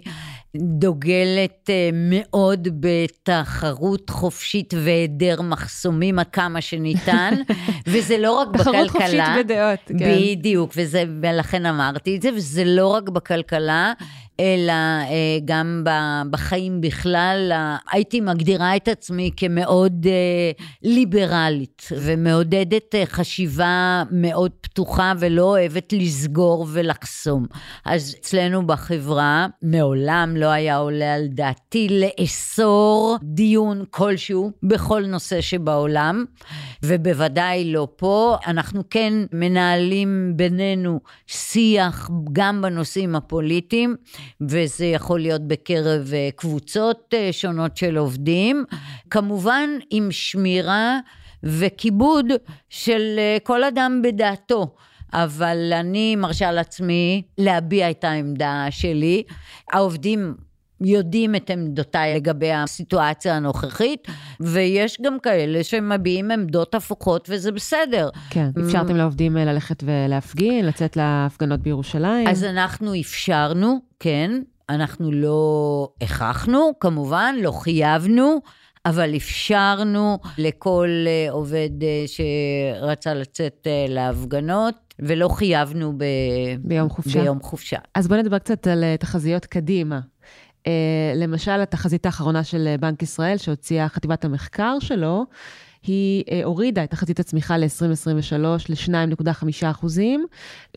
דוגלת 0.55 1.69
אה, 1.69 1.89
מאוד 1.93 2.67
בתחרות 2.79 4.09
חופשית 4.09 4.73
והיעדר 4.83 5.41
מחסומים 5.41 6.19
עד 6.19 6.27
כמה 6.27 6.61
שניתן, 6.61 7.33
וזה 7.91 8.17
לא 8.17 8.31
רק 8.31 8.47
בכלכלה. 8.47 8.71
תחרות 8.71 8.89
חופשית 8.89 9.21
בדעות, 9.39 9.79
כן. 9.99 10.15
בדיוק, 10.17 10.73
ולכן 11.21 11.65
אמרתי 11.65 12.15
את 12.17 12.21
זה, 12.21 12.29
וזה 12.35 12.63
לא 12.65 12.87
רק 12.87 13.09
בכלכלה, 13.09 13.93
אלא 14.39 14.71
אה, 14.71 15.37
גם 15.45 15.83
בחיים 16.29 16.81
בכלל. 16.81 17.51
הייתי 17.91 18.21
מגדירה 18.21 18.75
את 18.75 18.87
עצמי 18.87 19.31
כמאוד 19.37 20.07
אה, 20.07 20.51
ליברלית 20.83 21.87
ומעודדת 21.91 22.95
אה, 22.95 23.05
חשיבה 23.05 24.03
מאוד 24.11 24.51
פתוחה 24.61 25.13
ולא 25.19 25.43
אוהבת 25.43 25.93
לסגור 25.93 26.67
ולחסום. 26.71 27.45
אז 27.85 28.15
אצלנו 28.19 28.67
בחברה 28.67 29.47
מעולם 29.61 30.37
לא 30.37 30.45
היה 30.45 30.77
עולה 30.77 31.13
על 31.13 31.27
דעתי 31.27 31.87
לאסור 31.89 33.17
דיון 33.23 33.83
כלשהו 33.89 34.51
בכל 34.63 35.05
נושא 35.05 35.41
שבעולם, 35.41 36.25
ובוודאי 36.83 37.71
לא 37.73 37.87
פה. 37.95 38.37
אנחנו 38.47 38.83
כן 38.89 39.13
מנהלים 39.33 40.33
בינינו 40.35 40.99
שיח 41.27 42.09
גם 42.33 42.61
בנושאים 42.61 43.15
הפוליטיים. 43.15 43.95
וזה 44.41 44.85
יכול 44.85 45.19
להיות 45.19 45.47
בקרב 45.47 46.13
אה, 46.13 46.29
קבוצות 46.35 47.13
אה, 47.13 47.29
שונות 47.31 47.77
של 47.77 47.97
עובדים, 47.97 48.65
כמובן 49.09 49.69
עם 49.89 50.11
שמירה 50.11 50.99
וכיבוד 51.43 52.25
של 52.69 53.15
אה, 53.17 53.37
כל 53.43 53.63
אדם 53.63 54.01
בדעתו. 54.03 54.75
אבל 55.13 55.73
אני 55.73 56.15
מרשה 56.15 56.51
לעצמי 56.51 57.21
להביע 57.37 57.89
את 57.89 58.03
העמדה 58.03 58.67
שלי. 58.69 59.23
העובדים 59.71 60.35
יודעים 60.81 61.35
את 61.35 61.49
עמדותיי 61.49 62.15
לגבי 62.15 62.51
הסיטואציה 62.51 63.35
הנוכחית, 63.35 64.07
ויש 64.39 65.01
גם 65.01 65.19
כאלה 65.23 65.63
שמביעים 65.63 66.31
עמדות 66.31 66.75
הפוכות, 66.75 67.27
וזה 67.31 67.51
בסדר. 67.51 68.09
כן, 68.29 68.49
אפשרתם 68.65 68.95
לעובדים 68.95 69.37
ללכת 69.37 69.83
ולהפגין, 69.83 70.65
לצאת 70.65 70.97
להפגנות 70.97 71.59
בירושלים? 71.59 72.27
אז 72.27 72.43
אנחנו 72.43 72.99
אפשרנו, 73.01 73.79
כן, 73.99 74.41
אנחנו 74.69 75.11
לא 75.11 75.89
הכרחנו, 76.01 76.71
כמובן, 76.79 77.35
לא 77.41 77.51
חייבנו. 77.51 78.39
אבל 78.85 79.15
אפשרנו 79.15 80.19
לכל 80.37 80.89
אה, 81.07 81.31
עובד 81.31 81.69
אה, 81.83 82.05
שרצה 82.07 83.13
לצאת 83.13 83.67
אה, 83.67 83.85
להפגנות, 83.89 84.75
ולא 84.99 85.29
חייבנו 85.29 85.93
ב... 85.97 86.03
ביום 86.59 86.89
חופשה. 86.89 87.21
ביום 87.21 87.41
חופשה. 87.41 87.77
אז 87.95 88.07
בואי 88.07 88.19
נדבר 88.21 88.39
קצת 88.39 88.67
על 88.67 88.83
תחזיות 88.99 89.45
קדימה. 89.45 89.99
אה, 90.67 91.13
למשל, 91.15 91.61
התחזית 91.61 92.05
האחרונה 92.05 92.43
של 92.43 92.67
אה, 92.67 92.77
בנק 92.77 93.03
ישראל, 93.03 93.37
שהוציאה 93.37 93.89
חטיבת 93.89 94.25
המחקר 94.25 94.79
שלו, 94.79 95.25
היא 95.83 96.23
אה, 96.31 96.41
הורידה 96.43 96.83
את 96.83 96.91
תחזית 96.91 97.19
הצמיחה 97.19 97.57
ל-2023 97.57 98.37
ל-2.5 98.69 99.71
אחוזים, 99.71 100.25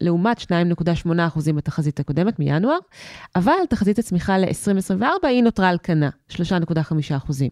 לעומת 0.01 0.39
2.8 0.39 1.11
אחוזים 1.19 1.57
בתחזית 1.57 2.01
הקודמת 2.01 2.39
מינואר, 2.39 2.79
אבל 3.37 3.53
תחזית 3.69 3.99
הצמיחה 3.99 4.39
ל-2024 4.39 5.27
היא 5.27 5.43
נותרה 5.43 5.69
על 5.69 5.79
כנה, 5.83 6.11
3.5 6.31 6.37
אחוזים. 7.17 7.51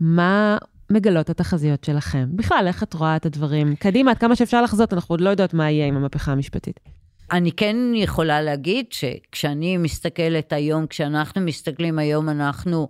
מה 0.00 0.58
מגלות 0.90 1.30
התחזיות 1.30 1.84
שלכם? 1.84 2.28
בכלל, 2.32 2.64
איך 2.66 2.82
את 2.82 2.94
רואה 2.94 3.16
את 3.16 3.26
הדברים? 3.26 3.76
קדימה, 3.76 4.10
עד 4.10 4.18
כמה 4.18 4.36
שאפשר 4.36 4.62
לחזות, 4.62 4.92
אנחנו 4.92 5.12
עוד 5.12 5.20
לא 5.20 5.30
יודעות 5.30 5.54
מה 5.54 5.70
יהיה 5.70 5.86
עם 5.86 5.96
המהפכה 5.96 6.32
המשפטית. 6.32 6.99
אני 7.32 7.52
כן 7.52 7.76
יכולה 7.94 8.42
להגיד 8.42 8.86
שכשאני 8.90 9.76
מסתכלת 9.76 10.52
היום, 10.52 10.86
כשאנחנו 10.86 11.40
מסתכלים 11.40 11.98
היום, 11.98 12.28
אנחנו 12.28 12.88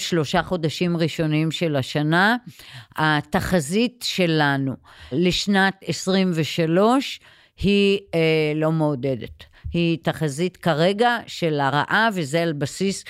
בשלושה 0.00 0.42
חודשים 0.42 0.96
ראשונים 0.96 1.50
של 1.50 1.76
השנה, 1.76 2.36
התחזית 2.96 4.04
שלנו 4.08 4.72
לשנת 5.12 5.74
23 5.86 7.20
היא 7.56 7.98
אה, 8.14 8.52
לא 8.54 8.72
מעודדת. 8.72 9.44
היא 9.72 9.98
תחזית 10.02 10.56
כרגע 10.56 11.16
של 11.26 11.60
הרעה, 11.60 12.08
וזה 12.14 12.42
על 12.42 12.52
בסיס 12.52 13.04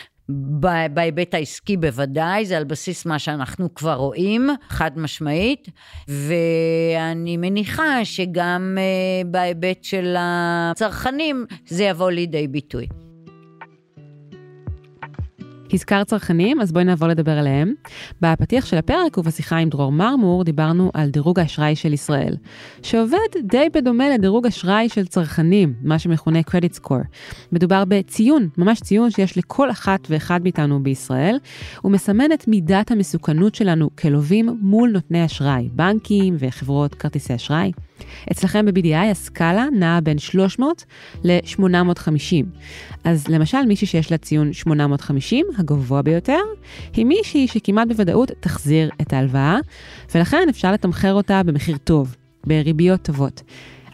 בהיבט 0.90 1.34
העסקי 1.34 1.76
בוודאי, 1.76 2.46
זה 2.46 2.56
על 2.56 2.64
בסיס 2.64 3.06
מה 3.06 3.18
שאנחנו 3.18 3.74
כבר 3.74 3.94
רואים, 3.94 4.50
חד 4.68 4.90
משמעית, 4.96 5.68
ואני 6.08 7.36
מניחה 7.36 8.04
שגם 8.04 8.78
uh, 8.78 9.26
בהיבט 9.26 9.84
של 9.84 10.14
הצרכנים 10.18 11.46
זה 11.66 11.84
יבוא 11.84 12.10
לידי 12.10 12.48
ביטוי. 12.48 12.86
הזכר 15.74 16.04
צרכנים, 16.04 16.60
אז 16.60 16.72
בואי 16.72 16.84
נעבור 16.84 17.08
לדבר 17.08 17.38
עליהם. 17.38 17.74
בפתיח 18.20 18.66
של 18.66 18.76
הפרק 18.76 19.18
ובשיחה 19.18 19.56
עם 19.56 19.68
דרור 19.68 19.92
מרמור 19.92 20.44
דיברנו 20.44 20.90
על 20.94 21.10
דירוג 21.10 21.40
האשראי 21.40 21.76
של 21.76 21.92
ישראל, 21.92 22.36
שעובד 22.82 23.18
די 23.42 23.66
בדומה 23.74 24.10
לדירוג 24.10 24.46
אשראי 24.46 24.88
של 24.88 25.06
צרכנים, 25.06 25.74
מה 25.82 25.98
שמכונה 25.98 26.40
Credit 26.40 26.78
Score. 26.80 27.04
מדובר 27.52 27.84
בציון, 27.88 28.48
ממש 28.58 28.80
ציון 28.80 29.10
שיש 29.10 29.38
לכל 29.38 29.70
אחת 29.70 30.00
ואחד 30.10 30.42
מאיתנו 30.42 30.82
בישראל, 30.82 31.38
הוא 31.80 31.92
מסמן 31.92 32.32
את 32.32 32.48
מידת 32.48 32.90
המסוכנות 32.90 33.54
שלנו 33.54 33.90
כלווים 33.96 34.58
מול 34.60 34.90
נותני 34.90 35.24
אשראי, 35.24 35.68
בנקים 35.72 36.36
וחברות 36.38 36.94
כרטיסי 36.94 37.34
אשראי. 37.34 37.72
אצלכם 38.32 38.66
ב-BDI 38.66 39.10
הסקאלה 39.10 39.66
נעה 39.72 40.00
בין 40.00 40.18
300 40.18 40.84
ל-850. 41.24 42.44
אז 43.04 43.28
למשל, 43.28 43.62
מישהי 43.68 43.86
שיש 43.86 44.10
לה 44.10 44.18
ציון 44.18 44.52
850, 44.52 45.46
הגבוה 45.58 46.02
ביותר, 46.02 46.40
היא 46.94 47.06
מישהי 47.06 47.48
שכמעט 47.48 47.88
בוודאות 47.88 48.30
תחזיר 48.40 48.90
את 49.00 49.12
ההלוואה, 49.12 49.58
ולכן 50.14 50.46
אפשר 50.50 50.72
לתמחר 50.72 51.12
אותה 51.12 51.42
במחיר 51.42 51.76
טוב, 51.76 52.16
בריביות 52.46 53.02
טובות. 53.02 53.42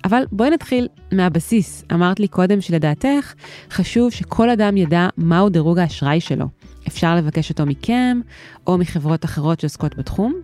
אבל 0.05 0.23
בואי 0.33 0.51
נתחיל 0.51 0.89
מהבסיס. 1.13 1.85
אמרת 1.93 2.21
לי 2.21 2.29
קודם 2.29 2.61
שלדעתך 2.61 3.35
חשוב 3.71 4.11
שכל 4.11 4.51
אדם 4.51 4.77
ידע 4.77 5.09
מהו 5.17 5.49
דירוג 5.49 5.79
האשראי 5.79 6.21
שלו. 6.21 6.47
אפשר 6.89 7.17
לבקש 7.17 7.51
אותו 7.51 7.67
מכם 7.67 8.21
או 8.67 8.79
מחברות 8.79 9.25
אחרות 9.25 9.61
שעוסקות 9.61 9.97
בתחום. 9.97 10.35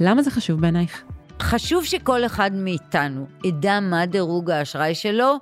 למה 0.00 0.22
זה 0.22 0.30
חשוב 0.30 0.60
בעינייך? 0.60 1.02
חשוב 1.42 1.84
שכל 1.84 2.26
אחד 2.26 2.50
מאיתנו 2.54 3.26
ידע 3.44 3.80
מה 3.80 4.06
דירוג 4.06 4.50
האשראי 4.50 4.94
שלו 4.94 5.36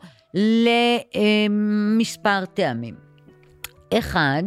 למספר 1.48 2.44
טעמים. 2.54 2.94
אחד, 3.98 4.42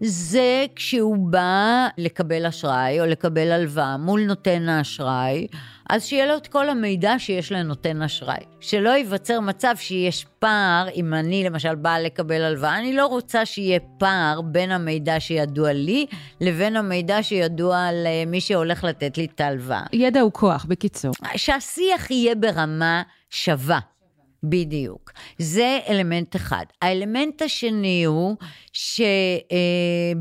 זה 0.00 0.66
כשהוא 0.76 1.16
בא 1.30 1.88
לקבל 1.98 2.46
אשראי 2.46 3.00
או 3.00 3.06
לקבל 3.06 3.52
הלוואה 3.52 3.96
מול 3.96 4.24
נותן 4.24 4.68
האשראי, 4.68 5.46
אז 5.90 6.04
שיהיה 6.04 6.26
לו 6.26 6.36
את 6.36 6.46
כל 6.46 6.68
המידע 6.68 7.14
שיש 7.18 7.52
לנותן 7.52 8.02
אשראי. 8.02 8.40
שלא 8.60 8.90
ייווצר 8.90 9.40
מצב 9.40 9.74
שיש 9.76 10.26
פער, 10.38 10.88
אם 10.94 11.14
אני 11.14 11.44
למשל 11.44 11.74
באה 11.74 12.00
לקבל 12.00 12.42
הלוואה, 12.42 12.78
אני 12.78 12.92
לא 12.92 13.06
רוצה 13.06 13.46
שיהיה 13.46 13.80
פער 13.98 14.40
בין 14.40 14.70
המידע 14.70 15.20
שידוע 15.20 15.72
לי 15.72 16.06
לבין 16.40 16.76
המידע 16.76 17.22
שידוע 17.22 17.88
למי 17.92 18.40
שהולך 18.40 18.84
לתת 18.84 19.18
לי 19.18 19.24
את 19.34 19.40
ההלוואה. 19.40 19.82
ידע 19.92 20.20
הוא 20.20 20.32
כוח, 20.32 20.64
בקיצור. 20.64 21.12
שהשיח 21.36 22.10
יהיה 22.10 22.34
ברמה 22.34 23.02
שווה. 23.30 23.95
בדיוק. 24.42 25.12
זה 25.38 25.78
אלמנט 25.88 26.36
אחד. 26.36 26.64
האלמנט 26.82 27.42
השני 27.42 28.04
הוא 28.04 28.36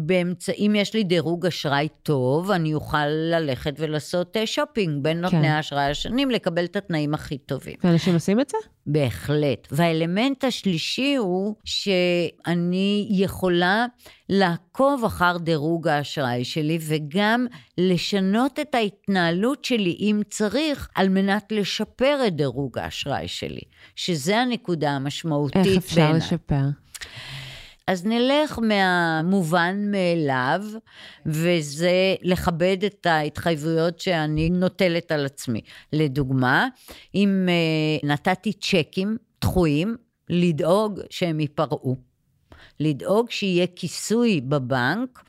שבאמצעים, 0.02 0.76
יש 0.76 0.94
לי 0.94 1.04
דירוג 1.04 1.46
אשראי 1.46 1.88
טוב, 2.04 2.52
אני 2.52 2.74
אוכל 2.74 3.08
ללכת 3.08 3.74
ולעשות 3.80 4.38
אה, 4.38 4.48
שופינג 4.48 5.04
בין 5.04 5.22
נותני 5.22 5.42
כן. 5.42 5.46
האשראי 5.46 5.84
השונים, 5.92 6.32
לקבל 6.32 6.66
את 6.66 6.76
התנאים 6.76 7.14
הכי 7.14 7.38
טובים. 7.38 7.76
ואנשים 7.84 8.14
עושים 8.14 8.40
את 8.40 8.50
זה? 8.50 8.58
בהחלט. 8.88 9.68
והאלמנט 9.72 10.44
השלישי 10.44 11.16
הוא 11.16 11.56
שאני 11.66 13.08
יכולה 13.10 13.86
לעקוב 14.30 15.04
אחר 15.06 15.38
דירוג 15.38 15.88
האשראי 15.88 16.46
שלי 16.46 16.80
וגם 16.82 17.48
לשנות 17.78 18.60
את 18.60 18.76
ההתנהלות 18.76 19.66
שלי, 19.66 19.98
אם 20.00 20.22
צריך, 20.30 20.90
על 20.96 21.10
מנת 21.10 21.52
לשפר 21.52 22.20
את 22.28 22.36
דירוג 22.36 22.78
האשראי 22.78 23.28
שלי, 23.28 23.62
שזה 23.96 24.38
הנקודה 24.38 24.92
המשמעותית 24.92 25.56
בעיניי. 25.56 25.76
איך 25.76 25.84
אפשר 25.84 26.02
בעיני. 26.02 26.18
לשפר? 26.18 26.66
אז 27.88 28.06
נלך 28.06 28.60
מהמובן 28.60 29.92
מאליו, 29.92 30.62
וזה 31.26 32.16
לכבד 32.22 32.78
את 32.86 33.06
ההתחייבויות 33.06 34.00
שאני 34.00 34.50
נוטלת 34.50 35.12
על 35.12 35.26
עצמי. 35.26 35.62
לדוגמה, 35.94 36.68
אם 37.16 37.48
uh, 37.48 38.06
נתתי 38.06 38.54
צ'קים 38.54 39.18
דחויים, 39.42 39.98
לדאוג 40.30 41.00
שהם 41.10 41.40
ייפרעו. 41.40 41.96
לדאוג 42.80 43.32
שיהיה 43.32 43.68
כיסוי 43.76 44.42
בבנק 44.42 45.24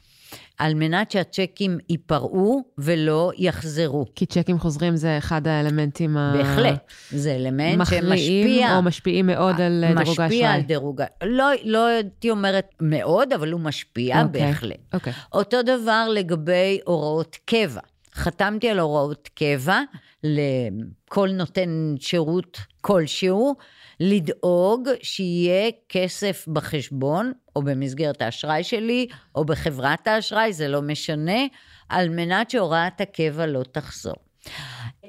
על 0.58 0.74
מנת 0.74 1.10
שהצ'קים 1.10 1.78
ייפרעו 1.88 2.62
ולא 2.78 3.32
יחזרו. 3.36 4.06
כי 4.14 4.26
צ'קים 4.26 4.58
חוזרים 4.58 4.96
זה 4.96 5.18
אחד 5.18 5.46
האלמנטים 5.46 6.16
ה... 6.16 6.34
בהחלט, 6.36 6.92
זה 7.10 7.34
אלמנט 7.34 7.86
שמשפיע... 7.86 8.76
או 8.76 8.82
משפיעים 8.82 9.26
מאוד 9.26 9.60
על 9.60 9.84
דירוג 9.86 10.08
האשראי. 10.08 10.26
משפיע 10.26 10.50
על 10.50 10.60
דירוג... 10.60 11.02
לא, 11.24 11.44
לא 11.64 11.86
הייתי 11.86 12.30
אומרת 12.30 12.74
מאוד, 12.80 13.32
אבל 13.32 13.52
הוא 13.52 13.60
משפיע 13.60 14.20
okay. 14.20 14.24
אוקיי, 14.24 14.46
בהחלט. 14.46 14.76
Okay. 14.76 14.94
אוקיי. 14.94 15.12
אותו 15.32 15.62
דבר 15.62 16.06
לגבי 16.14 16.78
הוראות 16.84 17.36
קבע. 17.44 17.80
חתמתי 18.14 18.68
על 18.68 18.78
הוראות 18.78 19.28
קבע 19.34 19.80
לכל 20.24 21.28
נותן 21.32 21.94
שירות 22.00 22.60
כלשהו, 22.80 23.54
לדאוג 24.00 24.88
שיהיה 25.02 25.70
כסף 25.88 26.44
בחשבון, 26.48 27.32
או 27.56 27.62
במסגרת 27.62 28.22
האשראי 28.22 28.64
שלי, 28.64 29.06
או 29.34 29.44
בחברת 29.44 30.06
האשראי, 30.06 30.52
זה 30.52 30.68
לא 30.68 30.82
משנה, 30.82 31.40
על 31.88 32.08
מנת 32.08 32.50
שהוראת 32.50 33.00
הקבע 33.00 33.46
לא 33.46 33.62
תחזור. 33.72 34.16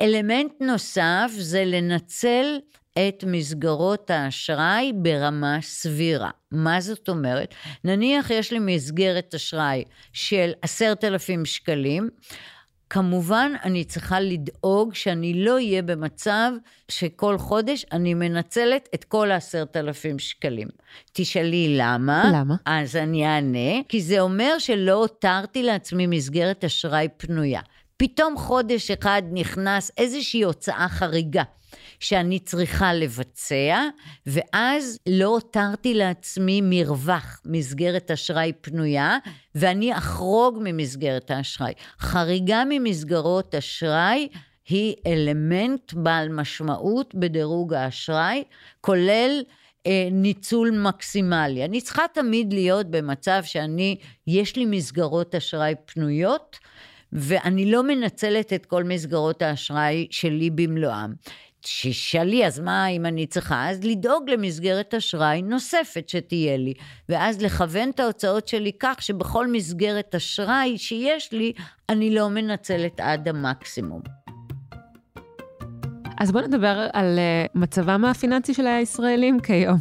אלמנט 0.02 0.52
נוסף 0.62 1.32
זה 1.38 1.66
לנצל 1.66 2.58
את 2.98 3.24
מסגרות 3.28 4.10
האשראי 4.10 4.92
ברמה 4.96 5.58
סבירה. 5.62 6.30
מה 6.52 6.82
זאת 6.82 7.10
אומרת? 7.10 7.56
נניח 7.84 8.30
יש 8.30 8.52
לי 8.54 8.60
מסגרת 8.60 9.36
אשראי 9.36 9.84
של 10.14 10.52
עשרת 10.62 11.04
אלפים 11.04 11.46
שקלים, 11.46 12.10
כמובן, 12.90 13.52
אני 13.64 13.84
צריכה 13.84 14.20
לדאוג 14.20 14.94
שאני 14.94 15.34
לא 15.46 15.54
אהיה 15.54 15.82
במצב 15.82 16.52
שכל 16.90 17.38
חודש 17.38 17.86
אני 17.92 18.14
מנצלת 18.14 18.90
את 18.94 19.04
כל 19.04 19.32
העשרת 19.32 19.78
אלפים 19.78 20.20
שקלים. 20.20 20.68
תשאלי 21.14 21.76
למה? 21.78 22.32
למה? 22.34 22.56
אז 22.66 22.96
אני 22.96 23.28
אענה, 23.28 23.84
כי 23.90 24.02
זה 24.02 24.20
אומר 24.20 24.60
שלא 24.60 24.94
הותרתי 24.94 25.64
לעצמי 25.64 26.08
מסגרת 26.08 26.64
אשראי 26.64 27.08
פנויה. 27.18 27.62
פתאום 27.98 28.38
חודש 28.38 28.92
אחד 28.92 29.22
נכנס 29.32 29.92
איזושהי 29.98 30.42
הוצאה 30.42 30.88
חריגה. 30.90 31.44
שאני 32.00 32.40
צריכה 32.40 32.94
לבצע, 32.94 33.84
ואז 34.26 35.00
לא 35.10 35.26
הותרתי 35.26 35.94
לעצמי 35.94 36.62
מרווח, 36.64 37.42
מסגרת 37.46 38.12
אשראי 38.12 38.52
פנויה, 38.62 39.18
ואני 39.56 39.98
אחרוג 39.98 40.60
ממסגרת 40.64 41.32
האשראי. 41.32 41.74
חריגה 42.00 42.64
ממסגרות 42.70 43.56
אשראי 43.56 44.28
היא 44.70 44.96
אלמנט 45.08 45.94
בעל 45.94 46.30
משמעות 46.30 47.16
בדירוג 47.16 47.74
האשראי, 47.74 48.44
כולל 48.82 49.42
אה, 49.88 50.08
ניצול 50.12 50.72
מקסימלי. 50.72 51.66
אני 51.66 51.82
צריכה 51.82 52.04
תמיד 52.14 52.54
להיות 52.54 52.92
במצב 52.92 53.42
שאני, 53.44 53.96
יש 54.28 54.56
לי 54.56 54.66
מסגרות 54.66 55.36
אשראי 55.36 55.74
פנויות, 55.86 56.60
ואני 57.14 57.72
לא 57.72 57.84
מנצלת 57.84 58.54
את 58.54 58.66
כל 58.66 58.84
מסגרות 58.84 59.42
האשראי 59.42 60.08
שלי 60.12 60.50
במלואם. 60.50 61.14
תשאלי, 61.62 62.46
אז 62.48 62.60
מה 62.60 62.88
אם 62.88 63.06
אני 63.06 63.28
צריכה? 63.28 63.70
אז 63.70 63.84
לדאוג 63.84 64.30
למסגרת 64.30 64.94
אשראי 64.94 65.42
נוספת 65.42 66.10
שתהיה 66.10 66.58
לי, 66.58 66.74
ואז 67.10 67.42
לכוון 67.42 67.90
את 67.90 68.00
ההוצאות 68.00 68.48
שלי 68.48 68.72
כך 68.80 69.02
שבכל 69.02 69.48
מסגרת 69.48 70.16
אשראי 70.16 70.78
שיש 70.78 71.32
לי, 71.32 71.54
אני 71.90 72.16
לא 72.16 72.30
מנצלת 72.30 73.00
עד 73.00 73.28
המקסימום. 73.28 74.17
אז 76.20 76.32
בואו 76.32 76.48
נדבר 76.48 76.88
על 76.94 77.20
uh, 77.20 77.60
מצבם 77.60 78.06
הפיננסי 78.06 78.54
של 78.54 78.68
הישראלים 78.68 79.40
כיום. 79.40 79.78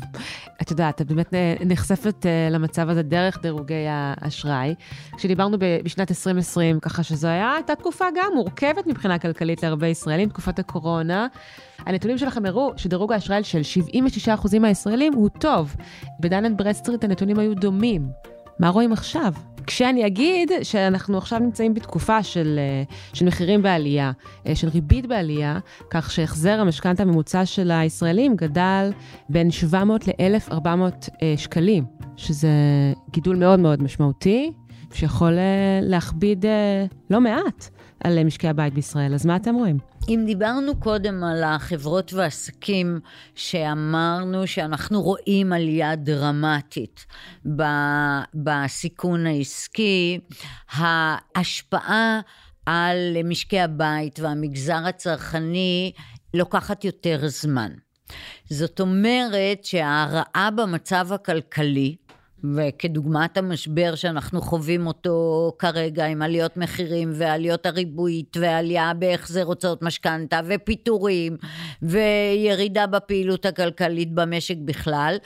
את 0.62 0.70
יודעת, 0.70 1.00
את 1.00 1.06
באמת 1.06 1.34
אה, 1.34 1.54
נחשפת 1.66 2.26
uh, 2.26 2.52
למצב 2.52 2.88
הזה 2.88 3.02
דרך 3.02 3.42
דירוגי 3.42 3.84
האשראי. 3.88 4.74
כשדיברנו 5.16 5.56
בשנת 5.84 6.10
2020, 6.10 6.80
ככה 6.80 7.02
שזו 7.02 7.28
הייתה 7.28 7.74
תקופה 7.74 8.04
גם 8.14 8.32
מורכבת 8.34 8.86
מבחינה 8.86 9.18
כלכלית 9.18 9.62
להרבה 9.62 9.86
ישראלים, 9.86 10.28
תקופת 10.28 10.58
הקורונה. 10.58 11.26
הנתונים 11.78 12.18
שלכם 12.18 12.46
הראו 12.46 12.72
שדירוג 12.76 13.12
האשראי 13.12 13.44
של 13.44 13.60
76% 14.34 14.58
מהישראלים 14.58 15.12
הוא 15.14 15.28
טוב. 15.28 15.76
בדן 16.20 16.44
אנד 16.44 16.58
ברדסטריט 16.58 17.04
הנתונים 17.04 17.38
היו 17.38 17.54
דומים. 17.54 18.35
מה 18.60 18.68
רואים 18.68 18.92
עכשיו? 18.92 19.32
כשאני 19.66 20.06
אגיד 20.06 20.50
שאנחנו 20.62 21.18
עכשיו 21.18 21.38
נמצאים 21.38 21.74
בתקופה 21.74 22.22
של, 22.22 22.58
אה, 22.58 22.82
של 23.12 23.26
מחירים 23.26 23.62
בעלייה, 23.62 24.12
אה, 24.46 24.54
של 24.54 24.68
ריבית 24.68 25.06
בעלייה, 25.06 25.58
כך 25.90 26.10
שהחזר 26.10 26.60
המשכנתה 26.60 27.02
הממוצע 27.02 27.46
של 27.46 27.70
הישראלים 27.70 28.36
גדל 28.36 28.90
בין 29.28 29.50
700 29.50 30.08
ל-1,400 30.08 31.08
אה, 31.22 31.34
שקלים, 31.36 31.84
שזה 32.16 32.48
גידול 33.10 33.36
מאוד 33.36 33.60
מאוד 33.60 33.82
משמעותי, 33.82 34.52
שיכול 34.92 35.32
להכביד 35.82 36.44
לא 37.10 37.20
מעט 37.20 37.68
על 38.04 38.24
משקי 38.24 38.48
הבית 38.48 38.74
בישראל, 38.74 39.14
אז 39.14 39.26
מה 39.26 39.36
אתם 39.36 39.54
רואים? 39.54 39.78
אם 40.08 40.22
דיברנו 40.26 40.80
קודם 40.80 41.24
על 41.24 41.44
החברות 41.44 42.12
והעסקים, 42.12 43.00
שאמרנו 43.34 44.46
שאנחנו 44.46 45.02
רואים 45.02 45.52
עלייה 45.52 45.96
דרמטית 45.96 47.06
בסיכון 48.34 49.26
העסקי, 49.26 50.20
ההשפעה 50.70 52.20
על 52.66 53.16
משקי 53.24 53.60
הבית 53.60 54.20
והמגזר 54.20 54.86
הצרכני 54.86 55.92
לוקחת 56.34 56.84
יותר 56.84 57.20
זמן. 57.26 57.72
זאת 58.50 58.80
אומרת 58.80 59.64
שההרעה 59.64 60.50
במצב 60.56 61.12
הכלכלי, 61.12 61.96
וכדוגמת 62.54 63.36
המשבר 63.36 63.94
שאנחנו 63.94 64.40
חווים 64.40 64.86
אותו 64.86 65.52
כרגע 65.58 66.06
עם 66.06 66.22
עליות 66.22 66.56
מחירים 66.56 67.10
ועליות 67.14 67.66
הריבועית 67.66 68.36
ועלייה 68.40 68.94
בהחזר 68.94 69.42
הוצאות 69.42 69.82
משכנתה 69.82 70.40
ופיטורים 70.46 71.36
וירידה 71.82 72.86
בפעילות 72.86 73.46
הכלכלית 73.46 74.12
במשק 74.12 74.56
בכלל 74.64 75.16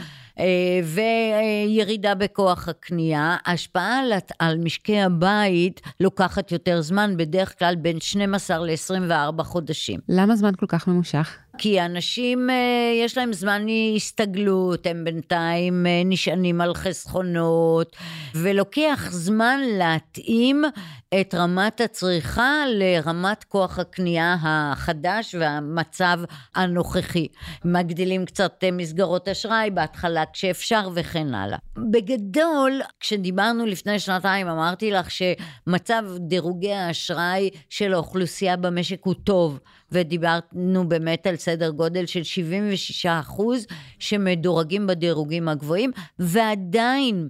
אה, 0.41 0.81
וירידה 0.85 2.15
בכוח 2.15 2.69
הקנייה, 2.69 3.37
ההשפעה 3.45 3.99
על, 3.99 4.13
על 4.39 4.59
משקי 4.59 5.01
הבית 5.01 5.81
לוקחת 6.01 6.53
יותר 6.53 6.81
זמן, 6.81 7.17
בדרך 7.17 7.59
כלל 7.59 7.75
בין 7.77 8.01
12 8.01 8.59
ל-24 8.59 9.43
חודשים. 9.43 10.01
למה 10.09 10.37
זמן 10.37 10.53
כל 10.59 10.67
כך 10.69 10.89
ממושך? 10.89 11.39
כי 11.63 11.81
אנשים, 11.81 12.51
אה, 12.51 12.55
יש 13.05 13.19
להם 13.19 13.33
זמן 13.33 13.67
הסתגלות, 13.97 14.87
הם 14.87 15.05
בינתיים 15.05 15.87
אה, 15.87 16.03
נשענים 16.05 16.61
על 16.61 16.75
חסכונות, 16.75 17.97
ולוקח 18.35 19.09
זמן 19.11 19.61
להתאים 19.79 20.65
את 21.21 21.35
רמת 21.35 21.81
הצריכה 21.81 22.65
לרמת 22.69 23.45
כוח 23.45 23.79
הקנייה 23.79 24.37
החדש 24.43 25.35
והמצב 25.39 26.21
הנוכחי. 26.55 27.27
מגדילים 27.65 28.25
קצת 28.25 28.65
מסגרות 28.73 29.29
אשראי 29.29 29.71
בהתחלה 29.71 30.25
כשאפשר 30.33 30.89
וכן 30.95 31.35
הלאה. 31.35 31.59
בגדול, 31.91 32.81
כשדיברנו 33.01 33.67
לפני 33.67 33.99
שנתיים, 33.99 34.49
אמרתי 34.49 34.91
לך 34.91 35.11
שמצב 35.11 36.05
דירוגי 36.19 36.73
האשראי 36.73 37.51
של 37.69 37.95
האוכלוסייה 37.95 38.57
במשק 38.57 39.01
הוא 39.05 39.15
טוב. 39.25 39.59
ודיברנו 39.93 40.89
באמת 40.89 41.27
על 41.27 41.37
סדר 41.37 41.71
גודל 41.71 42.07
של 42.07 42.23
76 42.23 43.07
אחוז 43.07 43.67
שמדורגים 43.99 44.87
בדירוגים 44.87 45.49
הגבוהים, 45.49 45.91
ועדיין 46.19 47.29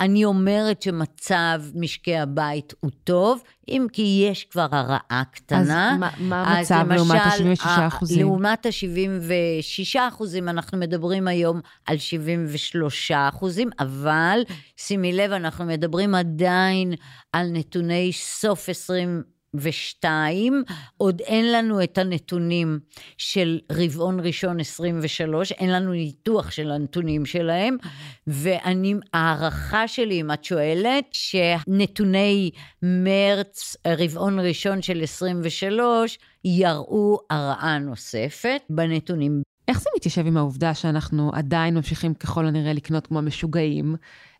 אני 0.00 0.24
אומרת 0.24 0.82
שמצב 0.82 1.62
משקי 1.74 2.16
הבית 2.16 2.74
הוא 2.80 2.90
טוב, 3.04 3.42
אם 3.68 3.86
כי 3.92 4.26
יש 4.30 4.44
כבר 4.44 4.66
הרעה 4.70 5.22
קטנה. 5.32 5.92
אז 5.92 5.98
מה, 6.00 6.10
מה 6.18 6.56
המצב 6.56 6.86
לעומת 6.90 7.20
ה-76 7.20 7.66
אחוזים? 7.86 8.18
לעומת 8.18 8.66
ה-76 8.66 9.98
אחוזים, 10.08 10.48
אנחנו 10.48 10.78
מדברים 10.78 11.28
היום 11.28 11.60
על 11.86 11.98
73 11.98 13.10
אחוזים, 13.10 13.70
אבל 13.78 14.40
שימי 14.76 15.12
לב, 15.12 15.32
אנחנו 15.32 15.64
מדברים 15.64 16.14
עדיין 16.14 16.92
על 17.32 17.46
נתוני 17.52 18.12
סוף 18.12 18.68
20... 18.68 19.33
ושתיים, 19.54 20.62
עוד 20.96 21.20
אין 21.20 21.52
לנו 21.52 21.82
את 21.82 21.98
הנתונים 21.98 22.78
של 23.18 23.58
רבעון 23.72 24.20
ראשון 24.20 24.60
23, 24.60 25.52
אין 25.52 25.72
לנו 25.72 25.92
ניתוח 25.92 26.50
של 26.50 26.70
הנתונים 26.70 27.26
שלהם, 27.26 27.76
ואני, 28.26 28.94
הערכה 29.12 29.88
שלי, 29.88 30.20
אם 30.20 30.32
את 30.32 30.44
שואלת, 30.44 31.04
שנתוני 31.12 32.50
מרץ, 32.82 33.76
רבעון 33.86 34.40
ראשון 34.40 34.82
של 34.82 35.02
23, 35.02 36.18
יראו 36.44 37.18
הרעה 37.30 37.78
נוספת 37.78 38.60
בנתונים. 38.70 39.42
איך 39.68 39.80
זה 39.80 39.90
מתיישב 39.96 40.26
עם 40.26 40.36
העובדה 40.36 40.74
שאנחנו 40.74 41.30
עדיין 41.34 41.74
ממשיכים 41.74 42.14
ככל 42.14 42.46
הנראה 42.46 42.72
לקנות 42.72 43.06
כמו 43.06 43.22
משוגעים? 43.22 43.96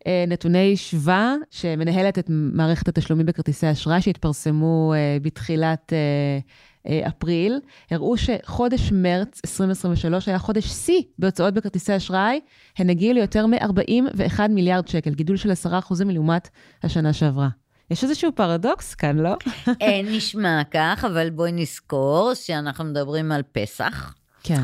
אה, 0.07 0.25
נתוני 0.29 0.77
שווה, 0.77 1.35
שמנהלת 1.51 2.19
את 2.19 2.27
מערכת 2.29 2.89
התשלומים 2.89 3.27
בכרטיסי 3.27 3.71
אשראי, 3.71 4.03
שהתפרסמו 4.03 4.93
אה, 4.95 5.17
בתחילת 5.23 5.93
אה, 5.93 7.09
אפריל, 7.09 7.61
הראו 7.91 8.17
שחודש 8.17 8.93
מרץ 8.93 9.41
2023 9.47 10.29
היה 10.29 10.39
חודש 10.39 10.65
שיא 10.67 11.03
בהוצאות 11.19 11.55
בכרטיסי 11.55 11.97
אשראי, 11.97 12.41
הן 12.79 12.91
הגיעו 12.91 13.15
ליותר 13.15 13.47
מ-41 13.47 14.41
מיליארד 14.49 14.89
שקל, 14.89 15.15
גידול 15.15 15.37
של 15.37 15.51
10% 15.51 15.75
לעומת 16.07 16.49
השנה 16.83 17.13
שעברה. 17.13 17.49
יש 17.91 18.05
איזשהו 18.05 18.31
פרדוקס 18.35 18.95
כאן, 18.95 19.19
לא? 19.19 19.35
אין 19.81 20.07
נשמע 20.09 20.63
כך, 20.71 21.05
אבל 21.07 21.31
בואי 21.31 21.53
נזכור 21.53 22.31
שאנחנו 22.35 22.85
מדברים 22.85 23.33
על 23.33 23.43
פסח. 23.53 24.15
כן. 24.43 24.63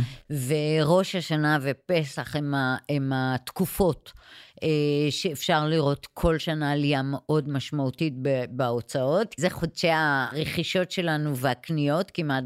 וראש 0.49 1.14
השנה 1.14 1.59
ופסח 1.62 2.36
הם, 2.36 2.55
ה, 2.55 2.76
הם 2.88 3.12
התקופות 3.14 4.12
שאפשר 5.11 5.66
לראות 5.68 6.06
כל 6.14 6.38
שנה 6.38 6.72
עלייה 6.72 7.02
מאוד 7.02 7.48
משמעותית 7.48 8.14
בהוצאות. 8.50 9.34
זה 9.38 9.50
חודשי 9.50 9.88
הרכישות 9.90 10.90
שלנו 10.90 11.36
והקניות, 11.36 12.11
כמעט 12.14 12.44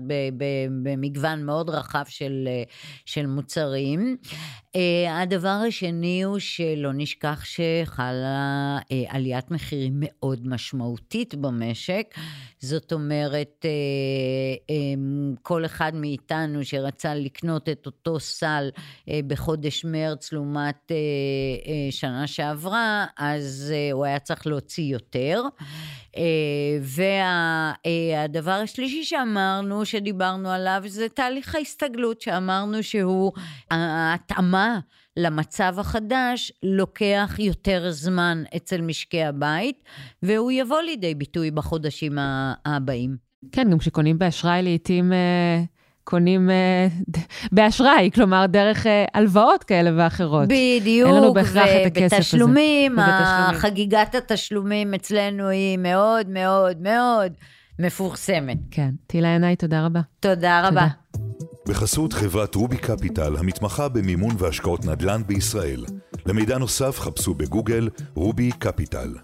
במגוון 0.82 1.46
מאוד 1.46 1.70
רחב 1.70 2.04
של, 2.08 2.44
אה, 2.46 2.62
של 3.06 3.26
מוצרים. 3.26 4.16
אה, 4.76 5.20
הדבר 5.22 5.60
השני 5.68 6.22
הוא 6.22 6.38
שלא 6.38 6.90
נשכח 6.94 7.44
שחלה 7.44 8.78
עליית 9.08 9.50
מחירים 9.50 9.92
מאוד 9.96 10.48
משמעותית 10.48 11.34
במשק. 11.34 12.14
זאת 12.58 12.92
אומרת, 12.92 13.64
כל 15.42 15.64
אחד 15.64 15.94
מאיתנו 15.94 16.64
שרצה 16.64 17.14
לקנות 17.14 17.68
את 17.68 17.86
אותו 17.86 18.20
סל 18.20 18.68
בחודש 19.26 19.84
מרץ 19.84 20.32
לעומת 20.32 20.92
שנה 21.90 22.26
שעברה, 22.26 23.06
אז 23.18 23.74
הוא 23.92 24.04
היה 24.04 24.18
צריך 24.18 24.46
להוציא 24.46 24.84
יותר. 24.84 25.42
והדבר 26.82 28.50
השלישי 28.50 29.04
שאמרנו, 29.04 29.84
שדיברנו 29.84 30.50
עליו, 30.50 30.82
זה 30.86 31.08
תהליך 31.08 31.54
ההסתגלות, 31.54 32.20
שאמרנו 32.20 32.82
שהוא 32.82 33.32
ההתאמה. 33.70 34.63
למצב 35.16 35.74
החדש 35.78 36.52
לוקח 36.62 37.36
יותר 37.38 37.90
זמן 37.90 38.42
אצל 38.56 38.80
משקי 38.80 39.24
הבית, 39.24 39.84
והוא 40.22 40.52
יבוא 40.52 40.80
לידי 40.80 41.14
ביטוי 41.14 41.50
בחודשים 41.50 42.18
הבאים. 42.66 43.16
כן, 43.52 43.70
גם 43.70 43.78
כשקונים 43.78 44.18
באשראי 44.18 44.62
לעתים 44.62 45.12
קונים 46.04 46.50
uh, 46.50 47.18
באשראי, 47.52 48.10
כלומר, 48.14 48.46
דרך 48.46 48.86
uh, 48.86 48.88
הלוואות 49.14 49.64
כאלה 49.64 49.90
ואחרות. 49.96 50.48
בדיוק, 50.48 51.10
אין 51.10 51.16
לנו 51.16 51.34
בהכרח 51.34 51.68
את 51.82 51.86
הכסף 51.86 52.16
ובתשלומים, 52.16 52.98
הזה. 52.98 53.58
חגיגת 53.58 54.14
התשלומים 54.14 54.94
אצלנו 54.94 55.48
היא 55.48 55.78
מאוד 55.78 56.28
מאוד 56.28 56.80
מאוד 56.80 57.32
מפורסמת. 57.78 58.58
כן. 58.70 58.90
תהילה 59.06 59.28
ינאי, 59.28 59.56
תודה 59.56 59.86
רבה. 59.86 60.00
תודה 60.20 60.68
רבה. 60.68 60.86
בחסות 61.68 62.12
חברת 62.12 62.54
רובי 62.54 62.76
קפיטל, 62.76 63.36
המתמחה 63.36 63.88
במימון 63.88 64.34
והשקעות 64.38 64.84
נדל"ן 64.84 65.22
בישראל. 65.26 65.84
למידע 66.26 66.58
נוסף 66.58 67.00
חפשו 67.00 67.34
בגוגל 67.34 67.88
רובי 68.14 68.50
קפיטל. 68.58 69.14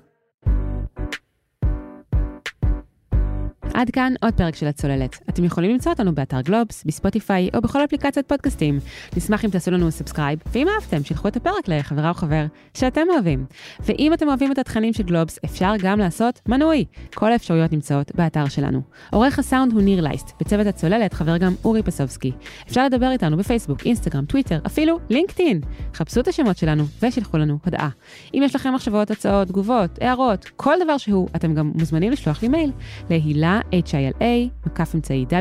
עד 3.75 3.91
כאן 3.91 4.13
עוד 4.23 4.35
פרק 4.35 4.55
של 4.55 4.67
הצוללת. 4.67 5.19
אתם 5.29 5.45
יכולים 5.45 5.71
למצוא 5.71 5.93
אותנו 5.93 6.15
באתר 6.15 6.41
גלובס, 6.41 6.85
בספוטיפיי 6.85 7.49
או 7.55 7.61
בכל 7.61 7.85
אפליקציית 7.85 8.29
פודקאסטים. 8.29 8.79
נשמח 9.17 9.45
אם 9.45 9.51
תעשו 9.51 9.71
לנו 9.71 9.91
subscribe, 9.91 10.39
ואם 10.53 10.67
אהבתם, 10.69 11.05
שילחו 11.05 11.29
את 11.29 11.37
הפרק 11.37 11.69
לחברה 11.69 12.09
או 12.09 12.15
חבר 12.15 12.45
שאתם 12.75 13.01
אוהבים. 13.15 13.47
ואם 13.81 14.13
אתם 14.13 14.29
אוהבים 14.29 14.53
את 14.53 14.59
התכנים 14.59 14.93
של 14.93 15.03
גלובס, 15.03 15.39
אפשר 15.45 15.73
גם 15.83 15.99
לעשות 15.99 16.41
מנוי. 16.49 16.85
כל 17.15 17.33
האפשרויות 17.33 17.73
נמצאות 17.73 18.15
באתר 18.15 18.49
שלנו. 18.49 18.81
עורך 19.13 19.39
הסאונד 19.39 19.73
הוא 19.73 19.83
ניר 19.83 20.01
לייסט, 20.01 20.33
בצוות 20.41 20.67
הצוללת 20.67 21.15
חבר 21.15 21.37
גם 21.37 21.55
אורי 21.65 21.83
פסובסקי. 21.83 22.33
אפשר 22.69 22.85
לדבר 22.85 23.11
איתנו 23.11 23.37
בפייסבוק, 23.37 23.87
אינסטגרם, 23.87 24.25
טוויטר, 24.25 24.59
אפילו 24.67 24.99
לינקדאין. 25.11 25.61
חפשו 25.95 26.21
את 26.21 26.29
השמות 26.29 26.57
שלנו 26.57 26.85
ושילחו 27.03 27.39
לנו 27.39 27.59
הודעה. 27.65 27.89
אם 28.35 28.43
יש 28.45 28.55
לכם 28.55 28.75
מחשבות, 28.75 29.11
הצעות, 29.11 29.49
תגובות, 29.49 29.99
הערות, 30.01 30.51
כל 30.57 30.75
דבר 30.85 30.97
שהוא, 30.97 31.29
אתם 31.37 31.55
גם 31.55 31.73
מוזמנים 31.75 32.13
לשלוח 32.13 32.43
לי 32.43 32.49
מייל 32.49 32.73
להילה 33.11 33.60
hila, 33.73 34.25
מקף 34.67 34.95
אמצעי 34.95 35.27
w, 35.31 35.35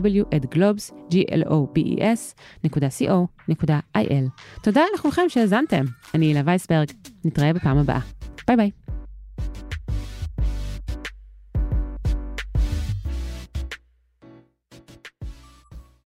גלובס, 0.51 0.91
globes, 1.11 2.33
נקודה 2.63 2.87
co, 2.87 3.11
נקודה 3.47 3.79
il. 3.97 4.29
תודה 4.61 4.81
לכולכם 4.95 5.21
שהאזנתם. 5.27 5.85
אני 6.13 6.25
הילה 6.25 6.41
וייסברג, 6.45 6.91
נתראה 7.25 7.53
בפעם 7.53 7.77
הבאה. 7.77 7.99
ביי 8.47 8.55
ביי. 8.57 8.71